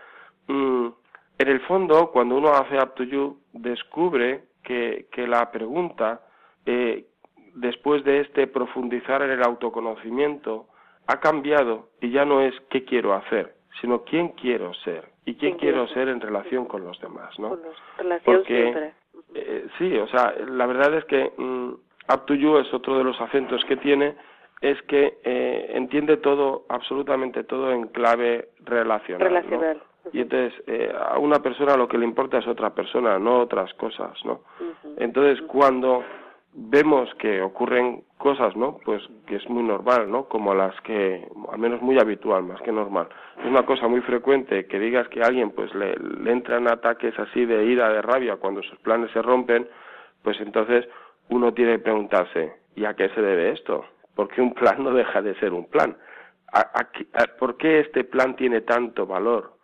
mm, 0.46 0.86
en 1.38 1.48
el 1.48 1.60
fondo, 1.62 2.10
cuando 2.12 2.36
uno 2.36 2.50
hace 2.50 2.76
Up 2.76 2.94
to 2.94 3.04
You, 3.04 3.38
descubre 3.52 4.44
que, 4.62 5.06
la 5.26 5.50
pregunta, 5.50 6.20
eh, 6.64 7.06
después 7.54 8.04
de 8.04 8.20
este 8.20 8.46
profundizar 8.46 9.22
en 9.22 9.30
el 9.30 9.42
autoconocimiento, 9.42 10.68
ha 11.06 11.18
cambiado 11.18 11.88
y 12.00 12.10
ya 12.10 12.24
no 12.24 12.40
es 12.40 12.54
qué 12.70 12.84
quiero 12.84 13.14
hacer, 13.14 13.54
sino 13.80 14.04
quién 14.04 14.28
quiero 14.28 14.72
ser 14.74 15.08
y 15.24 15.34
quién, 15.34 15.56
quiero 15.56 15.88
ser 15.88 16.08
en 16.08 16.20
relación 16.20 16.66
con 16.66 16.84
los 16.84 17.00
demás, 17.00 17.36
¿no? 17.38 17.58
Porque, 18.24 18.92
eh, 19.34 19.66
sí, 19.78 19.96
o 19.96 20.06
sea, 20.08 20.34
la 20.46 20.66
verdad 20.66 20.94
es 20.94 21.04
que 21.06 21.32
mm, 21.36 21.72
Up 22.08 22.26
to 22.26 22.34
You 22.34 22.58
es 22.58 22.72
otro 22.72 22.98
de 22.98 23.04
los 23.04 23.20
acentos 23.20 23.64
que 23.64 23.76
tiene, 23.76 24.16
es 24.60 24.80
que 24.82 25.18
eh, 25.24 25.72
entiende 25.74 26.16
todo, 26.18 26.64
absolutamente 26.68 27.44
todo 27.44 27.72
en 27.72 27.88
clave 27.88 28.48
relacional. 28.64 29.28
Relacional. 29.28 29.82
Y 30.12 30.20
entonces 30.20 30.52
eh, 30.66 30.92
a 30.98 31.18
una 31.18 31.40
persona 31.40 31.76
lo 31.76 31.86
que 31.88 31.98
le 31.98 32.04
importa 32.04 32.38
es 32.38 32.46
otra 32.46 32.70
persona, 32.70 33.18
no 33.18 33.40
otras 33.40 33.72
cosas, 33.74 34.12
¿no? 34.24 34.40
Entonces 34.96 35.42
cuando 35.46 36.02
vemos 36.52 37.08
que 37.16 37.42
ocurren 37.42 38.02
cosas, 38.18 38.56
¿no? 38.56 38.78
Pues 38.84 39.02
que 39.26 39.36
es 39.36 39.48
muy 39.48 39.62
normal, 39.62 40.10
¿no? 40.10 40.24
Como 40.24 40.54
las 40.54 40.78
que, 40.80 41.28
al 41.52 41.58
menos 41.58 41.80
muy 41.80 41.98
habitual, 41.98 42.42
más 42.42 42.60
que 42.62 42.72
normal. 42.72 43.08
Es 43.38 43.46
una 43.46 43.64
cosa 43.64 43.88
muy 43.88 44.00
frecuente 44.00 44.66
que 44.66 44.78
digas 44.78 45.08
que 45.08 45.22
a 45.22 45.26
alguien 45.26 45.50
pues 45.50 45.72
le, 45.74 45.94
le 45.96 46.32
entran 46.32 46.68
ataques 46.68 47.16
así 47.18 47.44
de 47.44 47.64
ira, 47.64 47.90
de 47.90 48.02
rabia 48.02 48.36
cuando 48.36 48.62
sus 48.62 48.78
planes 48.80 49.10
se 49.12 49.22
rompen, 49.22 49.68
pues 50.22 50.40
entonces 50.40 50.88
uno 51.30 51.54
tiene 51.54 51.72
que 51.72 51.84
preguntarse, 51.84 52.52
¿y 52.74 52.84
a 52.84 52.94
qué 52.94 53.08
se 53.10 53.22
debe 53.22 53.52
esto? 53.52 53.84
Porque 54.14 54.42
un 54.42 54.52
plan 54.52 54.82
no 54.82 54.92
deja 54.92 55.22
de 55.22 55.34
ser 55.36 55.52
un 55.52 55.66
plan. 55.68 55.96
¿Por 57.38 57.56
qué 57.56 57.80
este 57.80 58.04
plan 58.04 58.36
tiene 58.36 58.60
tanto 58.60 59.06
valor? 59.06 59.54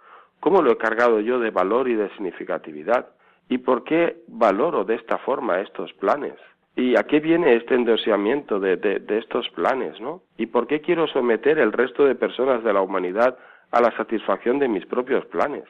¿Cómo 0.40 0.62
lo 0.62 0.72
he 0.72 0.78
cargado 0.78 1.20
yo 1.20 1.40
de 1.40 1.50
valor 1.50 1.88
y 1.88 1.94
de 1.94 2.08
significatividad? 2.10 3.08
¿Y 3.48 3.58
por 3.58 3.84
qué 3.84 4.18
valoro 4.28 4.84
de 4.84 4.94
esta 4.94 5.18
forma 5.18 5.60
estos 5.60 5.92
planes? 5.94 6.34
¿Y 6.76 6.96
a 6.96 7.04
qué 7.04 7.20
viene 7.20 7.56
este 7.56 7.74
endoseamiento 7.74 8.60
de, 8.60 8.76
de, 8.76 9.18
estos 9.18 9.48
planes, 9.50 10.00
no? 10.00 10.22
¿Y 10.36 10.46
por 10.46 10.66
qué 10.66 10.80
quiero 10.80 11.06
someter 11.06 11.58
el 11.58 11.72
resto 11.72 12.04
de 12.04 12.14
personas 12.14 12.62
de 12.62 12.72
la 12.72 12.82
humanidad 12.82 13.38
a 13.70 13.80
la 13.80 13.96
satisfacción 13.96 14.58
de 14.58 14.68
mis 14.68 14.84
propios 14.86 15.24
planes? 15.26 15.64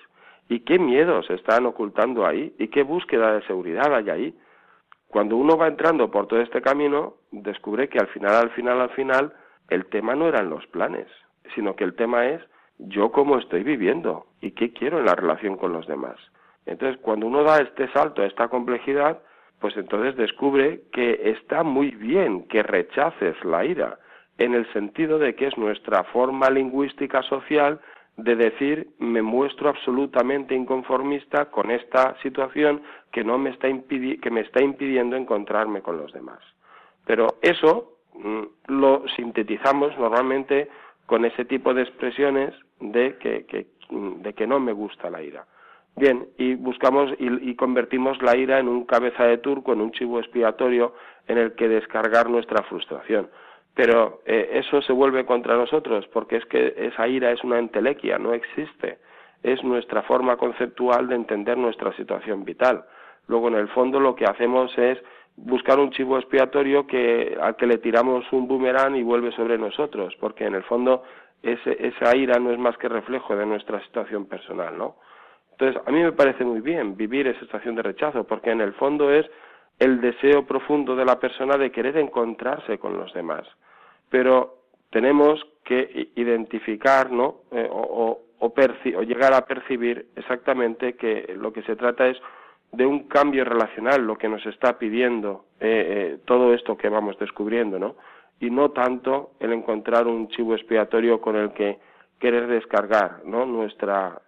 ¿Y 0.49 0.61
qué 0.61 0.79
miedos 0.79 1.31
están 1.31 1.65
ocultando 1.67 2.27
ahí? 2.27 2.55
¿Y 2.59 2.69
qué 2.69 2.83
búsqueda 2.83 3.35
de 3.35 3.47
seguridad 3.47 3.95
hay 3.95 4.11
ahí? 4.11 4.35
Cuando 5.09 5.37
uno 5.37 5.57
va 5.57 5.69
entrando 5.69 6.11
por 6.11 6.27
todo 6.27 6.41
este 6.41 6.61
camino, 6.61 7.15
descubre 7.31 7.89
que 7.89 7.99
al 7.99 8.09
final, 8.09 8.35
al 8.35 8.51
final, 8.51 8.81
al 8.81 8.91
final, 8.91 9.33
el 9.69 9.87
tema 9.87 10.15
no 10.15 10.29
eran 10.29 10.51
los 10.51 10.67
planes, 10.67 11.07
sino 11.55 11.77
que 11.77 11.85
el 11.85 11.95
tema 11.95 12.27
es 12.27 12.43
yo 12.79 13.11
cómo 13.11 13.39
estoy 13.39 13.63
viviendo 13.63 14.27
y 14.41 14.53
qué 14.53 14.73
quiero 14.73 14.99
en 14.99 15.07
la 15.07 15.15
relación 15.15 15.57
con 15.57 15.73
los 15.73 15.87
demás. 15.87 16.17
Entonces, 16.67 17.01
cuando 17.01 17.27
uno 17.27 17.43
da 17.45 17.59
este 17.59 17.91
salto 17.93 18.23
a 18.23 18.27
esta 18.27 18.49
complejidad, 18.49 19.23
pues 19.61 19.77
entonces 19.77 20.17
descubre 20.17 20.83
que 20.93 21.31
está 21.31 21.63
muy 21.63 21.93
bien 21.93 22.47
que 22.49 22.63
rechaces 22.63 23.43
la 23.45 23.65
ira, 23.65 23.99
en 24.39 24.55
el 24.55 24.71
sentido 24.73 25.19
de 25.19 25.35
que 25.35 25.47
es 25.47 25.57
nuestra 25.57 26.05
forma 26.05 26.51
lingüística 26.51 27.23
social 27.23 27.81
de 28.17 28.37
decir 28.37 28.89
me 28.99 29.23
muestro 29.23 29.69
absolutamente 29.69 30.55
inconformista 30.55 31.47
con 31.47 31.71
esta 31.71 32.17
situación 32.23 32.83
que 33.13 33.25
no 33.25 33.39
me 33.39 33.51
está 33.51 33.69
que 33.69 34.31
me 34.31 34.41
está 34.41 34.63
impidiendo 34.63 35.17
encontrarme 35.17 35.83
con 35.83 35.99
los 35.99 36.13
demás. 36.13 36.41
Pero 37.07 37.37
eso 37.43 37.99
mm, 38.15 38.73
lo 38.73 39.05
sintetizamos 39.17 39.97
normalmente 39.99 40.69
con 41.07 41.25
ese 41.25 41.45
tipo 41.45 41.73
de 41.73 41.83
expresiones 41.83 42.55
de 42.81 43.17
que, 43.19 43.67
mm, 43.91 44.23
de 44.23 44.33
que 44.35 44.47
no 44.47 44.61
me 44.61 44.73
gusta 44.73 45.11
la 45.11 45.23
ira. 45.23 45.47
Bien, 45.97 46.29
y 46.37 46.55
buscamos 46.57 47.11
y, 47.19 47.55
convertimos 47.55 48.21
la 48.21 48.37
ira 48.37 48.59
en 48.59 48.69
un 48.69 48.85
cabeza 48.85 49.25
de 49.25 49.39
turco, 49.39 49.73
en 49.73 49.81
un 49.81 49.93
chivo 49.93 50.19
expiatorio 50.19 50.93
en 51.27 51.39
el 51.39 51.55
que 51.55 51.69
descargar 51.69 52.29
nuestra 52.29 52.63
frustración. 52.65 53.31
Pero 53.77 54.23
eh, 54.25 54.53
eso 54.55 54.81
se 54.81 54.93
vuelve 54.95 55.27
contra 55.27 55.55
nosotros 55.55 56.07
porque 56.09 56.37
es 56.37 56.47
que 56.47 56.75
esa 56.79 57.07
ira 57.07 57.31
es 57.31 57.45
una 57.45 57.59
entelequia, 57.59 58.19
no 58.19 58.33
existe. 58.33 58.99
Es 59.43 59.63
nuestra 59.63 60.03
forma 60.03 60.39
conceptual 60.39 61.09
de 61.09 61.15
entender 61.15 61.59
nuestra 61.59 61.93
situación 61.93 62.43
vital. 62.43 62.87
Luego, 63.29 63.49
en 63.49 63.57
el 63.57 63.69
fondo, 63.69 64.01
lo 64.01 64.15
que 64.15 64.25
hacemos 64.25 64.77
es 64.79 64.99
buscar 65.37 65.79
un 65.79 65.91
chivo 65.91 66.17
expiatorio 66.17 66.87
que, 66.87 67.37
al 67.39 67.57
que 67.57 67.67
le 67.67 67.77
tiramos 67.77 68.25
un 68.33 68.49
boomerang 68.49 68.97
y 68.97 69.03
vuelve 69.03 69.31
sobre 69.33 69.59
nosotros, 69.59 70.17
porque 70.21 70.47
en 70.47 70.55
el 70.55 70.63
fondo 70.63 71.03
ese, 71.43 71.77
esa 71.87 72.17
ira 72.17 72.39
no 72.39 72.53
es 72.53 72.59
más 72.59 72.79
que 72.79 72.89
reflejo 72.89 73.37
de 73.37 73.45
nuestra 73.45 73.83
situación 73.83 74.25
personal, 74.25 74.79
¿no? 74.79 74.97
Entonces, 75.51 75.83
a 75.85 75.91
mí 75.91 76.03
me 76.03 76.13
parece 76.13 76.45
muy 76.45 76.63
bien 76.63 76.97
vivir 76.97 77.27
esa 77.27 77.41
situación 77.41 77.75
de 77.75 77.83
rechazo, 77.83 78.25
porque 78.25 78.53
en 78.53 78.63
el 78.63 78.73
fondo 78.73 79.13
es 79.13 79.27
el 79.79 80.01
deseo 80.01 80.47
profundo 80.47 80.97
de 80.97 81.05
la 81.05 81.21
persona 81.21 81.59
de 81.59 81.71
querer 81.71 81.99
encontrarse 81.99 82.79
con 82.79 82.97
los 82.97 83.13
demás 83.13 83.47
pero 84.11 84.57
tenemos 84.91 85.45
que 85.65 86.11
identificar 86.15 87.11
¿no? 87.11 87.43
Eh, 87.51 87.69
o, 87.71 88.23
llegar 89.05 89.35
a 89.35 89.45
percibir 89.45 90.07
exactamente 90.15 90.95
que 90.95 91.35
lo 91.37 91.53
que 91.53 91.63
se 91.63 91.77
trata 91.77 92.07
es 92.07 92.17
de 92.73 92.87
un 92.87 93.09
cambio 93.09 93.45
relacional, 93.45 94.07
lo 94.07 94.17
que 94.17 94.29
nos 94.29 94.45
está 94.47 94.79
pidiendo 94.79 95.47
eh, 95.61 96.15
eh, 96.15 96.19
todo 96.25 96.55
esto 96.55 96.77
que 96.77 96.89
vamos 96.89 97.19
descubriendo, 97.19 97.79
¿no? 97.79 97.97
Y 98.41 98.51
no 98.51 98.71
tanto 98.71 99.33
el 99.41 99.53
encontrar 99.53 100.07
un 100.07 100.29
chivo 100.29 100.55
expiatorio 100.55 101.21
con 101.21 101.37
el 101.37 101.53
que 101.53 101.79
querer 102.19 102.47
descargar, 102.47 103.23
¿no? 103.25 103.47
Nuestra, 103.47 104.21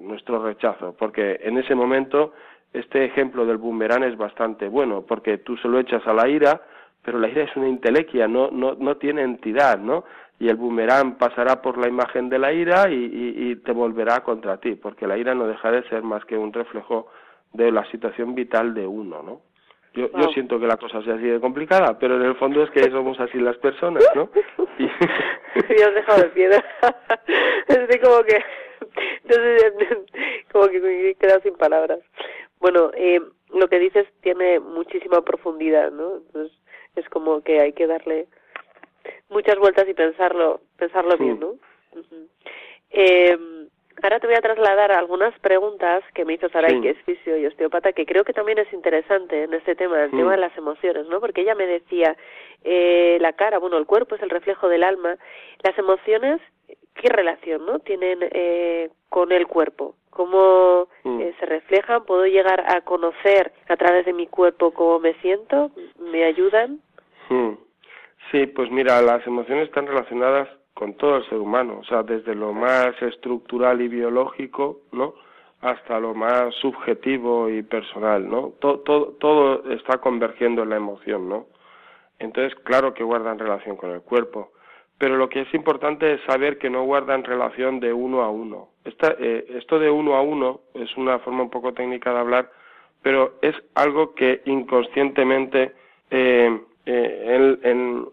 nuestro 0.00 0.42
rechazo, 0.44 0.94
porque 0.98 1.38
en 1.42 1.58
ese 1.58 1.74
momento 1.74 2.32
este 2.72 3.04
ejemplo 3.04 3.44
del 3.46 3.58
boomerang 3.58 4.04
es 4.04 4.16
bastante 4.16 4.68
bueno, 4.68 5.02
porque 5.02 5.38
tú 5.38 5.56
se 5.58 5.68
lo 5.68 5.78
echas 5.78 6.06
a 6.06 6.14
la 6.14 6.28
ira, 6.28 6.62
pero 7.04 7.18
la 7.18 7.28
ira 7.28 7.44
es 7.44 7.56
una 7.56 7.68
intelequia, 7.68 8.28
no, 8.28 8.50
no, 8.50 8.74
no 8.74 8.96
tiene 8.96 9.22
entidad, 9.22 9.78
¿no? 9.78 10.04
Y 10.38 10.48
el 10.48 10.56
boomerang 10.56 11.18
pasará 11.18 11.62
por 11.62 11.78
la 11.78 11.88
imagen 11.88 12.28
de 12.28 12.38
la 12.38 12.52
ira 12.52 12.90
y, 12.90 13.10
y, 13.12 13.56
te 13.56 13.72
volverá 13.72 14.20
contra 14.20 14.58
ti, 14.58 14.74
porque 14.74 15.06
la 15.06 15.16
ira 15.16 15.34
no 15.34 15.46
deja 15.46 15.70
de 15.70 15.82
ser 15.88 16.02
más 16.02 16.24
que 16.24 16.36
un 16.36 16.52
reflejo 16.52 17.08
de 17.52 17.70
la 17.70 17.84
situación 17.90 18.34
vital 18.34 18.74
de 18.74 18.86
uno, 18.86 19.22
¿no? 19.22 19.40
Yo, 19.94 20.10
yo 20.10 20.28
siento 20.32 20.58
que 20.58 20.66
la 20.66 20.78
cosa 20.78 21.02
sea 21.02 21.14
así 21.14 21.24
de 21.24 21.38
complicada, 21.38 21.98
pero 21.98 22.16
en 22.16 22.22
el 22.22 22.34
fondo 22.36 22.62
es 22.62 22.70
que 22.70 22.90
somos 22.90 23.20
así 23.20 23.38
las 23.38 23.58
personas, 23.58 24.02
¿no? 24.14 24.30
Y... 24.78 24.84
Me 25.68 25.84
has 25.84 25.94
dejado 25.94 26.22
de 26.22 26.28
piedra. 26.30 26.64
Estoy 27.68 28.00
como 28.00 28.22
que... 28.24 28.42
Entonces, 29.24 29.72
como 30.50 30.68
que 30.68 30.80
me 30.80 31.10
he 31.10 31.14
quedado 31.14 31.40
sin 31.42 31.54
palabras. 31.54 32.00
Bueno, 32.58 32.90
eh, 32.94 33.20
lo 33.54 33.68
que 33.68 33.78
dices 33.78 34.06
tiene 34.22 34.60
muchísima 34.60 35.22
profundidad, 35.22 35.90
¿no? 35.92 36.16
Entonces, 36.16 36.58
es 36.96 37.08
como 37.08 37.42
que 37.42 37.60
hay 37.60 37.72
que 37.72 37.86
darle 37.86 38.26
muchas 39.28 39.58
vueltas 39.58 39.88
y 39.88 39.94
pensarlo 39.94 40.60
pensarlo 40.76 41.16
bien 41.16 41.40
no 41.40 41.54
eh, 42.90 43.38
ahora 44.02 44.20
te 44.20 44.26
voy 44.26 44.36
a 44.36 44.42
trasladar 44.42 44.92
algunas 44.92 45.38
preguntas 45.40 46.04
que 46.14 46.24
me 46.24 46.34
hizo 46.34 46.48
Saray 46.48 46.80
que 46.80 46.90
es 46.90 46.98
fisio 47.04 47.36
y 47.36 47.46
osteópata 47.46 47.92
que 47.92 48.06
creo 48.06 48.24
que 48.24 48.32
también 48.32 48.58
es 48.58 48.72
interesante 48.72 49.44
en 49.44 49.54
este 49.54 49.74
tema 49.74 50.04
el 50.04 50.10
tema 50.10 50.32
de 50.32 50.38
las 50.38 50.56
emociones 50.56 51.06
no 51.06 51.20
porque 51.20 51.42
ella 51.42 51.54
me 51.54 51.66
decía 51.66 52.16
eh, 52.64 53.18
la 53.20 53.32
cara 53.32 53.58
bueno 53.58 53.78
el 53.78 53.86
cuerpo 53.86 54.14
es 54.14 54.22
el 54.22 54.30
reflejo 54.30 54.68
del 54.68 54.84
alma. 54.84 55.16
Las 55.62 55.76
emociones 55.78 56.40
qué 56.94 57.08
relación 57.08 57.66
no 57.66 57.78
tienen 57.78 58.18
eh, 58.22 58.90
con 59.08 59.32
el 59.32 59.46
cuerpo 59.46 59.94
cómo 60.12 60.88
mm. 61.02 61.20
eh, 61.20 61.34
se 61.40 61.46
reflejan, 61.46 62.04
puedo 62.04 62.24
llegar 62.26 62.64
a 62.68 62.82
conocer 62.82 63.52
a 63.68 63.76
través 63.76 64.06
de 64.06 64.12
mi 64.12 64.26
cuerpo 64.26 64.72
cómo 64.72 65.00
me 65.00 65.14
siento, 65.14 65.70
me 65.98 66.24
ayudan. 66.24 66.80
Mm. 67.28 67.54
Sí, 68.30 68.46
pues 68.46 68.70
mira, 68.70 69.02
las 69.02 69.26
emociones 69.26 69.68
están 69.68 69.86
relacionadas 69.86 70.48
con 70.74 70.94
todo 70.94 71.16
el 71.16 71.28
ser 71.28 71.38
humano, 71.38 71.78
o 71.80 71.84
sea, 71.84 72.02
desde 72.02 72.34
lo 72.34 72.52
más 72.52 72.94
estructural 73.02 73.80
y 73.80 73.88
biológico, 73.88 74.80
¿no? 74.92 75.14
hasta 75.60 76.00
lo 76.00 76.12
más 76.12 76.52
subjetivo 76.56 77.48
y 77.48 77.62
personal, 77.62 78.28
¿no? 78.28 78.52
Todo, 78.58 78.80
todo, 78.80 79.12
todo 79.20 79.70
está 79.70 79.98
convergiendo 79.98 80.64
en 80.64 80.70
la 80.70 80.76
emoción, 80.76 81.28
¿no? 81.28 81.46
Entonces, 82.18 82.52
claro 82.64 82.92
que 82.94 83.04
guardan 83.04 83.38
relación 83.38 83.76
con 83.76 83.92
el 83.92 84.02
cuerpo 84.02 84.50
pero 85.02 85.16
lo 85.16 85.28
que 85.28 85.40
es 85.40 85.52
importante 85.52 86.14
es 86.14 86.20
saber 86.28 86.58
que 86.58 86.70
no 86.70 86.84
guardan 86.84 87.24
relación 87.24 87.80
de 87.80 87.92
uno 87.92 88.22
a 88.22 88.30
uno. 88.30 88.68
Eh, 88.84 89.46
esto 89.58 89.78
de 89.78 89.90
uno 89.90 90.16
a 90.16 90.22
uno 90.22 90.60
es 90.74 90.96
una 90.96 91.18
forma 91.20 91.42
un 91.42 91.50
poco 91.50 91.72
técnica 91.72 92.12
de 92.12 92.18
hablar 92.18 92.50
pero 93.02 93.34
es 93.42 93.54
algo 93.74 94.14
que 94.14 94.42
inconscientemente 94.46 95.72
eh, 96.10 96.60
eh, 96.86 98.04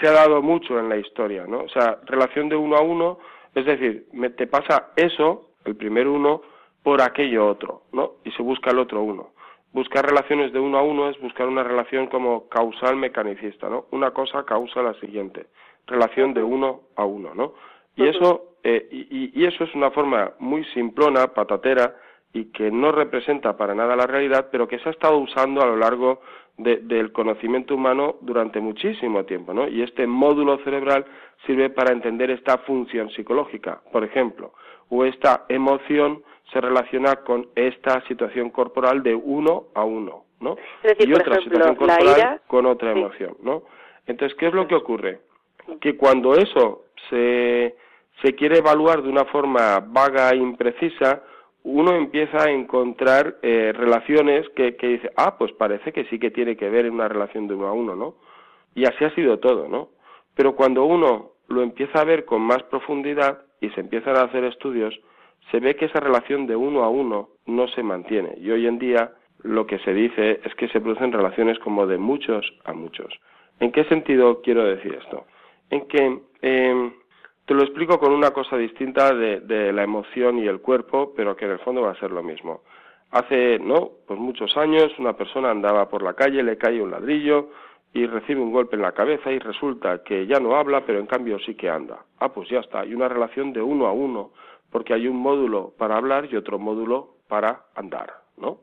se 0.00 0.08
ha 0.08 0.12
dado 0.12 0.40
mucho 0.40 0.78
en 0.78 0.88
la 0.88 0.96
historia, 0.96 1.46
¿no? 1.46 1.62
O 1.64 1.68
sea, 1.68 1.98
relación 2.06 2.48
de 2.48 2.56
uno 2.56 2.76
a 2.76 2.80
uno, 2.80 3.18
es 3.54 3.66
decir, 3.66 4.06
me, 4.12 4.30
te 4.30 4.46
pasa 4.46 4.92
eso, 4.96 5.50
el 5.64 5.76
primer 5.76 6.06
uno, 6.06 6.42
por 6.82 7.02
aquello 7.02 7.48
otro, 7.48 7.82
¿no? 7.92 8.12
Y 8.24 8.30
se 8.32 8.42
busca 8.42 8.70
el 8.70 8.78
otro 8.78 9.02
uno. 9.02 9.30
Buscar 9.72 10.06
relaciones 10.06 10.52
de 10.52 10.60
uno 10.60 10.78
a 10.78 10.82
uno 10.82 11.10
es 11.10 11.20
buscar 11.20 11.48
una 11.48 11.64
relación 11.64 12.06
como 12.06 12.48
causal 12.48 12.96
mecanicista, 12.96 13.68
¿no? 13.68 13.86
Una 13.90 14.12
cosa 14.12 14.44
causa 14.44 14.82
la 14.82 14.94
siguiente, 15.00 15.46
relación 15.86 16.32
de 16.34 16.42
uno 16.42 16.82
a 16.94 17.04
uno, 17.04 17.34
¿no? 17.34 17.54
Y 17.96 18.06
eso, 18.06 18.53
eh, 18.64 18.88
y, 18.90 19.44
eso 19.44 19.64
es 19.64 19.74
una 19.74 19.90
forma 19.90 20.32
muy 20.38 20.64
simplona, 20.72 21.28
patatera, 21.28 21.96
y 22.32 22.46
que 22.46 22.70
no 22.70 22.90
representa 22.92 23.56
para 23.56 23.74
nada 23.74 23.94
la 23.94 24.06
realidad, 24.06 24.48
pero 24.50 24.66
que 24.66 24.78
se 24.78 24.88
ha 24.88 24.92
estado 24.92 25.18
usando 25.18 25.62
a 25.62 25.66
lo 25.66 25.76
largo 25.76 26.22
del 26.56 27.12
conocimiento 27.12 27.74
humano 27.74 28.16
durante 28.22 28.60
muchísimo 28.60 29.24
tiempo, 29.24 29.52
¿no? 29.52 29.68
Y 29.68 29.82
este 29.82 30.06
módulo 30.06 30.58
cerebral 30.58 31.04
sirve 31.46 31.68
para 31.68 31.92
entender 31.92 32.30
esta 32.30 32.58
función 32.58 33.10
psicológica, 33.10 33.82
por 33.92 34.02
ejemplo, 34.02 34.52
o 34.88 35.04
esta 35.04 35.44
emoción 35.48 36.22
se 36.52 36.60
relaciona 36.60 37.16
con 37.16 37.48
esta 37.54 38.00
situación 38.06 38.50
corporal 38.50 39.02
de 39.02 39.14
uno 39.14 39.64
a 39.74 39.84
uno, 39.84 40.24
¿no? 40.40 40.56
y 40.98 41.12
otra 41.12 41.40
situación 41.40 41.74
corporal 41.74 42.40
con 42.46 42.66
otra 42.66 42.92
emoción, 42.92 43.36
¿no? 43.42 43.64
Entonces, 44.06 44.36
¿qué 44.38 44.46
es 44.46 44.54
lo 44.54 44.66
que 44.68 44.74
ocurre? 44.74 45.20
Que 45.80 45.96
cuando 45.96 46.34
eso 46.34 46.84
se, 47.10 47.74
se 48.22 48.34
quiere 48.34 48.58
evaluar 48.58 49.02
de 49.02 49.08
una 49.08 49.24
forma 49.26 49.80
vaga 49.80 50.30
e 50.30 50.36
imprecisa, 50.36 51.22
uno 51.64 51.94
empieza 51.94 52.44
a 52.44 52.50
encontrar 52.50 53.36
eh, 53.42 53.72
relaciones 53.74 54.48
que, 54.50 54.76
que 54.76 54.88
dice, 54.88 55.10
ah, 55.16 55.36
pues 55.38 55.52
parece 55.52 55.92
que 55.92 56.04
sí 56.04 56.18
que 56.18 56.30
tiene 56.30 56.56
que 56.56 56.68
ver 56.68 56.86
en 56.86 56.94
una 56.94 57.08
relación 57.08 57.48
de 57.48 57.54
uno 57.54 57.66
a 57.66 57.72
uno, 57.72 57.96
¿no? 57.96 58.16
Y 58.74 58.84
así 58.84 59.04
ha 59.04 59.14
sido 59.14 59.38
todo, 59.38 59.68
¿no? 59.68 59.88
Pero 60.34 60.54
cuando 60.54 60.84
uno 60.84 61.32
lo 61.48 61.62
empieza 61.62 62.00
a 62.00 62.04
ver 62.04 62.24
con 62.24 62.42
más 62.42 62.62
profundidad 62.64 63.42
y 63.60 63.70
se 63.70 63.80
empiezan 63.80 64.16
a 64.16 64.22
hacer 64.22 64.44
estudios, 64.44 64.98
se 65.50 65.60
ve 65.60 65.76
que 65.76 65.86
esa 65.86 66.00
relación 66.00 66.46
de 66.46 66.56
uno 66.56 66.84
a 66.84 66.88
uno 66.88 67.30
no 67.46 67.68
se 67.68 67.82
mantiene. 67.82 68.34
Y 68.38 68.50
hoy 68.50 68.66
en 68.66 68.78
día 68.78 69.12
lo 69.42 69.66
que 69.66 69.78
se 69.80 69.92
dice 69.92 70.40
es 70.44 70.54
que 70.54 70.68
se 70.68 70.80
producen 70.80 71.12
relaciones 71.12 71.58
como 71.58 71.86
de 71.86 71.98
muchos 71.98 72.52
a 72.64 72.72
muchos. 72.72 73.12
¿En 73.60 73.72
qué 73.72 73.84
sentido 73.84 74.42
quiero 74.42 74.64
decir 74.64 74.98
esto? 75.00 75.24
En 75.70 75.86
que 75.86 76.18
eh, 76.42 76.92
te 77.46 77.54
lo 77.54 77.62
explico 77.62 77.98
con 77.98 78.12
una 78.12 78.30
cosa 78.30 78.56
distinta 78.56 79.14
de, 79.14 79.72
la 79.72 79.82
emoción 79.82 80.38
y 80.38 80.46
el 80.46 80.60
cuerpo, 80.60 81.12
pero 81.14 81.36
que 81.36 81.44
en 81.44 81.52
el 81.52 81.58
fondo 81.58 81.82
va 81.82 81.90
a 81.90 82.00
ser 82.00 82.10
lo 82.10 82.22
mismo. 82.22 82.62
Hace, 83.10 83.58
no, 83.58 83.90
pues 84.06 84.18
muchos 84.18 84.56
años 84.56 84.92
una 84.98 85.12
persona 85.12 85.50
andaba 85.50 85.88
por 85.88 86.02
la 86.02 86.14
calle, 86.14 86.42
le 86.42 86.56
cae 86.56 86.82
un 86.82 86.90
ladrillo 86.90 87.50
y 87.92 88.06
recibe 88.06 88.40
un 88.40 88.52
golpe 88.52 88.76
en 88.76 88.82
la 88.82 88.92
cabeza 88.92 89.30
y 89.30 89.38
resulta 89.38 90.02
que 90.02 90.26
ya 90.26 90.40
no 90.40 90.56
habla, 90.56 90.84
pero 90.84 90.98
en 90.98 91.06
cambio 91.06 91.38
sí 91.38 91.54
que 91.54 91.68
anda. 91.68 91.98
Ah, 92.18 92.32
pues 92.32 92.48
ya 92.48 92.60
está, 92.60 92.80
hay 92.80 92.94
una 92.94 93.08
relación 93.08 93.52
de 93.52 93.62
uno 93.62 93.86
a 93.86 93.92
uno, 93.92 94.32
porque 94.70 94.94
hay 94.94 95.06
un 95.06 95.16
módulo 95.16 95.74
para 95.78 95.96
hablar 95.96 96.26
y 96.30 96.36
otro 96.36 96.58
módulo 96.58 97.10
para 97.28 97.66
andar, 97.76 98.14
¿no? 98.36 98.58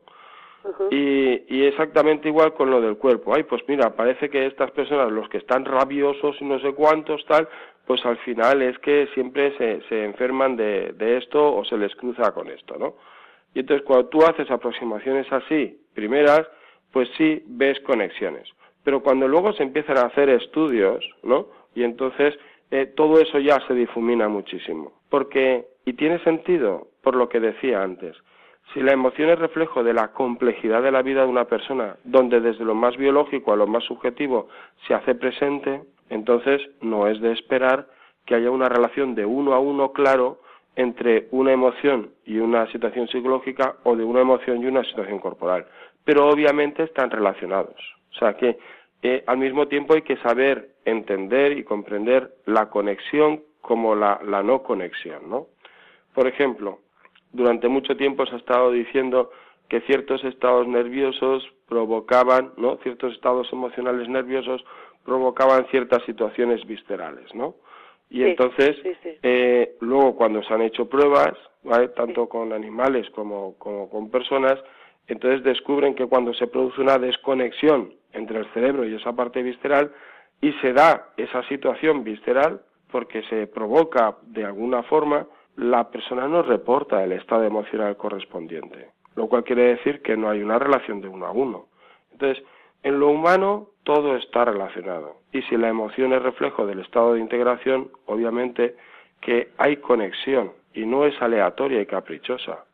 y, 0.91 1.55
y, 1.55 1.65
exactamente 1.65 2.27
igual 2.27 2.53
con 2.53 2.69
lo 2.69 2.81
del 2.81 2.97
cuerpo. 2.97 3.33
Ay, 3.33 3.43
pues 3.43 3.63
mira, 3.67 3.95
parece 3.95 4.29
que 4.29 4.45
estas 4.45 4.69
personas, 4.71 5.11
los 5.11 5.27
que 5.29 5.37
están 5.37 5.65
rabiosos 5.65 6.35
y 6.39 6.45
no 6.45 6.59
sé 6.59 6.73
cuántos, 6.73 7.25
tal, 7.25 7.47
pues 7.85 8.05
al 8.05 8.17
final 8.17 8.61
es 8.61 8.77
que 8.79 9.07
siempre 9.13 9.55
se, 9.57 9.81
se 9.89 10.05
enferman 10.05 10.55
de, 10.55 11.17
esto 11.17 11.55
o 11.55 11.65
se 11.65 11.77
les 11.77 11.95
cruza 11.95 12.31
con 12.31 12.49
esto, 12.49 12.77
¿no? 12.77 12.95
Y 13.53 13.59
entonces 13.59 13.85
cuando 13.85 14.07
tú 14.07 14.23
haces 14.23 14.49
aproximaciones 14.49 15.31
así, 15.31 15.77
primeras, 15.93 16.47
pues 16.91 17.09
sí 17.17 17.43
ves 17.47 17.79
conexiones. 17.81 18.47
Pero 18.83 19.01
cuando 19.03 19.27
luego 19.27 19.53
se 19.53 19.63
empiezan 19.63 19.97
a 19.97 20.07
hacer 20.07 20.29
estudios, 20.29 21.05
¿no? 21.23 21.47
Y 21.75 21.83
entonces 21.83 22.37
eh, 22.71 22.85
todo 22.95 23.19
eso 23.19 23.39
ya 23.39 23.59
se 23.67 23.73
difumina 23.73 24.29
muchísimo. 24.29 24.93
Porque, 25.09 25.65
y 25.85 25.93
tiene 25.93 26.23
sentido, 26.23 26.87
por 27.03 27.15
lo 27.15 27.27
que 27.27 27.39
decía 27.39 27.83
antes, 27.83 28.15
si 28.73 28.79
la 28.79 28.93
emoción 28.93 29.29
es 29.29 29.39
reflejo 29.39 29.83
de 29.83 29.93
la 29.93 30.13
complejidad 30.13 30.81
de 30.81 30.91
la 30.91 31.01
vida 31.01 31.23
de 31.23 31.27
una 31.27 31.45
persona, 31.45 31.97
donde 32.05 32.39
desde 32.39 32.63
lo 32.63 32.73
más 32.73 32.95
biológico 32.95 33.51
a 33.51 33.57
lo 33.57 33.67
más 33.67 33.83
subjetivo 33.83 34.47
se 34.87 34.93
hace 34.93 35.15
presente, 35.15 35.81
entonces 36.11 36.61
no 36.81 37.07
es 37.07 37.19
de 37.21 37.31
esperar 37.31 37.87
que 38.25 38.35
haya 38.35 38.51
una 38.51 38.69
relación 38.69 39.15
de 39.15 39.25
uno 39.25 39.53
a 39.53 39.59
uno 39.59 39.93
claro 39.93 40.39
entre 40.75 41.27
una 41.31 41.53
emoción 41.53 42.11
y 42.25 42.37
una 42.37 42.69
situación 42.71 43.07
psicológica 43.07 43.77
o 43.83 43.95
de 43.95 44.03
una 44.03 44.21
emoción 44.21 44.61
y 44.61 44.67
una 44.67 44.83
situación 44.83 45.19
corporal. 45.19 45.65
Pero 46.03 46.27
obviamente 46.27 46.83
están 46.83 47.09
relacionados. 47.09 47.75
O 48.11 48.19
sea 48.19 48.35
que 48.35 48.59
eh, 49.01 49.23
al 49.25 49.37
mismo 49.37 49.67
tiempo 49.67 49.93
hay 49.93 50.01
que 50.01 50.17
saber 50.17 50.71
entender 50.85 51.57
y 51.57 51.63
comprender 51.63 52.35
la 52.45 52.69
conexión 52.69 53.41
como 53.61 53.95
la, 53.95 54.19
la 54.25 54.43
no 54.43 54.63
conexión, 54.63 55.29
¿no? 55.29 55.47
Por 56.13 56.27
ejemplo, 56.27 56.79
durante 57.31 57.69
mucho 57.69 57.95
tiempo 57.95 58.25
se 58.25 58.35
ha 58.35 58.37
estado 58.37 58.71
diciendo 58.71 59.31
que 59.69 59.79
ciertos 59.81 60.23
estados 60.25 60.67
nerviosos 60.67 61.47
provocaban, 61.69 62.51
¿no? 62.57 62.77
Ciertos 62.83 63.13
estados 63.13 63.47
emocionales 63.53 64.09
nerviosos 64.09 64.61
provocaban 65.05 65.65
ciertas 65.67 66.03
situaciones 66.03 66.65
viscerales, 66.65 67.33
¿no? 67.33 67.55
Y 68.09 68.23
entonces, 68.23 68.75
Eh, 69.23 69.75
luego 69.79 70.15
cuando 70.15 70.43
se 70.43 70.53
han 70.53 70.61
hecho 70.61 70.89
pruebas, 70.89 71.33
¿vale? 71.63 71.89
tanto 71.89 72.27
con 72.27 72.51
animales 72.51 73.09
como, 73.11 73.55
como 73.57 73.89
con 73.89 74.09
personas, 74.09 74.59
entonces 75.07 75.43
descubren 75.43 75.95
que 75.95 76.05
cuando 76.07 76.33
se 76.33 76.47
produce 76.47 76.81
una 76.81 76.97
desconexión 76.97 77.93
entre 78.13 78.39
el 78.39 78.45
cerebro 78.53 78.85
y 78.85 78.95
esa 78.95 79.13
parte 79.13 79.41
visceral, 79.41 79.91
y 80.41 80.51
se 80.53 80.73
da 80.73 81.09
esa 81.17 81.43
situación 81.47 82.03
visceral, 82.03 82.61
porque 82.91 83.23
se 83.23 83.47
provoca 83.47 84.17
de 84.23 84.43
alguna 84.43 84.83
forma, 84.83 85.25
la 85.55 85.89
persona 85.89 86.27
no 86.27 86.41
reporta 86.41 87.03
el 87.03 87.13
estado 87.13 87.43
emocional 87.45 87.95
correspondiente, 87.95 88.89
lo 89.15 89.27
cual 89.27 89.43
quiere 89.43 89.75
decir 89.75 90.01
que 90.01 90.17
no 90.17 90.29
hay 90.29 90.41
una 90.41 90.59
relación 90.59 90.99
de 90.99 91.07
uno 91.07 91.25
a 91.25 91.31
uno. 91.31 91.67
Entonces, 92.11 92.43
en 92.83 92.99
lo 92.99 93.09
humano 93.09 93.67
todo 93.83 94.15
está 94.15 94.45
relacionado. 94.45 95.17
Y 95.31 95.41
si 95.43 95.57
la 95.57 95.69
emoción 95.69 96.13
es 96.13 96.21
reflejo 96.21 96.65
del 96.65 96.79
estado 96.79 97.13
de 97.13 97.19
integración, 97.19 97.91
obviamente 98.05 98.75
que 99.21 99.49
hay 99.57 99.77
conexión 99.77 100.51
y 100.73 100.85
no 100.85 101.05
es 101.05 101.19
aleatoria 101.21 101.81
y 101.81 101.85
caprichosa, 101.85 102.65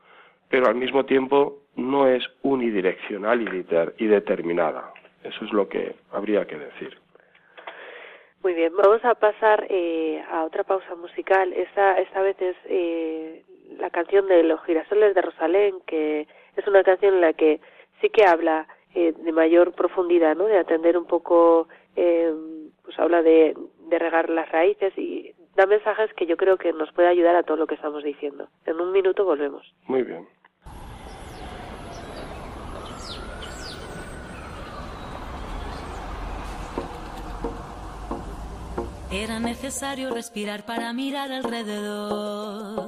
pero 0.49 0.67
al 0.67 0.75
mismo 0.75 1.05
tiempo 1.05 1.59
no 1.75 2.07
es 2.07 2.23
unidireccional 2.41 3.41
y, 3.41 4.07
determinada. 4.07 4.93
Eso 5.23 5.45
es 5.45 5.51
lo 5.51 5.67
que 5.67 5.95
habría 6.11 6.45
que 6.45 6.57
decir. 6.57 6.97
Muy 8.43 8.53
bien, 8.53 8.71
vamos 8.75 9.03
a 9.03 9.15
pasar 9.15 9.67
eh, 9.69 10.23
a 10.31 10.43
otra 10.43 10.63
pausa 10.63 10.95
musical. 10.95 11.51
Esta, 11.53 11.99
esta 11.99 12.21
vez 12.21 12.41
es 12.41 12.55
eh, 12.65 13.43
la 13.77 13.89
canción 13.89 14.27
de 14.27 14.43
Los 14.43 14.63
girasoles 14.63 15.13
de 15.13 15.21
Rosalén, 15.21 15.75
que 15.85 16.27
es 16.55 16.67
una 16.67 16.83
canción 16.83 17.15
en 17.15 17.21
la 17.21 17.33
que 17.33 17.59
sí 17.99 18.09
que 18.09 18.25
habla 18.25 18.67
eh, 18.99 19.13
de 19.15 19.31
mayor 19.31 19.73
profundidad, 19.73 20.35
¿no? 20.35 20.45
De 20.45 20.57
atender 20.57 20.97
un 20.97 21.05
poco, 21.05 21.67
eh, 21.95 22.33
pues 22.83 22.97
habla 22.97 23.21
de, 23.21 23.55
de 23.89 23.99
regar 23.99 24.27
las 24.27 24.51
raíces 24.51 24.91
y 24.97 25.35
da 25.55 25.67
mensajes 25.67 26.11
que 26.15 26.25
yo 26.25 26.35
creo 26.35 26.57
que 26.57 26.73
nos 26.73 26.91
puede 26.93 27.07
ayudar 27.07 27.35
a 27.35 27.43
todo 27.43 27.57
lo 27.57 27.67
que 27.67 27.75
estamos 27.75 28.03
diciendo. 28.03 28.47
En 28.65 28.81
un 28.81 28.91
minuto 28.91 29.23
volvemos. 29.23 29.71
Muy 29.85 30.01
bien. 30.01 30.27
Era 39.11 39.39
necesario 39.39 40.09
respirar 40.09 40.65
para 40.65 40.91
mirar 40.91 41.31
alrededor 41.31 42.87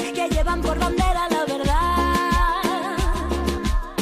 llevan 0.51 0.61
por 0.61 0.79
bandera 0.79 1.27
la 1.29 1.45
verdad. 1.45 2.95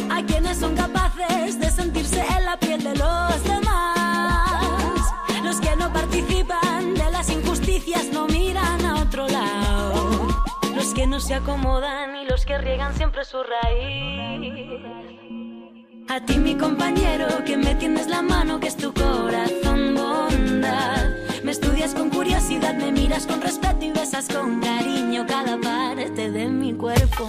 A 0.09 0.23
quienes 0.25 0.57
son 0.57 0.75
capaces 0.75 1.59
de 1.59 1.71
sentirse 1.71 2.23
en 2.37 2.45
la 2.45 2.57
piel 2.57 2.83
de 2.83 2.95
los 2.95 3.43
demás. 3.43 4.99
Los 5.43 5.59
que 5.59 5.75
no 5.75 5.91
participan 5.91 6.93
de 6.93 7.11
las 7.11 7.29
injusticias 7.29 8.05
no 8.11 8.27
miran 8.27 8.85
a 8.85 9.01
otro 9.01 9.27
lado. 9.27 10.27
Los 10.75 10.93
que 10.93 11.07
no 11.07 11.19
se 11.19 11.35
acomodan 11.35 12.15
y 12.15 12.25
los 12.25 12.45
que 12.45 12.57
riegan 12.57 12.95
siempre 12.95 13.25
su 13.25 13.37
raíz. 13.43 14.79
A 16.09 16.19
ti 16.25 16.37
mi 16.39 16.55
compañero, 16.55 17.27
que 17.45 17.55
me 17.57 17.75
tienes 17.75 18.07
la 18.07 18.23
mano, 18.23 18.59
que 18.59 18.67
es 18.67 18.77
tu 18.77 18.91
corazón 18.93 19.95
bondad. 19.95 21.28
Me 21.49 21.53
estudias 21.53 21.95
con 21.95 22.11
curiosidad, 22.11 22.75
me 22.75 22.91
miras 22.91 23.25
con 23.25 23.41
respeto 23.41 23.83
y 23.83 23.89
besas 23.89 24.27
con 24.27 24.61
cariño 24.61 25.25
cada 25.25 25.57
parte 25.59 26.29
de 26.29 26.45
mi 26.45 26.75
cuerpo. 26.75 27.25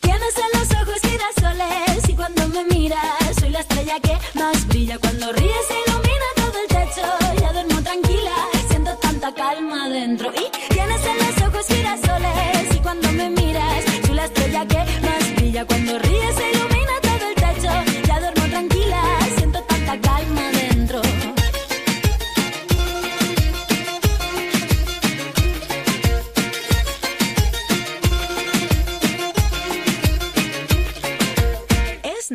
Tienes 0.00 0.34
en 0.38 0.60
los 0.60 0.70
ojos 0.80 1.00
girasoles 1.02 2.08
y 2.08 2.14
cuando 2.14 2.46
me 2.46 2.64
miras 2.66 3.34
soy 3.40 3.50
la 3.50 3.58
estrella 3.58 3.98
que 3.98 4.16
más 4.38 4.68
brilla. 4.68 5.00
Cuando 5.00 5.32
ríes 5.32 5.66
ilumina 5.84 6.26
todo 6.36 6.52
el 6.62 6.68
techo, 6.68 7.02
ya 7.40 7.52
duermo 7.54 7.82
tranquila, 7.82 8.36
siento 8.68 8.94
tanta 8.98 9.34
calma 9.34 9.88
dentro. 9.88 10.30
Y 10.30 10.72
tienes 10.72 11.04
en 11.04 11.18
los 11.18 11.48
ojos 11.48 11.66
girasoles 11.66 12.72
y 12.72 12.78
cuando 12.78 13.10
me 13.10 13.30
miras 13.30 13.84
soy 14.06 14.14
la 14.14 14.26
estrella 14.26 14.64
que 14.64 14.78
más 14.78 15.34
brilla. 15.34 15.66
Cuando 15.66 15.98
ríes 15.98 16.36
ilumina 16.38 16.59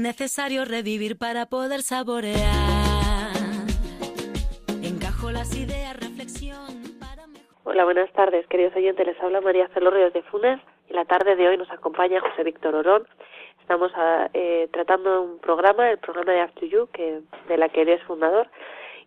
necesario 0.05 0.65
revivir 0.65 1.17
para 1.17 1.47
poder 1.47 1.81
saborear. 1.81 2.35
Encajo 4.83 5.31
las 5.31 5.57
ideas, 5.57 5.99
reflexión 5.99 6.67
para 6.99 7.25
mejor. 7.25 7.57
Hola, 7.63 7.85
buenas 7.85 8.13
tardes, 8.13 8.45
queridos 8.45 8.75
oyentes. 8.75 9.07
Les 9.07 9.19
habla 9.19 9.41
María 9.41 9.67
Celorrios 9.69 10.13
de 10.13 10.21
Funes 10.21 10.61
y 10.87 10.93
la 10.93 11.05
tarde 11.05 11.35
de 11.35 11.47
hoy 11.47 11.57
nos 11.57 11.71
acompaña 11.71 12.21
José 12.21 12.43
Víctor 12.43 12.75
Orón. 12.75 13.07
Estamos 13.61 13.91
ah, 13.95 14.29
eh, 14.35 14.69
tratando 14.71 15.23
un 15.23 15.39
programa, 15.39 15.89
el 15.89 15.97
programa 15.97 16.33
de 16.33 16.41
After 16.41 16.69
You, 16.69 16.87
que, 16.93 17.21
de 17.47 17.57
la 17.57 17.69
que 17.69 17.81
eres 17.81 18.03
fundador. 18.03 18.47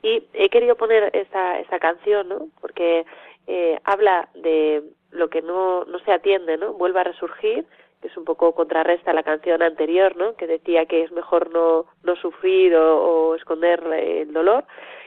Y 0.03 0.24
he 0.32 0.49
querido 0.49 0.74
poner 0.74 1.14
esta, 1.14 1.61
esta 1.61 1.78
canción, 1.78 2.28
¿no? 2.28 2.49
Porque 2.61 3.07
eh, 3.46 3.78
habla 3.84 4.28
de 4.34 4.82
lo 5.12 5.30
que 5.30 5.42
no, 5.42 5.84
no 5.84 6.01
se 6.01 6.11
atiende, 6.11 6.57
¿no? 6.57 6.72
Vuelve 6.72 6.99
a 6.99 7.05
resurgir, 7.05 7.66
que 8.01 8.09
es 8.09 8.16
un 8.16 8.24
poco 8.24 8.55
contrarresta 8.55 9.12
la 9.12 9.22
canción 9.22 9.62
anterior, 9.62 10.16
¿no? 10.16 10.34
Que 10.36 10.46
decía 10.46 10.86
que 10.86 11.03
es 11.03 11.12
mejor 11.12 11.51
no, 11.51 11.86
no 12.03 12.16
sufrir 12.16 12.74
o, 12.76 13.30
o 13.30 13.34
esconder 13.34 13.82
el 13.92 14.32
dolor. 14.32 14.64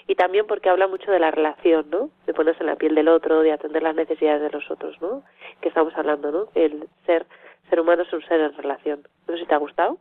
Y 0.07 0.15
también 0.15 0.45
porque 0.47 0.69
habla 0.69 0.87
mucho 0.87 1.11
de 1.11 1.19
la 1.19 1.31
relación, 1.31 1.89
¿no? 1.89 2.09
De 2.25 2.33
ponerse 2.33 2.61
en 2.61 2.67
la 2.67 2.75
piel 2.75 2.95
del 2.95 3.07
otro, 3.07 3.41
de 3.41 3.51
atender 3.53 3.83
las 3.83 3.95
necesidades 3.95 4.41
de 4.41 4.49
los 4.49 4.69
otros, 4.69 4.99
¿no? 5.01 5.23
Que 5.61 5.69
estamos 5.69 5.95
hablando, 5.95 6.31
¿no? 6.31 6.47
El 6.55 6.87
ser, 7.05 7.25
ser 7.69 7.79
humano 7.79 8.03
es 8.03 8.11
un 8.11 8.21
ser 8.23 8.41
en 8.41 8.53
relación. 8.53 9.07
No 9.27 9.35
sé 9.35 9.41
si 9.41 9.45
te 9.47 9.55
ha 9.55 9.59
gustado, 9.59 9.97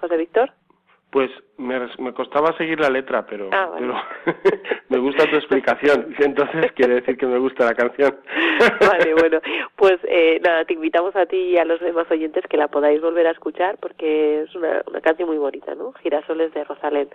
José 0.00 0.16
Víctor. 0.16 0.52
Pues 1.16 1.30
me, 1.56 1.80
me 1.96 2.12
costaba 2.12 2.54
seguir 2.58 2.78
la 2.78 2.90
letra, 2.90 3.24
pero, 3.24 3.48
Ah, 3.50 3.70
pero 3.78 3.94
me 4.90 4.98
gusta 4.98 5.24
tu 5.30 5.36
explicación. 5.36 6.14
Entonces 6.18 6.72
quiere 6.72 6.96
decir 6.96 7.16
que 7.16 7.24
me 7.24 7.38
gusta 7.38 7.64
la 7.64 7.74
canción. 7.74 8.20
Vale, 8.86 9.14
bueno, 9.14 9.40
pues 9.76 9.96
eh, 10.04 10.38
nada, 10.44 10.66
te 10.66 10.74
invitamos 10.74 11.16
a 11.16 11.24
ti 11.24 11.38
y 11.38 11.56
a 11.56 11.64
los 11.64 11.80
demás 11.80 12.06
oyentes 12.10 12.44
que 12.50 12.58
la 12.58 12.68
podáis 12.68 13.00
volver 13.00 13.26
a 13.28 13.30
escuchar 13.30 13.78
porque 13.80 14.42
es 14.42 14.54
una, 14.54 14.82
una 14.86 15.00
canción 15.00 15.30
muy 15.30 15.38
bonita, 15.38 15.74
¿no? 15.74 15.94
Girasoles 16.02 16.52
de 16.52 16.64
Rosalén. 16.64 17.08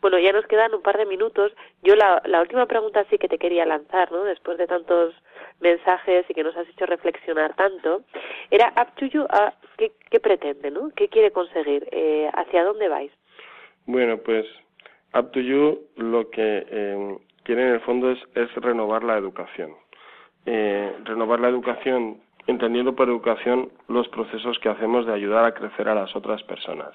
Bueno, 0.00 0.20
ya 0.20 0.30
nos 0.30 0.46
quedan 0.46 0.72
un 0.72 0.82
par 0.82 0.96
de 0.96 1.06
minutos. 1.06 1.52
Yo 1.82 1.96
la, 1.96 2.22
la 2.26 2.42
última 2.42 2.66
pregunta 2.66 3.04
sí 3.10 3.18
que 3.18 3.28
te 3.28 3.38
quería 3.38 3.66
lanzar, 3.66 4.12
¿no? 4.12 4.22
Después 4.22 4.56
de 4.56 4.68
tantos 4.68 5.16
mensajes 5.58 6.26
y 6.28 6.34
que 6.34 6.44
nos 6.44 6.56
has 6.56 6.68
hecho 6.68 6.86
reflexionar 6.86 7.56
tanto, 7.56 8.02
era 8.52 8.72
up 8.80 8.94
to 8.94 9.06
you, 9.06 9.26
a 9.30 9.52
¿qué, 9.78 9.90
qué 10.10 10.20
pretende, 10.20 10.70
¿no? 10.70 10.90
¿Qué 10.94 11.08
quiere 11.08 11.32
conseguir? 11.32 11.88
Eh, 11.90 12.30
¿Hacia 12.34 12.62
dónde 12.62 12.88
vais? 12.88 13.10
Bueno, 13.86 14.18
pues 14.18 14.46
Up 15.14 15.30
to 15.32 15.40
You 15.40 15.80
lo 15.96 16.30
que 16.30 16.66
eh, 16.68 17.18
quiere 17.42 17.66
en 17.68 17.74
el 17.74 17.80
fondo 17.80 18.10
es, 18.10 18.18
es 18.34 18.54
renovar 18.56 19.04
la 19.04 19.16
educación. 19.16 19.72
Eh, 20.46 20.96
renovar 21.04 21.40
la 21.40 21.48
educación, 21.48 22.20
entendiendo 22.46 22.94
por 22.94 23.08
educación 23.08 23.70
los 23.88 24.08
procesos 24.08 24.58
que 24.58 24.68
hacemos 24.68 25.06
de 25.06 25.12
ayudar 25.12 25.44
a 25.44 25.54
crecer 25.54 25.88
a 25.88 25.94
las 25.94 26.14
otras 26.16 26.42
personas. 26.44 26.90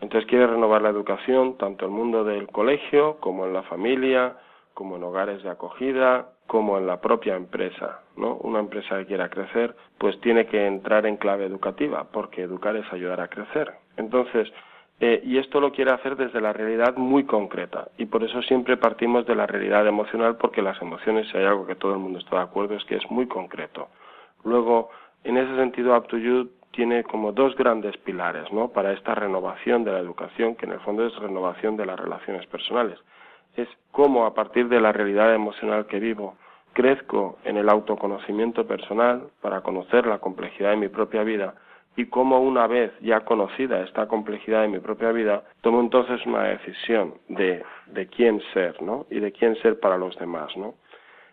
Entonces 0.00 0.28
quiere 0.28 0.46
renovar 0.46 0.80
la 0.80 0.88
educación, 0.88 1.58
tanto 1.58 1.84
el 1.84 1.90
mundo 1.90 2.24
del 2.24 2.48
colegio, 2.48 3.18
como 3.20 3.44
en 3.46 3.52
la 3.52 3.62
familia, 3.64 4.36
como 4.72 4.96
en 4.96 5.02
hogares 5.02 5.42
de 5.42 5.50
acogida, 5.50 6.30
como 6.46 6.78
en 6.78 6.86
la 6.86 7.00
propia 7.00 7.36
empresa, 7.36 8.00
¿no? 8.16 8.36
Una 8.36 8.60
empresa 8.60 8.98
que 8.98 9.06
quiera 9.06 9.28
crecer, 9.28 9.76
pues 9.98 10.18
tiene 10.20 10.46
que 10.46 10.66
entrar 10.66 11.04
en 11.04 11.16
clave 11.16 11.44
educativa, 11.44 12.06
porque 12.10 12.42
educar 12.42 12.76
es 12.76 12.90
ayudar 12.92 13.20
a 13.20 13.28
crecer. 13.28 13.72
Entonces, 13.98 14.50
eh, 15.00 15.22
y 15.24 15.38
esto 15.38 15.60
lo 15.60 15.72
quiere 15.72 15.92
hacer 15.92 16.14
desde 16.14 16.42
la 16.42 16.52
realidad 16.52 16.96
muy 16.96 17.24
concreta, 17.24 17.88
y 17.96 18.04
por 18.04 18.22
eso 18.22 18.42
siempre 18.42 18.76
partimos 18.76 19.26
de 19.26 19.34
la 19.34 19.46
realidad 19.46 19.86
emocional, 19.86 20.36
porque 20.36 20.60
las 20.60 20.80
emociones, 20.82 21.26
si 21.28 21.38
hay 21.38 21.46
algo 21.46 21.66
que 21.66 21.74
todo 21.74 21.92
el 21.92 21.98
mundo 21.98 22.18
está 22.18 22.36
de 22.36 22.42
acuerdo, 22.42 22.74
es 22.74 22.84
que 22.84 22.96
es 22.96 23.10
muy 23.10 23.26
concreto. 23.26 23.88
Luego, 24.44 24.90
en 25.24 25.38
ese 25.38 25.56
sentido, 25.56 25.96
Up 25.96 26.06
to 26.08 26.18
You 26.18 26.50
tiene 26.72 27.02
como 27.02 27.32
dos 27.32 27.56
grandes 27.56 27.96
pilares, 27.96 28.52
¿no? 28.52 28.68
Para 28.68 28.92
esta 28.92 29.14
renovación 29.14 29.84
de 29.84 29.92
la 29.92 29.98
educación, 29.98 30.54
que 30.54 30.66
en 30.66 30.72
el 30.72 30.80
fondo 30.80 31.06
es 31.06 31.16
renovación 31.16 31.76
de 31.76 31.86
las 31.86 31.98
relaciones 31.98 32.46
personales. 32.46 32.98
Es 33.56 33.68
cómo 33.90 34.26
a 34.26 34.34
partir 34.34 34.68
de 34.68 34.80
la 34.80 34.92
realidad 34.92 35.34
emocional 35.34 35.86
que 35.86 35.98
vivo, 35.98 36.36
crezco 36.72 37.38
en 37.44 37.56
el 37.56 37.68
autoconocimiento 37.68 38.66
personal 38.66 39.28
para 39.40 39.62
conocer 39.62 40.06
la 40.06 40.18
complejidad 40.18 40.70
de 40.70 40.76
mi 40.76 40.88
propia 40.88 41.24
vida 41.24 41.54
y 41.96 42.06
cómo 42.06 42.40
una 42.40 42.66
vez 42.66 42.92
ya 43.00 43.20
conocida 43.20 43.82
esta 43.82 44.06
complejidad 44.06 44.62
de 44.62 44.68
mi 44.68 44.78
propia 44.78 45.12
vida, 45.12 45.42
tomo 45.60 45.80
entonces 45.80 46.24
una 46.24 46.44
decisión 46.44 47.14
de, 47.28 47.62
de 47.86 48.06
quién 48.06 48.40
ser, 48.52 48.80
¿no? 48.80 49.06
Y 49.10 49.20
de 49.20 49.32
quién 49.32 49.56
ser 49.56 49.80
para 49.80 49.98
los 49.98 50.16
demás, 50.18 50.56
¿no? 50.56 50.74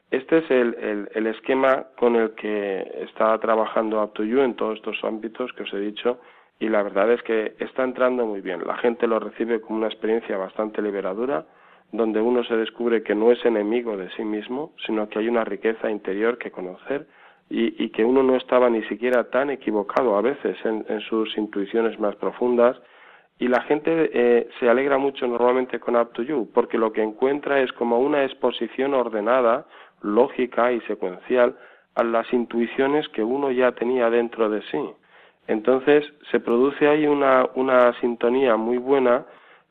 Este 0.10 0.38
es 0.38 0.50
el, 0.50 1.10
el, 1.14 1.28
esquema 1.28 1.88
con 1.98 2.16
el 2.16 2.32
que 2.32 2.80
está 3.10 3.38
trabajando 3.40 4.02
Up 4.02 4.14
to 4.14 4.24
You 4.24 4.40
en 4.40 4.56
todos 4.56 4.78
estos 4.78 5.04
ámbitos 5.04 5.52
que 5.52 5.64
os 5.64 5.74
he 5.74 5.80
dicho 5.80 6.20
y 6.60 6.70
la 6.70 6.82
verdad 6.82 7.12
es 7.12 7.22
que 7.24 7.56
está 7.60 7.84
entrando 7.84 8.26
muy 8.26 8.40
bien. 8.40 8.66
La 8.66 8.78
gente 8.78 9.06
lo 9.06 9.20
recibe 9.20 9.60
como 9.60 9.80
una 9.80 9.88
experiencia 9.88 10.38
bastante 10.38 10.82
liberadora 10.82 11.46
donde 11.92 12.22
uno 12.22 12.44
se 12.44 12.56
descubre 12.56 13.04
que 13.04 13.16
no 13.16 13.32
es 13.32 13.44
enemigo 13.46 13.98
de 13.98 14.10
sí 14.12 14.24
mismo, 14.24 14.74
sino 14.86 15.08
que 15.10 15.20
hay 15.20 15.28
una 15.28 15.44
riqueza 15.44 15.90
interior 15.90 16.38
que 16.38 16.52
conocer 16.52 17.08
y, 17.50 17.84
y 17.84 17.90
que 17.90 18.04
uno 18.04 18.24
no 18.24 18.36
estaba 18.36 18.70
ni 18.70 18.84
siquiera 18.84 19.30
tan 19.30 19.50
equivocado 19.50 20.18
a 20.18 20.22
veces 20.22 20.58
en, 20.66 20.86
en 20.90 21.00
sus 21.02 21.38
intuiciones 21.38 22.00
más 22.00 22.16
profundas 22.16 22.78
y 23.40 23.48
la 23.48 23.62
gente 23.62 24.10
eh, 24.14 24.50
se 24.60 24.70
alegra 24.70 24.98
mucho 24.98 25.28
normalmente 25.28 25.80
con 25.80 25.96
Up 25.96 26.12
to 26.14 26.24
You 26.24 26.50
porque 26.54 26.78
lo 26.78 26.92
que 26.92 27.04
encuentra 27.04 27.62
es 27.62 27.72
como 27.74 28.00
una 28.00 28.24
exposición 28.24 28.94
ordenada, 28.94 29.66
lógica 30.02 30.72
y 30.72 30.82
secuencial 30.82 31.56
a 31.96 32.04
las 32.04 32.32
intuiciones 32.34 33.08
que 33.10 33.24
uno 33.24 33.52
ya 33.52 33.72
tenía 33.74 34.10
dentro 34.10 34.50
de 34.50 34.62
sí. 34.64 34.80
Entonces 35.48 36.06
se 36.32 36.40
produce 36.40 36.88
ahí 36.88 37.08
una, 37.08 37.48
una 37.56 37.94
sintonía 38.02 38.56
muy 38.58 38.78
buena 38.78 39.26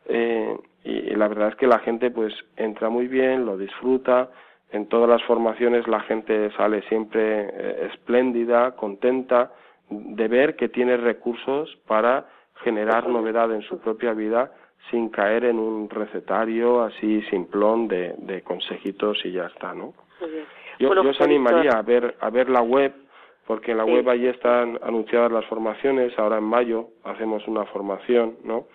eh, 0.07 0.57
y 0.85 1.14
la 1.16 1.27
verdad 1.27 1.49
es 1.49 1.57
que 1.57 1.66
la 1.66 1.81
gente 1.81 2.11
pues 2.11 2.33
entra 2.57 2.89
muy 2.89 3.09
bien, 3.09 3.45
lo 3.45 3.57
disfruta, 3.59 4.31
en 4.73 4.89
todas 4.89 5.09
las 5.09 5.23
formaciones 5.25 5.87
la 5.87 6.01
gente 6.01 6.51
sale 6.53 6.83
siempre 6.83 7.23
eh, 7.49 7.89
espléndida, 7.93 8.73
contenta 8.73 9.53
de 9.89 10.29
ver 10.29 10.57
que 10.57 10.69
tiene 10.69 10.97
recursos 10.97 11.77
para 11.87 12.27
generar 12.64 13.09
novedad 13.09 13.53
en 13.53 13.62
su 13.62 13.79
propia 13.79 14.12
vida 14.12 14.51
sin 14.91 15.09
caer 15.09 15.45
en 15.45 15.59
un 15.59 15.89
recetario 15.89 16.83
así 16.83 17.23
simplón 17.23 17.87
de, 17.89 18.14
de 18.19 18.43
consejitos 18.43 19.25
y 19.25 19.33
ya 19.33 19.47
está, 19.47 19.75
¿no? 19.75 19.95
Muy 20.21 20.31
bien. 20.31 20.45
Yo, 20.79 20.89
Bueno, 20.89 21.05
yo 21.05 21.11
os 21.11 21.21
animaría 21.21 21.71
a 21.73 21.83
ver 21.83 22.17
a 22.21 22.31
ver 22.31 22.49
la 22.51 22.62
web 22.62 22.93
porque 23.47 23.71
en 23.73 23.79
la 23.79 23.85
Sí. 23.85 23.93
web 23.93 24.09
allí 24.09 24.27
están 24.27 24.79
anunciadas 24.83 25.31
las 25.31 25.45
formaciones. 25.47 26.19
Ahora 26.19 26.39
en 26.39 26.45
mayo 26.45 26.89
hacemos 27.05 27.47
una 27.47 27.64
formación, 27.67 28.37
¿no? 28.45 28.67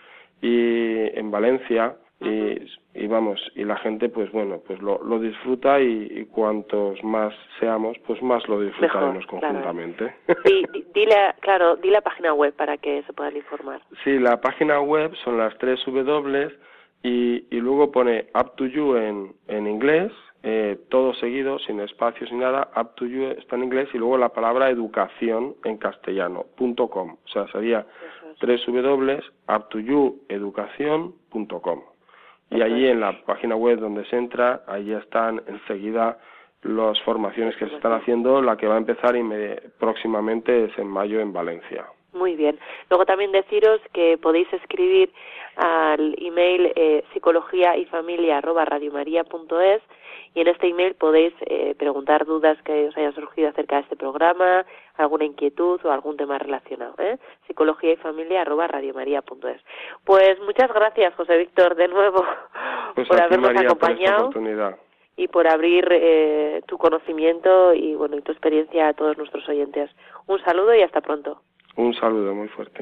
Y 0.42 0.98
en 1.18 1.30
Valencia 1.30 1.96
y, 2.22 3.04
y 3.04 3.08
vamos 3.08 3.40
y 3.56 3.64
la 3.64 3.78
gente 3.78 4.10
pues 4.10 4.32
bueno 4.32 4.60
pues 4.66 4.80
lo, 4.82 5.02
lo 5.04 5.20
disfruta 5.20 5.80
y, 5.80 6.08
y 6.12 6.26
cuantos 6.26 7.04
más 7.04 7.34
seamos 7.60 7.98
pues 8.06 8.22
más 8.22 8.48
lo 8.48 8.62
disfrutaremos 8.62 9.26
claro. 9.26 9.48
conjuntamente. 9.48 10.14
Sí, 10.46 10.64
di- 10.74 10.86
dile, 10.94 11.16
claro, 11.40 11.76
di 11.78 11.90
la 11.90 12.02
página 12.02 12.34
web 12.34 12.54
para 12.54 12.78
que 12.78 13.02
se 13.04 13.14
puedan 13.14 13.36
informar. 13.36 13.82
Sí, 14.04 14.20
la 14.20 14.40
página 14.40 14.80
web 14.82 15.14
son 15.24 15.38
las 15.38 15.58
tres 15.58 15.80
W 15.86 16.50
y, 17.04 17.46
y 17.50 17.60
luego 17.60 17.92
pone 17.92 18.28
Up 18.36 18.56
to 18.56 18.68
You 18.68 18.96
en, 18.96 19.34
en 19.48 19.66
inglés, 19.66 20.12
eh, 20.44 20.78
todo 20.90 21.14
seguido, 21.16 21.58
sin 21.60 21.80
espacios 21.80 22.32
ni 22.32 22.38
nada, 22.38 22.70
Up 22.76 22.94
to 22.96 23.06
You 23.08 23.30
está 23.38 23.56
en 23.56 23.64
inglés 23.64 23.90
y 23.94 23.98
luego 23.98 24.18
la 24.20 24.30
palabra 24.30 24.70
educación 24.70 25.56
en 25.66 25.78
castellano, 25.78 26.46
punto 26.56 26.88
com. 26.90 27.14
O 27.26 27.28
sea, 27.28 27.48
sería 27.48 27.86
tres 28.40 28.64
W, 28.68 29.20
up 29.50 29.70
to 29.70 29.80
you, 29.80 30.22
educación.com. 30.30 31.82
Y 32.52 32.62
allí 32.62 32.88
en 32.88 33.00
la 33.00 33.14
página 33.26 33.56
web 33.56 33.80
donde 33.80 34.06
se 34.06 34.18
entra, 34.18 34.64
allí 34.68 34.94
están 34.94 35.42
enseguida 35.48 36.18
las 36.64 37.02
formaciones 37.02 37.56
que 37.56 37.68
se 37.68 37.76
están 37.76 37.94
haciendo. 37.94 38.42
La 38.42 38.58
que 38.58 38.68
va 38.68 38.76
a 38.76 38.78
empezar 38.78 39.16
próximamente 39.80 40.66
es 40.66 40.78
en 40.78 40.88
mayo 40.88 41.22
en 41.22 41.32
Valencia. 41.32 41.86
Muy 42.14 42.36
bien. 42.36 42.60
Luego 42.90 43.06
también 43.06 43.32
deciros 43.32 43.80
que 43.94 44.18
podéis 44.18 44.52
escribir 44.52 45.12
al 45.62 46.16
email 46.18 46.74
eh, 46.76 47.04
psicología 47.14 47.78
y 47.78 47.86
familia 47.86 48.40
arroba 48.40 48.66
radiomaria.es 48.66 49.82
y 50.34 50.42
en 50.42 50.48
este 50.48 50.68
email 50.68 50.96
podéis 50.96 51.34
eh, 51.42 51.76
preguntar 51.78 52.26
dudas 52.26 52.58
que 52.64 52.88
os 52.88 52.98
hayan 52.98 53.14
surgido 53.14 53.50
acerca 53.50 53.76
de 53.76 53.82
este 53.84 53.96
programa, 53.96 54.66
alguna 54.96 55.26
inquietud 55.26 55.80
o 55.84 55.92
algún 55.92 56.18
tema 56.18 56.40
relacionado. 56.40 56.96
¿eh? 56.98 57.20
Psicología 57.46 57.94
y 57.94 57.98
familia 57.98 58.42
arroba 58.42 58.66
radiomaria.es. 58.68 59.62
Pues 60.04 60.40
muchas 60.40 60.74
gracias, 60.74 61.14
José 61.14 61.38
Víctor, 61.38 61.76
de 61.76 61.90
nuevo 61.90 62.26
Pues 62.96 63.08
por 63.08 63.22
habernos 63.22 63.54
María, 63.54 63.70
acompañado 63.70 64.32
y 65.16 65.28
por 65.28 65.48
abrir 65.48 65.88
eh, 65.92 66.64
tu 66.66 66.80
conocimiento 66.80 67.76
y 67.76 67.94
bueno 67.94 68.18
y 68.18 68.22
tu 68.22 68.32
experiencia 68.32 68.88
a 68.88 68.94
todos 68.94 69.16
nuestros 69.18 69.48
oyentes. 69.48 69.92
Un 70.26 70.42
saludo 70.44 70.74
y 70.74 70.82
hasta 70.82 71.02
pronto. 71.02 71.42
Un 71.76 71.94
saludo 71.94 72.34
muy 72.34 72.48
fuerte. 72.48 72.82